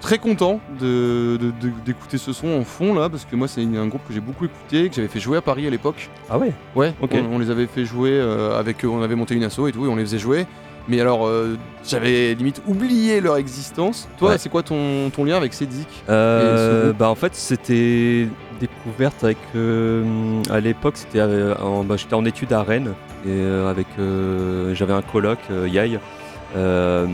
très 0.00 0.18
content 0.18 0.60
de- 0.80 1.36
de- 1.38 1.50
de- 1.50 1.72
d'écouter 1.84 2.18
ce 2.18 2.32
son 2.32 2.48
en 2.60 2.62
fond 2.64 2.94
là 2.94 3.08
parce 3.08 3.24
que 3.24 3.34
moi 3.34 3.48
c'est 3.48 3.62
un 3.62 3.86
groupe 3.88 4.02
que 4.06 4.14
j'ai 4.14 4.20
beaucoup 4.20 4.44
écouté 4.44 4.88
que 4.88 4.94
j'avais 4.94 5.08
fait 5.08 5.18
jouer 5.18 5.38
à 5.38 5.40
Paris 5.40 5.66
à 5.66 5.70
l'époque 5.70 6.08
Ah 6.30 6.38
ouais? 6.38 6.52
Ouais 6.76 6.94
Ok. 7.02 7.10
on, 7.14 7.34
on 7.34 7.38
les 7.40 7.50
avait 7.50 7.66
fait 7.66 7.84
jouer 7.84 8.12
euh, 8.12 8.56
avec 8.56 8.84
eux 8.84 8.88
on 8.88 9.02
avait 9.02 9.16
monté 9.16 9.34
une 9.34 9.42
asso 9.42 9.66
et 9.66 9.72
tout 9.72 9.84
et 9.86 9.88
on 9.88 9.96
les 9.96 10.04
faisait 10.04 10.20
jouer 10.20 10.46
mais 10.86 11.00
alors 11.00 11.26
euh, 11.26 11.56
j'avais 11.84 12.34
limite 12.34 12.62
oublié 12.68 13.20
leur 13.20 13.38
existence 13.38 14.08
toi 14.18 14.30
Ouais. 14.30 14.38
c'est 14.38 14.48
quoi 14.48 14.62
ton, 14.62 15.10
ton 15.10 15.24
lien 15.24 15.36
avec 15.36 15.52
ces 15.52 15.66
Zik 15.68 15.88
Euh, 16.08 16.92
bah 16.92 17.10
en 17.10 17.16
fait 17.16 17.34
c'était 17.34 18.28
découverte 18.60 19.24
avec 19.24 19.38
à 20.48 20.60
l'époque 20.60 20.94
c'était 20.96 21.20
en- 21.60 21.82
bah, 21.82 21.96
j'étais 21.96 22.14
en 22.14 22.24
études 22.24 22.52
à 22.52 22.62
Rennes 22.62 22.92
et 23.26 23.42
avec 23.68 23.88
j'avais 24.74 24.92
un 24.92 25.02
coloc 25.02 25.38
Yaï 25.66 25.98
euh, 26.56 27.04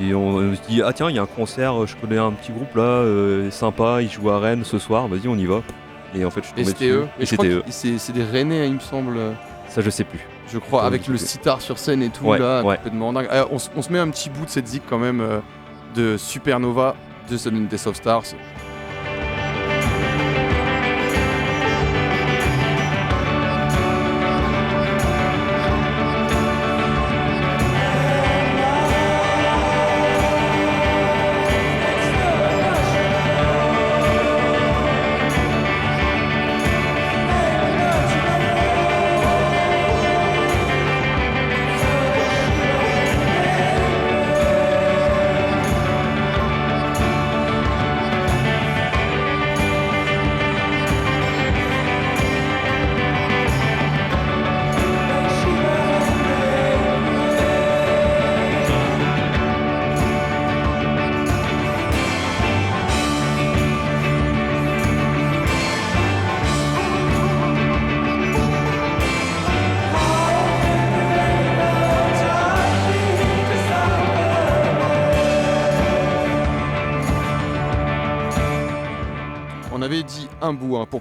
et 0.00 0.14
on, 0.14 0.28
on 0.36 0.54
se 0.54 0.60
dit 0.68 0.82
ah 0.82 0.92
tiens 0.92 1.10
il 1.10 1.16
y 1.16 1.18
a 1.18 1.22
un 1.22 1.26
concert 1.26 1.86
je 1.86 1.96
connais 1.96 2.18
un 2.18 2.32
petit 2.32 2.52
groupe 2.52 2.74
là 2.76 2.82
euh, 2.82 3.50
sympa 3.50 4.00
ils 4.00 4.10
jouent 4.10 4.30
à 4.30 4.38
Rennes 4.38 4.64
ce 4.64 4.78
soir 4.78 5.06
vas-y 5.08 5.28
on 5.28 5.36
y 5.36 5.46
va. 5.46 5.60
Et 6.14 6.24
en 6.24 6.30
fait 6.30 6.40
je 6.40 6.46
suis 6.46 6.54
tombé 6.54 6.64
c'était 6.66 6.86
dessus. 6.88 6.98
eux. 6.98 7.08
Et 7.20 7.26
c'était 7.26 7.48
eux. 7.48 7.62
c'est 7.68 8.12
des 8.12 8.24
Rennais 8.24 8.66
il 8.68 8.74
me 8.74 8.80
semble. 8.80 9.18
Ça 9.68 9.80
je 9.80 9.90
sais 9.90 10.04
plus. 10.04 10.20
Je 10.52 10.58
crois 10.58 10.84
avec 10.84 11.04
je 11.06 11.12
le 11.12 11.16
sitar 11.18 11.62
sur 11.62 11.78
scène 11.78 12.02
et 12.02 12.10
tout 12.10 12.24
Ouais, 12.26 12.38
là 12.38 12.62
ouais. 12.62 12.76
complètement 12.76 13.12
dingue. 13.14 13.26
Alors, 13.30 13.48
on, 13.52 13.58
se- 13.58 13.70
on 13.74 13.80
se 13.80 13.90
met 13.90 13.98
un 13.98 14.10
petit 14.10 14.28
bout 14.28 14.44
de 14.44 14.50
cette 14.50 14.66
Zik 14.66 14.82
quand 14.88 14.98
même 14.98 15.22
euh, 15.22 15.38
de 15.94 16.18
Supernova 16.18 16.94
de 17.30 17.36
Sudden 17.38 17.66
Death 17.68 17.86
of 17.86 17.96
Stars 17.96 18.24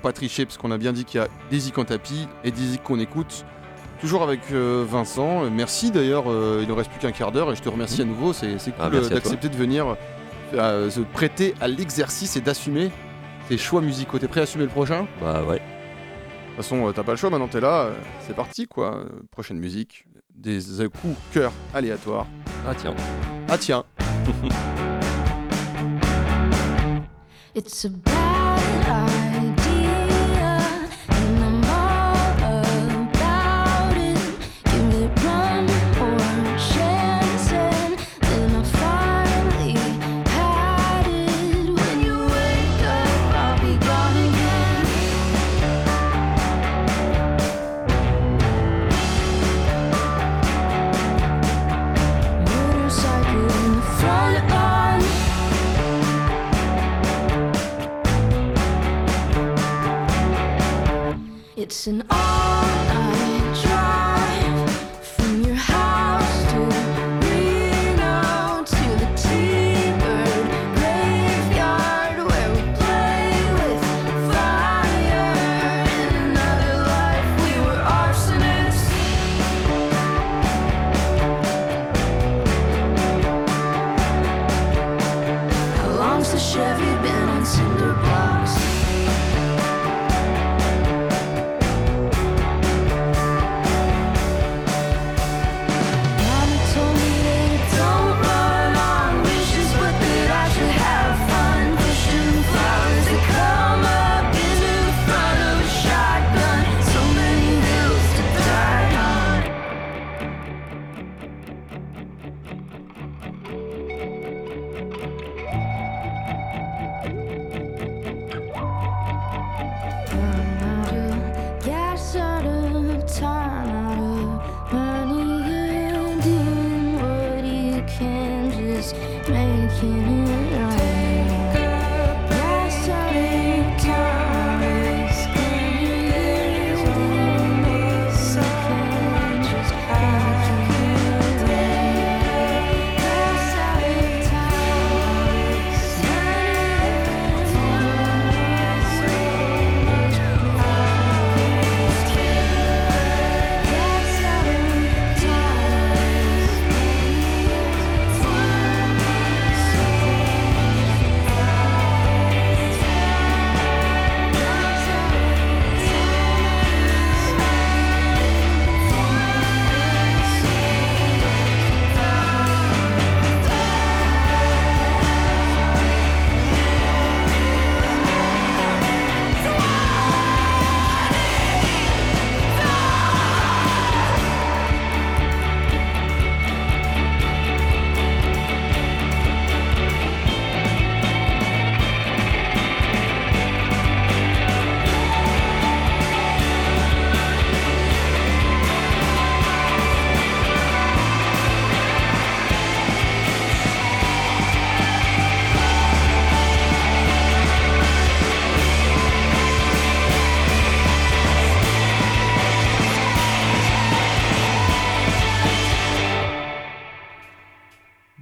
pas 0.01 0.11
tricher, 0.13 0.45
parce 0.45 0.57
qu'on 0.57 0.71
a 0.71 0.77
bien 0.77 0.91
dit 0.93 1.05
qu'il 1.05 1.19
y 1.19 1.23
a 1.23 1.27
des 1.49 1.59
zik 1.59 1.77
en 1.77 1.85
tapis 1.85 2.27
et 2.43 2.51
des 2.51 2.61
zik 2.61 2.83
qu'on 2.83 2.99
écoute. 2.99 3.45
Toujours 3.99 4.23
avec 4.23 4.39
euh, 4.51 4.83
Vincent. 4.89 5.43
Euh, 5.45 5.49
Merci 5.51 5.91
d'ailleurs, 5.91 6.23
euh, 6.27 6.59
il 6.63 6.67
ne 6.67 6.73
reste 6.73 6.89
plus 6.89 6.99
qu'un 6.99 7.11
quart 7.11 7.31
d'heure 7.31 7.51
et 7.51 7.55
je 7.55 7.61
te 7.61 7.69
remercie 7.69 8.01
à 8.01 8.05
nouveau. 8.05 8.33
C'est 8.33 8.55
Ah, 8.79 8.89
cool 8.89 9.07
d'accepter 9.09 9.47
de 9.49 9.55
venir 9.55 9.95
euh, 10.55 10.89
se 10.89 11.01
prêter 11.01 11.53
à 11.61 11.67
l'exercice 11.67 12.35
et 12.35 12.41
d'assumer 12.41 12.89
tes 13.47 13.57
choix 13.59 13.81
musicaux. 13.81 14.17
T'es 14.17 14.27
prêt 14.27 14.39
à 14.39 14.43
assumer 14.43 14.63
le 14.65 14.69
prochain? 14.71 15.03
De 15.03 15.07
bah 15.23 15.43
ouais 15.43 15.61
toute 16.47 16.55
façon, 16.65 16.87
euh, 16.87 16.91
t'as 16.91 17.03
pas 17.03 17.11
le 17.11 17.17
choix, 17.17 17.29
maintenant 17.29 17.47
t'es 17.47 17.61
là. 17.61 17.83
euh, 17.83 17.93
C'est 18.27 18.35
parti 18.35 18.67
quoi. 18.67 19.03
Prochaine 19.31 19.57
musique. 19.59 20.05
Des 20.35 20.59
coups 21.01 21.15
cœur 21.31 21.51
aléatoires. 21.73 22.25
ah 22.67 22.73
tiens 22.75 22.95
Ah 23.47 23.57
tiens, 23.57 23.83
It's 27.53 27.85
a 27.85 27.89
bad 27.89 28.07
idea, 28.87 29.30
It's 61.71 61.87
an 61.87 62.03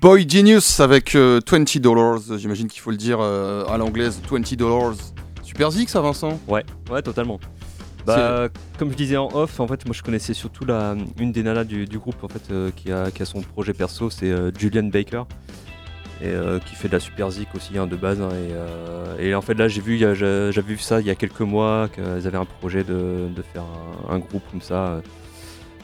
Boy 0.02 0.26
Genius 0.30 0.80
avec 0.80 1.14
euh, 1.16 1.42
20 1.46 1.78
dollars, 1.82 2.20
j'imagine 2.38 2.68
qu'il 2.70 2.80
faut 2.82 2.92
le 2.92 2.96
dire 2.98 3.18
euh, 3.20 3.66
à 3.66 3.78
l'anglaise, 3.78 4.22
20 4.30 4.56
dollars. 4.56 4.94
Super 5.44 5.72
zik 5.72 5.90
ça 5.90 6.00
Vincent? 6.00 6.40
Ouais, 6.48 6.64
ouais, 6.90 7.02
totalement. 7.02 7.38
Bah, 8.06 8.48
comme 8.78 8.92
je 8.92 8.96
disais 8.96 9.18
en 9.18 9.28
off, 9.34 9.60
en 9.60 9.68
fait, 9.68 9.86
moi 9.86 9.94
je 9.94 10.02
connaissais 10.02 10.34
surtout 10.34 10.64
la, 10.64 10.96
une 11.20 11.34
des 11.34 11.44
nanas 11.44 11.66
du, 11.66 11.86
du 11.86 12.00
groupe 12.00 12.24
en 12.24 12.30
fait, 12.30 12.50
euh, 12.50 12.72
qui, 12.74 12.94
a, 12.94 13.12
qui 13.12 13.22
a 13.22 13.26
son 13.26 13.42
projet 13.42 13.74
perso, 13.74 14.10
c'est 14.10 14.32
euh, 14.32 14.52
Julian 14.58 14.84
Baker, 14.84 15.24
et 16.22 16.34
qui 16.66 16.76
fait 16.76 16.88
de 16.88 16.94
la 16.94 17.00
super 17.00 17.30
zik 17.32 17.50
aussi 17.56 17.78
hein, 17.78 17.86
de 17.86 17.96
base. 17.98 18.22
hein, 18.22 18.30
et, 19.20 19.28
et 19.28 19.36
en 19.36 19.42
fait, 19.42 19.54
là, 19.54 19.68
j'ai 19.68 19.82
vu, 19.82 19.98
j'avais 19.98 20.62
vu 20.62 20.78
ça 20.78 21.02
il 21.02 21.08
y 21.08 21.10
a 21.10 21.16
quelques 21.16 21.42
mois, 21.42 21.90
qu'ils 21.94 22.26
avaient 22.28 22.38
un 22.38 22.46
projet 22.46 22.84
de, 22.86 23.28
de 23.36 23.42
faire 23.42 23.64
un, 24.10 24.16
un 24.16 24.20
groupe 24.20 24.44
comme 24.52 24.62
ça, 24.62 25.02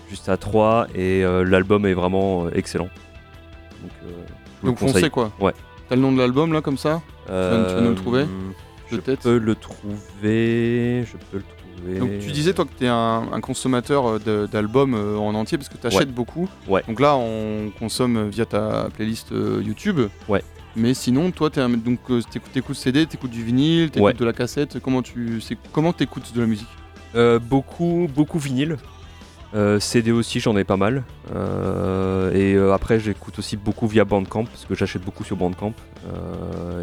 juste 0.09 0.29
à 0.29 0.37
trois, 0.37 0.87
et 0.95 1.21
l'album 1.23 1.85
est 1.85 1.93
vraiment 1.93 2.49
excellent. 2.49 2.89
Donc, 3.85 3.91
euh, 4.05 4.67
Donc 4.67 4.79
foncez 4.79 5.09
quoi. 5.09 5.31
Ouais. 5.39 5.53
T'as 5.87 5.95
le 5.95 6.01
nom 6.01 6.11
de 6.11 6.17
l'album 6.17 6.51
là 6.53 6.61
comme 6.61 6.77
ça 6.77 7.01
tu 7.27 7.31
vas 7.31 7.81
nous 7.81 7.89
le 7.89 7.95
trouver 7.95 8.25
Je 8.91 8.97
peux 8.97 9.37
le 9.37 9.55
trouver, 9.55 11.03
je 11.05 11.17
peux 11.31 11.37
le 11.37 11.43
trouver. 11.43 11.99
Donc 11.99 12.09
tu 12.19 12.31
disais 12.31 12.53
toi 12.53 12.65
que 12.65 12.73
t'es 12.77 12.87
un, 12.87 13.27
un 13.31 13.41
consommateur 13.41 14.17
euh, 14.27 14.47
d'albums 14.47 14.93
euh, 14.95 15.17
en 15.17 15.35
entier 15.35 15.57
parce 15.57 15.69
que 15.69 15.77
t'achètes 15.77 15.99
Ouais. 16.01 16.05
beaucoup. 16.05 16.47
Ouais. 16.67 16.81
Donc 16.87 16.99
là 16.99 17.15
on 17.15 17.71
consomme 17.77 18.29
via 18.29 18.45
ta 18.45 18.89
playlist 18.95 19.31
euh, 19.31 19.61
YouTube. 19.63 19.99
Ouais. 20.29 20.41
Mais 20.75 20.93
sinon 20.93 21.31
toi 21.31 21.49
t'es 21.49 21.61
un, 21.61 21.69
donc 21.69 21.99
euh, 22.09 22.21
t'écoutes, 22.53 22.75
CD, 22.75 23.05
t'écoutes 23.05 23.31
du 23.31 23.43
vinyle, 23.43 23.91
t'écoutes 23.91 24.05
Ouais. 24.05 24.13
de 24.13 24.25
la 24.25 24.33
cassette. 24.33 24.79
Comment 24.79 25.01
tu 25.01 25.41
comment 25.71 25.93
t'écoutes 25.93 26.33
de 26.33 26.41
la 26.41 26.47
musique? 26.47 26.67
Euh, 27.15 27.39
beaucoup, 27.39 28.07
beaucoup 28.13 28.39
vinyle. 28.39 28.77
Euh, 29.55 29.79
CD 29.79 30.11
aussi, 30.11 30.39
j'en 30.41 30.57
ai 30.57 30.63
pas 30.65 30.75
mal. 30.77 31.03
Euh, 31.33 32.33
et 32.33 32.53
euh, 32.55 32.73
après, 32.73 32.99
j'écoute 32.99 33.39
aussi 33.39 33.55
beaucoup 33.57 33.87
via 33.87 34.03
Bandcamp 34.03 34.45
parce 34.45 34.65
que 34.65 34.75
j'achète 34.75 35.03
beaucoup 35.03 35.23
sur 35.23 35.37
Bandcamp. 35.37 35.73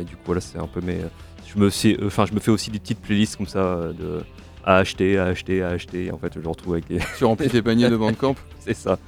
Et 0.00 0.04
du 0.04 0.16
coup, 0.16 0.22
voilà, 0.26 0.40
c'est 0.40 0.58
un 0.58 0.66
peu 0.66 0.80
mes. 0.80 0.98
Je 1.46 1.58
me, 1.58 1.68
sais- 1.70 1.98
enfin, 2.04 2.24
je 2.24 2.32
me 2.32 2.40
fais 2.40 2.50
aussi 2.50 2.70
des 2.70 2.78
petites 2.78 3.00
playlists 3.00 3.36
comme 3.36 3.46
ça 3.46 3.90
de 3.92 4.20
à 4.64 4.76
acheter, 4.76 5.18
à 5.18 5.24
acheter, 5.24 5.62
à 5.62 5.68
acheter. 5.68 6.06
Et 6.06 6.10
en 6.12 6.18
fait, 6.18 6.32
je 6.42 6.48
retrouve 6.48 6.74
avec 6.74 6.88
des. 6.88 6.98
Tu 7.18 7.24
remplis 7.24 7.48
tes 7.50 7.60
paniers 7.62 7.90
de 7.90 7.96
Bandcamp 7.96 8.36
c'est 8.60 8.74
ça, 8.74 8.98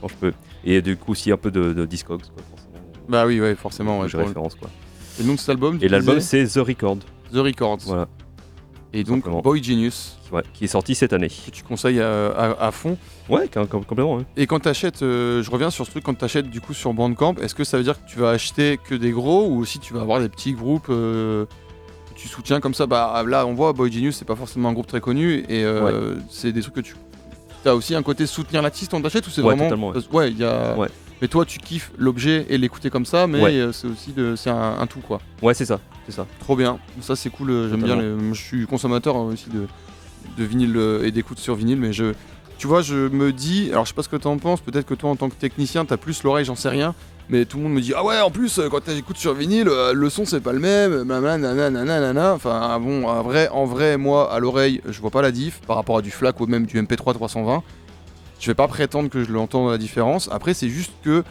quand 0.00 0.08
je 0.08 0.14
peux. 0.16 0.32
Et 0.64 0.82
du 0.82 0.96
coup, 0.96 1.12
aussi 1.12 1.30
un 1.30 1.36
peu 1.36 1.50
de, 1.50 1.72
de 1.72 1.84
Discogs, 1.86 2.22
quoi, 2.22 2.42
forcément. 2.50 2.72
Bah 3.08 3.26
oui 3.26 3.40
ouais 3.40 3.54
forcément. 3.54 4.00
Ouais, 4.00 4.08
pour- 4.08 4.20
référence, 4.20 4.54
quoi. 4.56 4.68
Et 5.20 5.24
de 5.24 5.36
cet 5.36 5.50
album 5.50 5.78
Et 5.82 5.88
l'album, 5.88 6.18
c'est 6.20 6.44
The 6.46 6.56
Record. 6.58 6.98
The 7.32 7.36
Records. 7.36 7.78
Voilà. 7.84 8.08
Et 8.92 9.04
donc 9.04 9.18
Simplement. 9.18 9.42
Boy 9.42 9.62
Genius 9.62 10.18
ouais, 10.32 10.42
qui 10.54 10.64
est 10.64 10.68
sorti 10.68 10.94
cette 10.94 11.12
année. 11.12 11.28
que 11.28 11.50
tu 11.50 11.62
conseilles 11.62 12.00
à, 12.00 12.26
à- 12.28 12.66
à 12.66 12.70
fond. 12.70 12.96
Ouais, 13.28 13.48
com- 13.48 13.66
com- 13.66 13.84
complètement. 13.84 14.18
hein. 14.18 14.24
Et 14.36 14.46
quand 14.46 14.60
t'achètes, 14.60 15.02
euh, 15.02 15.42
je 15.42 15.50
reviens 15.50 15.70
sur 15.70 15.86
ce 15.86 15.90
truc, 15.92 16.04
quand 16.04 16.14
t'achètes 16.14 16.50
du 16.50 16.60
coup 16.60 16.74
sur 16.74 16.92
Bandcamp, 16.92 17.34
est-ce 17.40 17.54
que 17.54 17.64
ça 17.64 17.76
veut 17.78 17.84
dire 17.84 17.94
que 18.04 18.08
tu 18.10 18.18
vas 18.18 18.30
acheter 18.30 18.78
que 18.88 18.94
des 18.94 19.10
gros 19.12 19.46
ou 19.46 19.60
aussi 19.60 19.78
tu 19.78 19.94
vas 19.94 20.00
avoir 20.00 20.20
des 20.20 20.28
petits 20.28 20.52
groupes 20.52 20.88
euh, 20.90 21.44
que 22.14 22.18
tu 22.18 22.28
soutiens 22.28 22.60
comme 22.60 22.74
ça? 22.74 22.86
Bah 22.86 23.22
là 23.26 23.46
on 23.46 23.54
voit 23.54 23.72
Boy 23.72 23.90
Genius 23.92 24.16
c'est 24.16 24.24
pas 24.24 24.36
forcément 24.36 24.68
un 24.68 24.72
groupe 24.72 24.86
très 24.88 25.00
connu 25.00 25.44
et 25.48 25.64
euh, 25.64 26.16
c'est 26.30 26.52
des 26.52 26.60
trucs 26.62 26.74
que 26.74 26.80
tu... 26.80 26.94
T'as 27.64 27.74
aussi 27.74 27.94
un 27.94 28.02
côté 28.02 28.26
soutenir 28.26 28.60
l'artiste 28.60 28.90
quand 28.90 29.00
t'achètes 29.00 29.26
ou 29.26 29.30
c'est 29.30 29.40
Ouais, 29.40 29.54
vraiment... 29.54 29.64
totalement, 29.64 29.92
ouais. 30.12 30.30
Il 30.32 30.38
y 30.38 30.44
a... 30.44 30.76
Ouais. 30.76 30.88
Mais 31.20 31.28
toi 31.28 31.44
tu 31.44 31.60
kiffes 31.60 31.92
l'objet 31.96 32.44
et 32.48 32.58
l'écouter 32.58 32.90
comme 32.90 33.06
ça 33.06 33.28
mais 33.28 33.40
Ouais. 33.40 33.68
c'est 33.72 33.86
aussi 33.86 34.10
de... 34.12 34.34
c'est 34.34 34.50
un, 34.50 34.78
un 34.80 34.86
tout 34.88 34.98
quoi. 34.98 35.20
Ouais, 35.40 35.54
c'est 35.54 35.64
ça, 35.66 35.78
c'est 36.06 36.12
ça. 36.12 36.26
Trop 36.40 36.56
bien, 36.56 36.80
ça 37.00 37.14
c'est 37.14 37.30
cool, 37.30 37.68
j'aime 37.70 37.82
bien, 37.84 37.94
les- 37.94 38.34
je 38.34 38.40
suis 38.42 38.66
consommateur 38.66 39.14
euh, 39.16 39.32
aussi 39.32 39.48
de, 39.48 39.66
de 40.36 40.44
vinyle 40.44 40.76
euh, 40.76 41.04
et 41.04 41.10
d'écoute 41.10 41.38
sur 41.38 41.54
vinyle, 41.54 41.78
mais 41.78 41.92
je, 41.92 42.12
tu 42.58 42.66
vois, 42.66 42.82
je 42.82 43.08
me 43.08 43.32
dis, 43.32 43.70
alors 43.70 43.84
je 43.84 43.90
sais 43.90 43.94
pas 43.94 44.02
ce 44.02 44.08
que 44.08 44.16
t'en 44.16 44.38
penses, 44.38 44.60
peut-être 44.60 44.86
que 44.86 44.94
toi 44.94 45.10
en 45.10 45.16
tant 45.16 45.28
que 45.28 45.34
technicien 45.34 45.84
t'as 45.84 45.96
plus 45.96 46.22
l'oreille, 46.22 46.44
j'en 46.44 46.54
sais 46.54 46.68
rien, 46.68 46.94
mais 47.28 47.44
tout 47.44 47.56
le 47.56 47.64
monde 47.64 47.72
me 47.72 47.80
dit, 47.80 47.92
ah 47.96 48.04
ouais, 48.04 48.20
en 48.20 48.30
plus, 48.30 48.58
euh, 48.58 48.68
quand 48.68 48.82
t'écoutes 48.84 49.16
sur 49.16 49.34
vinyle, 49.34 49.68
euh, 49.68 49.92
le 49.92 50.10
son 50.10 50.24
c'est 50.24 50.40
pas 50.40 50.52
le 50.52 50.58
même, 50.60 51.02
nanana, 51.02 51.70
nanana, 51.70 52.34
enfin 52.34 52.60
ah 52.62 52.78
bon, 52.78 53.06
en 53.06 53.22
vrai, 53.22 53.48
en 53.48 53.64
vrai, 53.64 53.96
moi 53.96 54.32
à 54.32 54.38
l'oreille, 54.38 54.80
je 54.88 55.00
vois 55.00 55.10
pas 55.10 55.22
la 55.22 55.30
diff 55.30 55.60
par 55.66 55.76
rapport 55.76 55.98
à 55.98 56.02
du 56.02 56.10
FLAC 56.10 56.40
ou 56.40 56.46
même 56.46 56.66
du 56.66 56.80
MP3 56.80 57.14
320, 57.14 57.62
je 58.40 58.46
vais 58.46 58.54
pas 58.54 58.68
prétendre 58.68 59.08
que 59.08 59.24
je 59.24 59.32
l'entends 59.32 59.70
la 59.70 59.78
différence, 59.78 60.28
après 60.32 60.54
c'est 60.54 60.68
juste 60.68 60.92
que 61.02 61.22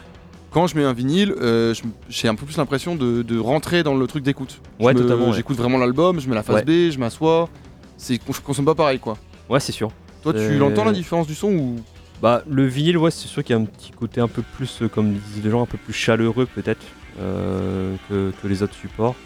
quand 0.52 0.66
je 0.66 0.76
mets 0.76 0.84
un 0.84 0.92
vinyle, 0.92 1.34
euh, 1.40 1.74
j'ai 2.08 2.28
un 2.28 2.34
peu 2.34 2.44
plus 2.44 2.58
l'impression 2.58 2.94
de, 2.94 3.22
de 3.22 3.38
rentrer 3.38 3.82
dans 3.82 3.94
le 3.94 4.06
truc 4.06 4.22
d'écoute. 4.22 4.60
Ouais. 4.78 4.92
J'écoute 5.32 5.56
vraiment 5.56 5.78
l'album, 5.78 6.20
je 6.20 6.28
mets 6.28 6.34
la 6.34 6.42
face 6.42 6.64
B, 6.64 6.90
je 6.90 6.98
m'assois. 6.98 7.48
C'est, 7.96 8.20
je 8.26 8.40
consomme 8.40 8.64
pas 8.64 8.74
pareil 8.74 8.98
quoi. 8.98 9.16
Ouais, 9.48 9.60
c'est 9.60 9.72
sûr. 9.72 9.90
Toi, 10.22 10.32
tu 10.32 10.38
Euh, 10.38 10.58
l'entends 10.58 10.84
la 10.84 10.92
différence 10.92 11.26
du 11.26 11.34
son 11.34 11.48
ou? 11.52 11.76
Bah, 12.20 12.42
le 12.48 12.64
vinyle, 12.66 12.96
ouais, 12.98 13.10
c'est 13.10 13.26
sûr 13.28 13.42
qu'il 13.42 13.56
y 13.56 13.58
a 13.58 13.62
un 13.62 13.64
petit 13.64 13.90
côté 13.90 14.20
un 14.20 14.28
peu 14.28 14.42
plus, 14.56 14.82
euh, 14.82 14.88
comme 14.88 15.12
disent 15.14 15.42
les 15.44 15.50
gens, 15.50 15.62
un 15.62 15.66
peu 15.66 15.78
plus 15.78 15.92
chaleureux 15.92 16.46
peut-être 16.46 16.82
euh, 17.20 17.96
que, 18.08 18.32
que 18.40 18.48
les 18.48 18.62
autres 18.62 18.74
supports. 18.76 19.16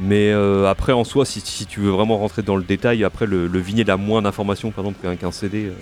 Mais 0.00 0.30
euh, 0.32 0.66
après, 0.68 0.92
en 0.92 1.02
soi, 1.02 1.24
si, 1.24 1.40
si 1.40 1.66
tu 1.66 1.80
veux 1.80 1.90
vraiment 1.90 2.18
rentrer 2.18 2.42
dans 2.42 2.54
le 2.56 2.62
détail, 2.62 3.02
après, 3.02 3.26
le, 3.26 3.48
le 3.48 3.58
vinyle 3.58 3.90
a 3.90 3.96
moins 3.96 4.22
d'informations, 4.22 4.70
par 4.70 4.84
exemple, 4.84 5.00
qu'un 5.02 5.16
qu'un 5.16 5.32
CD 5.32 5.66
euh, 5.66 5.72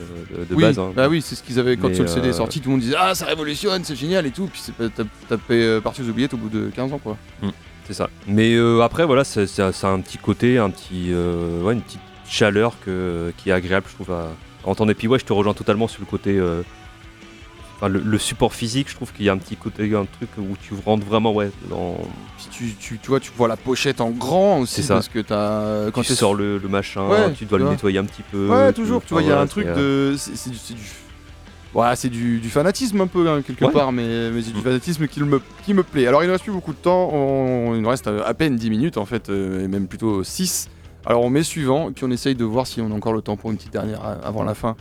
de, 0.40 0.44
de 0.46 0.54
oui, 0.54 0.62
base. 0.62 0.78
hein. 0.78 0.92
Bah 0.96 1.09
oui, 1.09 1.20
c'est 1.20 1.34
ce 1.34 1.42
qu'ils 1.42 1.59
avaient 1.59 1.76
quand 1.76 1.88
Mais, 1.88 1.98
le 1.98 2.07
CD 2.07 2.28
est 2.28 2.30
euh, 2.30 2.34
sorti. 2.34 2.61
Tout 2.61 2.68
le 2.70 2.72
monde 2.76 2.80
disait 2.80 2.94
ah 2.98 3.14
ça 3.14 3.26
révolutionne, 3.26 3.84
c'est 3.84 3.96
génial 3.96 4.24
et 4.26 4.30
tout. 4.30 4.46
Puis 4.46 4.61
c'est 4.62 4.74
pas- 4.74 4.88
t'as 4.88 5.36
euh, 5.50 5.80
partie 5.82 6.00
aux 6.02 6.09
oubliettes 6.09 6.32
au 6.32 6.38
bout 6.38 6.48
de 6.48 6.70
15 6.74 6.92
ans 6.94 6.98
quoi. 6.98 7.16
C'est 7.87 7.95
ça. 7.95 8.09
Mais 8.26 8.55
euh, 8.55 8.80
après, 8.82 9.05
voilà, 9.05 9.24
c'est- 9.24 9.47
ça 9.47 9.72
ça 9.72 9.89
a 9.89 9.91
un 9.93 10.01
petit 10.01 10.18
côté, 10.18 10.59
un 10.59 10.70
petit, 10.70 11.11
euh, 11.12 11.62
ouais, 11.62 11.74
une 11.74 11.82
petite 11.82 12.01
chaleur 12.28 12.74
que, 12.84 13.32
qui 13.37 13.51
est 13.51 13.53
agréable, 13.53 13.87
je 13.89 13.95
trouve, 13.95 14.12
à 14.12 14.28
entendre. 14.64 14.91
Et 14.91 14.95
puis, 14.95 15.07
ouais, 15.09 15.18
je 15.18 15.24
te 15.24 15.32
rejoins 15.32 15.55
totalement 15.55 15.87
sur 15.89 16.01
le 16.01 16.07
côté. 16.07 16.37
euh, 16.39 16.62
enfin, 17.76 17.89
le, 17.89 18.01
le 18.01 18.18
support 18.18 18.55
physique, 18.55 18.89
je 18.91 18.95
trouve 18.97 19.12
qu'il 19.12 19.24
y 19.26 19.28
a 19.28 19.32
un 19.32 19.39
petit 19.39 19.55
côté, 19.57 19.95
un 19.95 20.07
truc 20.07 20.30
où 20.39 20.57
tu 20.61 20.74
rentres 20.84 21.07
vraiment, 21.07 21.32
ouais, 21.32 21.51
dans. 21.70 21.97
Puis 22.39 22.47
tu, 22.51 22.74
tu, 22.74 22.99
tu 22.99 23.09
vois, 23.09 23.20
tu 23.20 23.30
vois 23.37 23.47
la 23.49 23.57
pochette 23.57 24.01
en 24.01 24.11
grand 24.11 24.59
aussi 24.61 24.74
C'est 24.76 24.82
ça. 24.82 24.95
parce 24.95 25.09
que 25.09 25.20
quand 25.91 26.03
tu 26.03 26.14
sors 26.14 26.34
le, 26.34 26.59
le 26.59 26.68
machin, 26.68 27.07
Ouais, 27.09 27.32
tu 27.34 27.45
dois 27.45 27.59
le 27.59 27.68
nettoyer 27.68 27.99
un 27.99 28.05
petit 28.05 28.22
peu. 28.22 28.49
Ouais, 28.49 28.72
toujours. 28.72 29.03
Tu 29.05 29.12
vois, 29.12 29.22
il 29.22 29.28
y 29.28 29.32
a 29.32 29.39
un 29.41 29.47
truc 29.47 29.66
de. 29.66 30.16
C'est 30.18 30.51
du. 30.51 30.80
Ouais, 31.75 31.95
c'est 31.95 32.09
du, 32.09 32.39
du 32.39 32.49
fanatisme 32.49 33.01
un 33.03 33.07
peu, 33.07 33.29
hein, 33.29 33.43
quelque 33.43 33.64
Ouais. 33.64 33.71
part, 33.73 33.93
mais, 33.93 34.31
mais 34.31 34.41
c'est 34.41 34.53
du 34.53 34.61
fanatisme 34.61 35.07
qui 35.09 35.23
me, 35.23 35.41
qui 35.64 35.75
me 35.75 35.83
plaît. 35.83 36.07
Alors, 36.07 36.23
il 36.23 36.27
ne 36.27 36.33
reste 36.33 36.45
plus 36.45 36.53
beaucoup 36.53 36.73
de 36.73 36.79
temps, 36.79 37.11
on- 37.12 37.75
il 37.75 37.83
nous 37.83 37.89
reste 37.89 38.07
à 38.07 38.33
peine 38.35 38.57
10 38.57 38.71
minutes 38.71 38.97
en 38.97 39.05
fait, 39.05 39.29
euh, 39.29 39.64
et 39.64 39.69
même 39.69 39.87
plutôt 39.87 40.25
6. 40.25 40.69
Alors, 41.05 41.23
on 41.23 41.29
met 41.31 41.43
suivant, 41.43 41.91
et 41.91 41.93
puis 41.93 42.05
on 42.05 42.11
essaye 42.11 42.35
de 42.35 42.45
voir 42.45 42.67
si 42.67 42.81
on 42.81 42.91
a 42.91 42.95
encore 42.95 43.12
le 43.12 43.21
temps 43.21 43.37
pour 43.37 43.51
une 43.51 43.57
petite 43.59 43.73
dernière 43.73 44.05
euh, 44.07 44.17
avant 44.25 44.43
la 44.43 44.55
fin. 44.55 44.75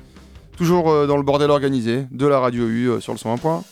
Toujours 0.58 0.90
euh, 0.90 1.06
dans 1.06 1.18
le 1.18 1.24
bordel 1.24 1.50
organisé 1.52 2.06
de 2.12 2.26
la 2.28 2.40
radio 2.40 2.66
U 2.66 2.88
euh, 2.90 3.00
sur 3.02 3.12
le 3.12 3.18
101 3.20 3.38
point. 3.38 3.64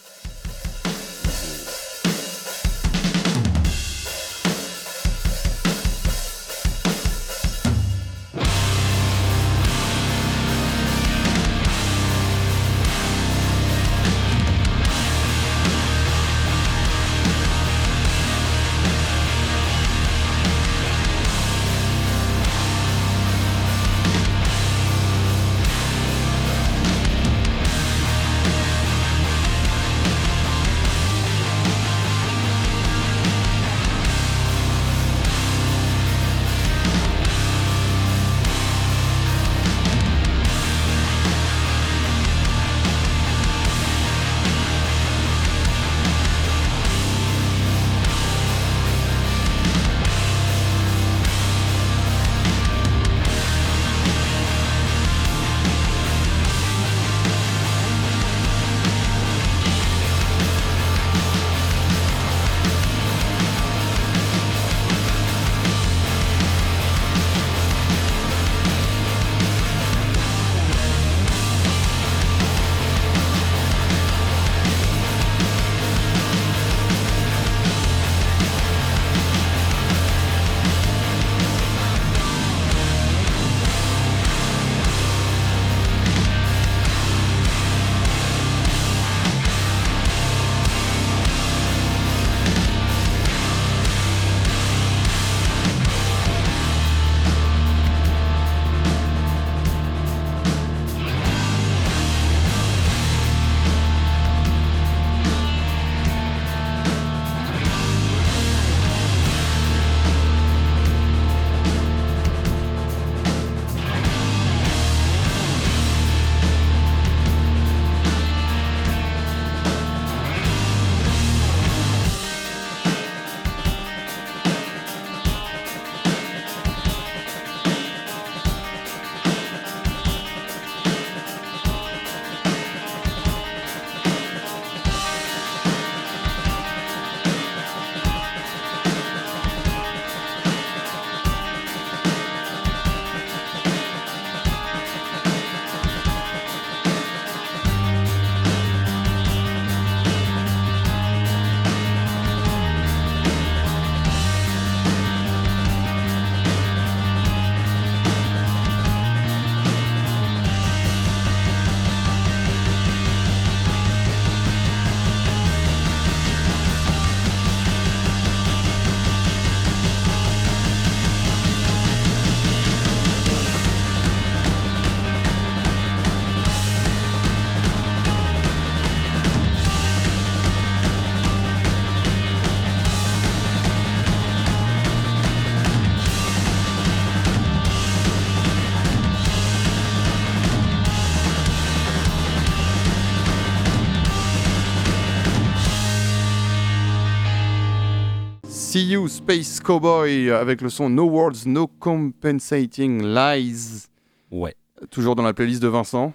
You 198.83 199.07
Space 199.07 199.59
Cowboy 199.59 200.29
avec 200.31 200.61
le 200.61 200.69
son 200.69 200.89
No 200.89 201.05
Words, 201.05 201.45
No 201.45 201.67
Compensating 201.67 203.01
Lies. 203.03 203.87
Ouais, 204.31 204.55
Toujours 204.91 205.15
dans 205.15 205.23
la 205.23 205.33
playlist 205.33 205.61
de 205.61 205.67
Vincent. 205.67 206.13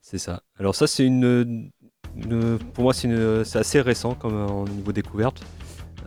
c'est 0.00 0.18
ça. 0.18 0.42
Alors 0.58 0.74
ça, 0.74 0.86
c'est 0.86 1.04
une, 1.04 1.70
une- 2.16 2.58
pour 2.74 2.84
moi, 2.84 2.92
c'est 2.94 3.56
assez 3.56 3.80
récent 3.80 4.14
comme 4.14 4.34
au 4.50 4.68
niveau 4.68 4.92
découverte. 4.92 5.42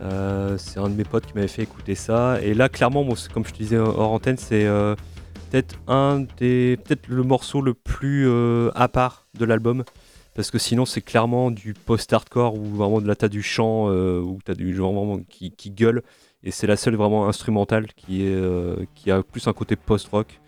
Euh, 0.00 0.56
c'est 0.58 0.78
un 0.80 0.88
de 0.88 0.94
mes 0.94 1.04
potes 1.04 1.26
qui 1.26 1.34
m'avait 1.34 1.48
fait 1.48 1.62
écouter 1.62 1.94
ça. 1.94 2.40
Et 2.42 2.54
là, 2.54 2.68
clairement, 2.68 3.14
c'est- 3.16 3.32
comme 3.32 3.44
je 3.46 3.52
te 3.52 3.58
disais 3.58 3.78
hors 3.78 4.10
antenne, 4.12 4.36
c'est 4.36 4.66
euh, 4.66 4.94
peut-être 5.50 5.76
un 5.88 6.24
des, 6.38 6.78
peut-être 6.84 7.06
le 7.08 7.22
morceau 7.22 7.60
le 7.62 7.74
plus 7.74 8.26
euh, 8.28 8.70
à 8.74 8.88
part 8.88 9.26
de 9.38 9.44
l'album. 9.44 9.84
Parce 10.34 10.50
que 10.50 10.58
sinon, 10.58 10.84
c'est 10.84 11.00
clairement 11.00 11.50
du 11.50 11.74
post-hardcore 11.74 12.54
où 12.54 12.64
vraiment 12.64 13.00
de 13.00 13.06
là, 13.06 13.14
t'as 13.14 13.28
du 13.28 13.42
chant, 13.42 13.88
euh, 13.88 14.20
où 14.20 14.38
t'as 14.44 14.54
du 14.54 14.74
genre 14.74 14.92
vraiment 14.92 15.20
qui, 15.28 15.52
qui 15.52 15.70
gueule. 15.70 16.02
Et 16.42 16.50
c'est 16.50 16.66
la 16.66 16.76
seule 16.76 16.96
vraiment 16.96 17.28
instrumentale 17.28 17.86
qui, 17.94 18.26
est, 18.26 18.34
euh, 18.34 18.76
qui 18.94 19.10
a 19.10 19.22
plus 19.22 19.46
un 19.46 19.52
côté 19.52 19.76
post-rock. 19.76 20.40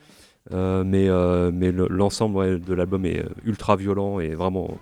Euh, 0.52 0.84
mais 0.84 1.08
euh, 1.08 1.50
mais 1.52 1.72
le- 1.72 1.88
l'ensemble 1.88 2.36
ouais, 2.36 2.58
de 2.58 2.74
l'album 2.74 3.04
est 3.04 3.24
ultra 3.44 3.74
violent 3.74 4.20
et 4.20 4.34
vraiment 4.34 4.76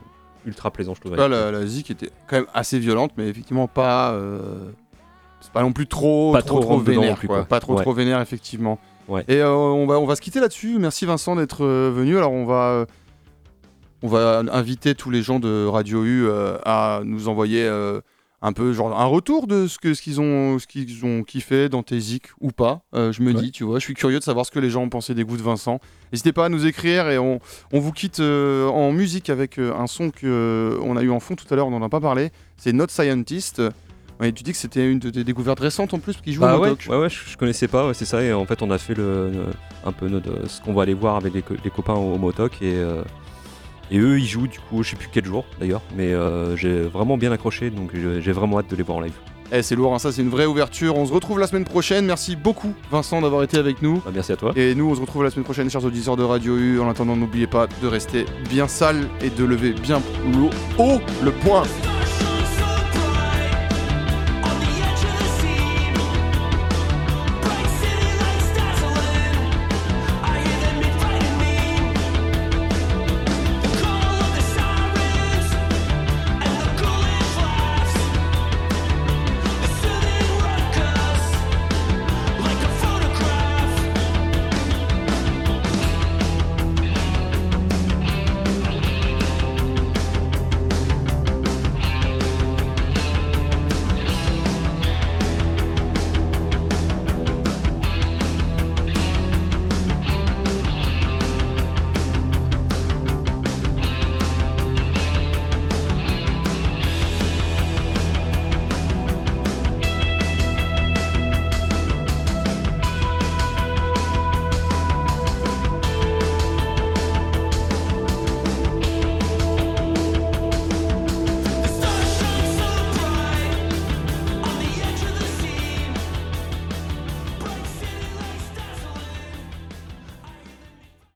ultra 0.45 0.71
plaisant, 0.71 0.95
je 0.95 1.01
trouve. 1.01 1.17
La, 1.17 1.27
la 1.29 1.67
zik 1.67 1.91
était 1.91 2.11
quand 2.27 2.37
même 2.37 2.47
assez 2.53 2.79
violente, 2.79 3.13
mais 3.17 3.29
effectivement 3.29 3.67
pas. 3.69 4.15
C'est 5.41 5.53
pas 5.53 5.63
non 5.63 5.73
plus 5.73 5.87
trop, 5.87 6.33
Pas 6.33 6.41
trop, 6.43 6.61
trop 6.61 6.79
vénère, 6.79 7.11
non 7.11 7.17
plus, 7.17 7.29
quoi. 7.29 7.37
quoi. 7.39 7.45
Pas 7.47 7.61
trop, 7.61 7.75
Ouais. 7.77 7.83
trop 7.83 7.93
vénère, 7.93 8.21
effectivement. 8.23 8.79
Ouais. 9.09 9.25
Et 9.29 9.43
on, 9.43 9.87
va, 9.87 9.99
on 10.01 10.07
va 10.07 10.17
se 10.17 10.23
quitter 10.23 10.41
là-dessus. 10.41 10.79
Merci 10.79 11.05
Vincent 11.05 11.37
d'être 11.37 11.65
venu. 11.67 12.17
Alors, 12.17 12.33
on 12.33 12.47
va, 12.47 12.87
on 14.05 14.09
va 14.09 14.43
inviter 14.53 14.95
tous 14.95 15.09
les 15.11 15.23
gens 15.23 15.41
de 15.41 15.65
Radio 15.67 16.05
U 16.05 16.27
euh, 16.27 16.59
à 16.67 17.01
nous 17.05 17.27
envoyer 17.29 17.65
euh, 17.65 18.01
un 18.43 18.53
peu, 18.53 18.75
genre, 18.75 19.01
un 19.01 19.07
retour 19.07 19.47
de 19.47 19.67
ce 19.67 19.79
que- 19.79 19.95
ce 19.95 20.03
qu'ils 20.03 20.21
ont, 20.21 20.59
ce 20.59 20.67
qu'ils 20.67 21.07
ont 21.07 21.23
kiffé 21.23 21.71
dans 21.71 21.83
tes 21.83 21.99
zik 21.99 22.25
ou 22.43 22.51
pas. 22.51 22.83
Euh, 22.95 23.11
je 23.13 23.23
me 23.23 23.33
Ouais. 23.33 23.41
dis, 23.41 23.51
tu 23.51 23.65
vois, 23.65 23.79
je 23.79 23.85
suis 23.85 23.95
curieux 23.95 24.19
de 24.19 24.23
savoir 24.25 24.45
ce 24.45 24.51
que 24.51 24.59
les 24.59 24.69
gens 24.69 24.83
ont 24.83 24.91
pensé 24.91 25.15
des 25.15 25.25
goûts 25.25 25.39
de 25.39 25.43
Vincent. 25.43 25.81
N'hésitez 26.13 26.33
pas 26.35 26.45
à 26.45 26.49
nous 26.51 26.67
écrire 26.67 27.09
et 27.09 27.17
on, 27.19 27.41
on 27.73 27.81
vous 27.81 27.93
quitte 27.93 28.21
euh, 28.21 28.69
en 28.69 28.93
musique 28.93 29.31
avec 29.31 29.59
euh, 29.59 29.73
un 29.75 29.87
son 29.87 30.11
que 30.11 30.79
on 30.83 30.99
a 30.99 31.03
eu 31.03 31.09
en 31.11 31.21
fond 31.21 31.35
tout 31.37 31.47
à 31.49 31.57
l'heure, 31.57 31.67
on 31.67 31.71
n'en 31.71 31.83
a 31.83 31.89
pas 31.89 32.01
parlé. 32.01 32.31
C'est 32.59 32.75
Not 32.75 32.89
Scientist. 32.91 33.63
Ouais, 34.21 34.31
tu 34.31 34.43
dis 34.45 34.53
que 34.53 34.59
c'était 34.59 34.89
une 34.93 34.99
de 34.99 35.09
tes 35.11 35.25
découvertes 35.25 35.61
récentes 35.61 35.93
en 35.95 35.99
plus, 35.99 36.15
qui 36.19 36.35
joue 36.35 36.43
Bah 36.43 36.57
au 36.59 36.61
ouais, 36.61 36.71
ouais, 36.89 36.97
ouais, 36.99 37.09
je, 37.09 37.19
je 37.31 37.37
connaissais 37.39 37.67
pas, 37.67 37.89
ouais, 37.89 37.95
c'est 37.95 38.05
ça. 38.05 38.23
Et 38.23 38.33
en 38.35 38.45
fait, 38.45 38.61
on 38.63 38.71
a 38.71 38.77
fait 38.79 38.95
le, 38.95 39.31
le- 39.31 39.47
un 39.87 39.91
peu 39.93 40.09
notre- 40.09 40.47
ce 40.49 40.61
qu'on 40.61 40.73
va 40.75 40.83
aller 40.83 40.95
voir 40.95 41.17
avec 41.17 41.33
les, 41.35 41.43
co- 41.43 41.55
les 41.65 41.71
copains 41.71 41.95
au, 41.95 42.13
au 42.15 42.19
Motoc. 42.19 42.53
Et, 42.63 42.75
euh, 42.77 43.03
et 43.91 43.99
eux, 43.99 44.19
ils 44.19 44.27
jouent 44.27 44.49
du 44.49 44.59
coup, 44.59 44.83
je 44.83 44.91
sais 44.91 44.97
plus 44.97 45.09
quel 45.13 45.25
jour 45.25 45.45
d'ailleurs. 45.61 45.83
Mais 45.97 46.13
euh, 46.13 46.57
j'ai 46.57 46.83
vraiment 46.83 47.17
bien 47.17 47.33
accroché, 47.33 47.71
donc 47.71 47.91
j'ai 47.95 48.33
vraiment 48.33 48.59
hâte 48.59 48.71
de 48.71 48.77
les 48.77 48.83
voir 48.83 48.99
en 48.99 49.01
live. 49.03 49.15
Eh, 49.53 49.63
c'est 49.63 49.77
lourd, 49.77 49.95
hein, 49.95 49.99
ça 49.99 50.11
c'est 50.11 50.23
une 50.23 50.31
vraie 50.31 50.47
ouverture. 50.47 50.97
On 50.97 51.07
se 51.07 51.13
retrouve 51.13 51.39
la 51.39 51.47
semaine 51.47 51.65
prochaine. 51.65 52.07
Merci 52.07 52.35
beaucoup 52.35 52.75
Vincent 52.91 53.21
d'avoir 53.21 53.43
été 53.43 53.59
avec 53.59 53.83
nous. 53.83 54.03
Bah, 54.05 54.11
merci 54.15 54.33
à 54.33 54.37
toi. 54.37 54.53
Et 54.57 54.75
nous 54.75 54.91
on 54.91 54.95
se 54.95 55.01
retrouve 55.01 55.23
la 55.23 55.31
semaine 55.31 55.45
prochaine, 55.45 55.71
chers 55.71 55.85
auditeurs 55.85 56.17
de 56.17 56.25
Radio 56.25 56.57
U. 56.57 56.81
En 56.81 56.89
attendant, 56.89 57.15
n'oubliez 57.15 57.47
pas 57.47 57.67
de 57.83 57.87
rester 57.87 58.25
bien 58.49 58.69
sale 58.69 59.09
et 59.21 59.31
de 59.31 59.45
lever 59.45 59.73
bien 59.73 60.01
haut 60.79 61.01
le 61.23 61.31
point. 61.31 61.63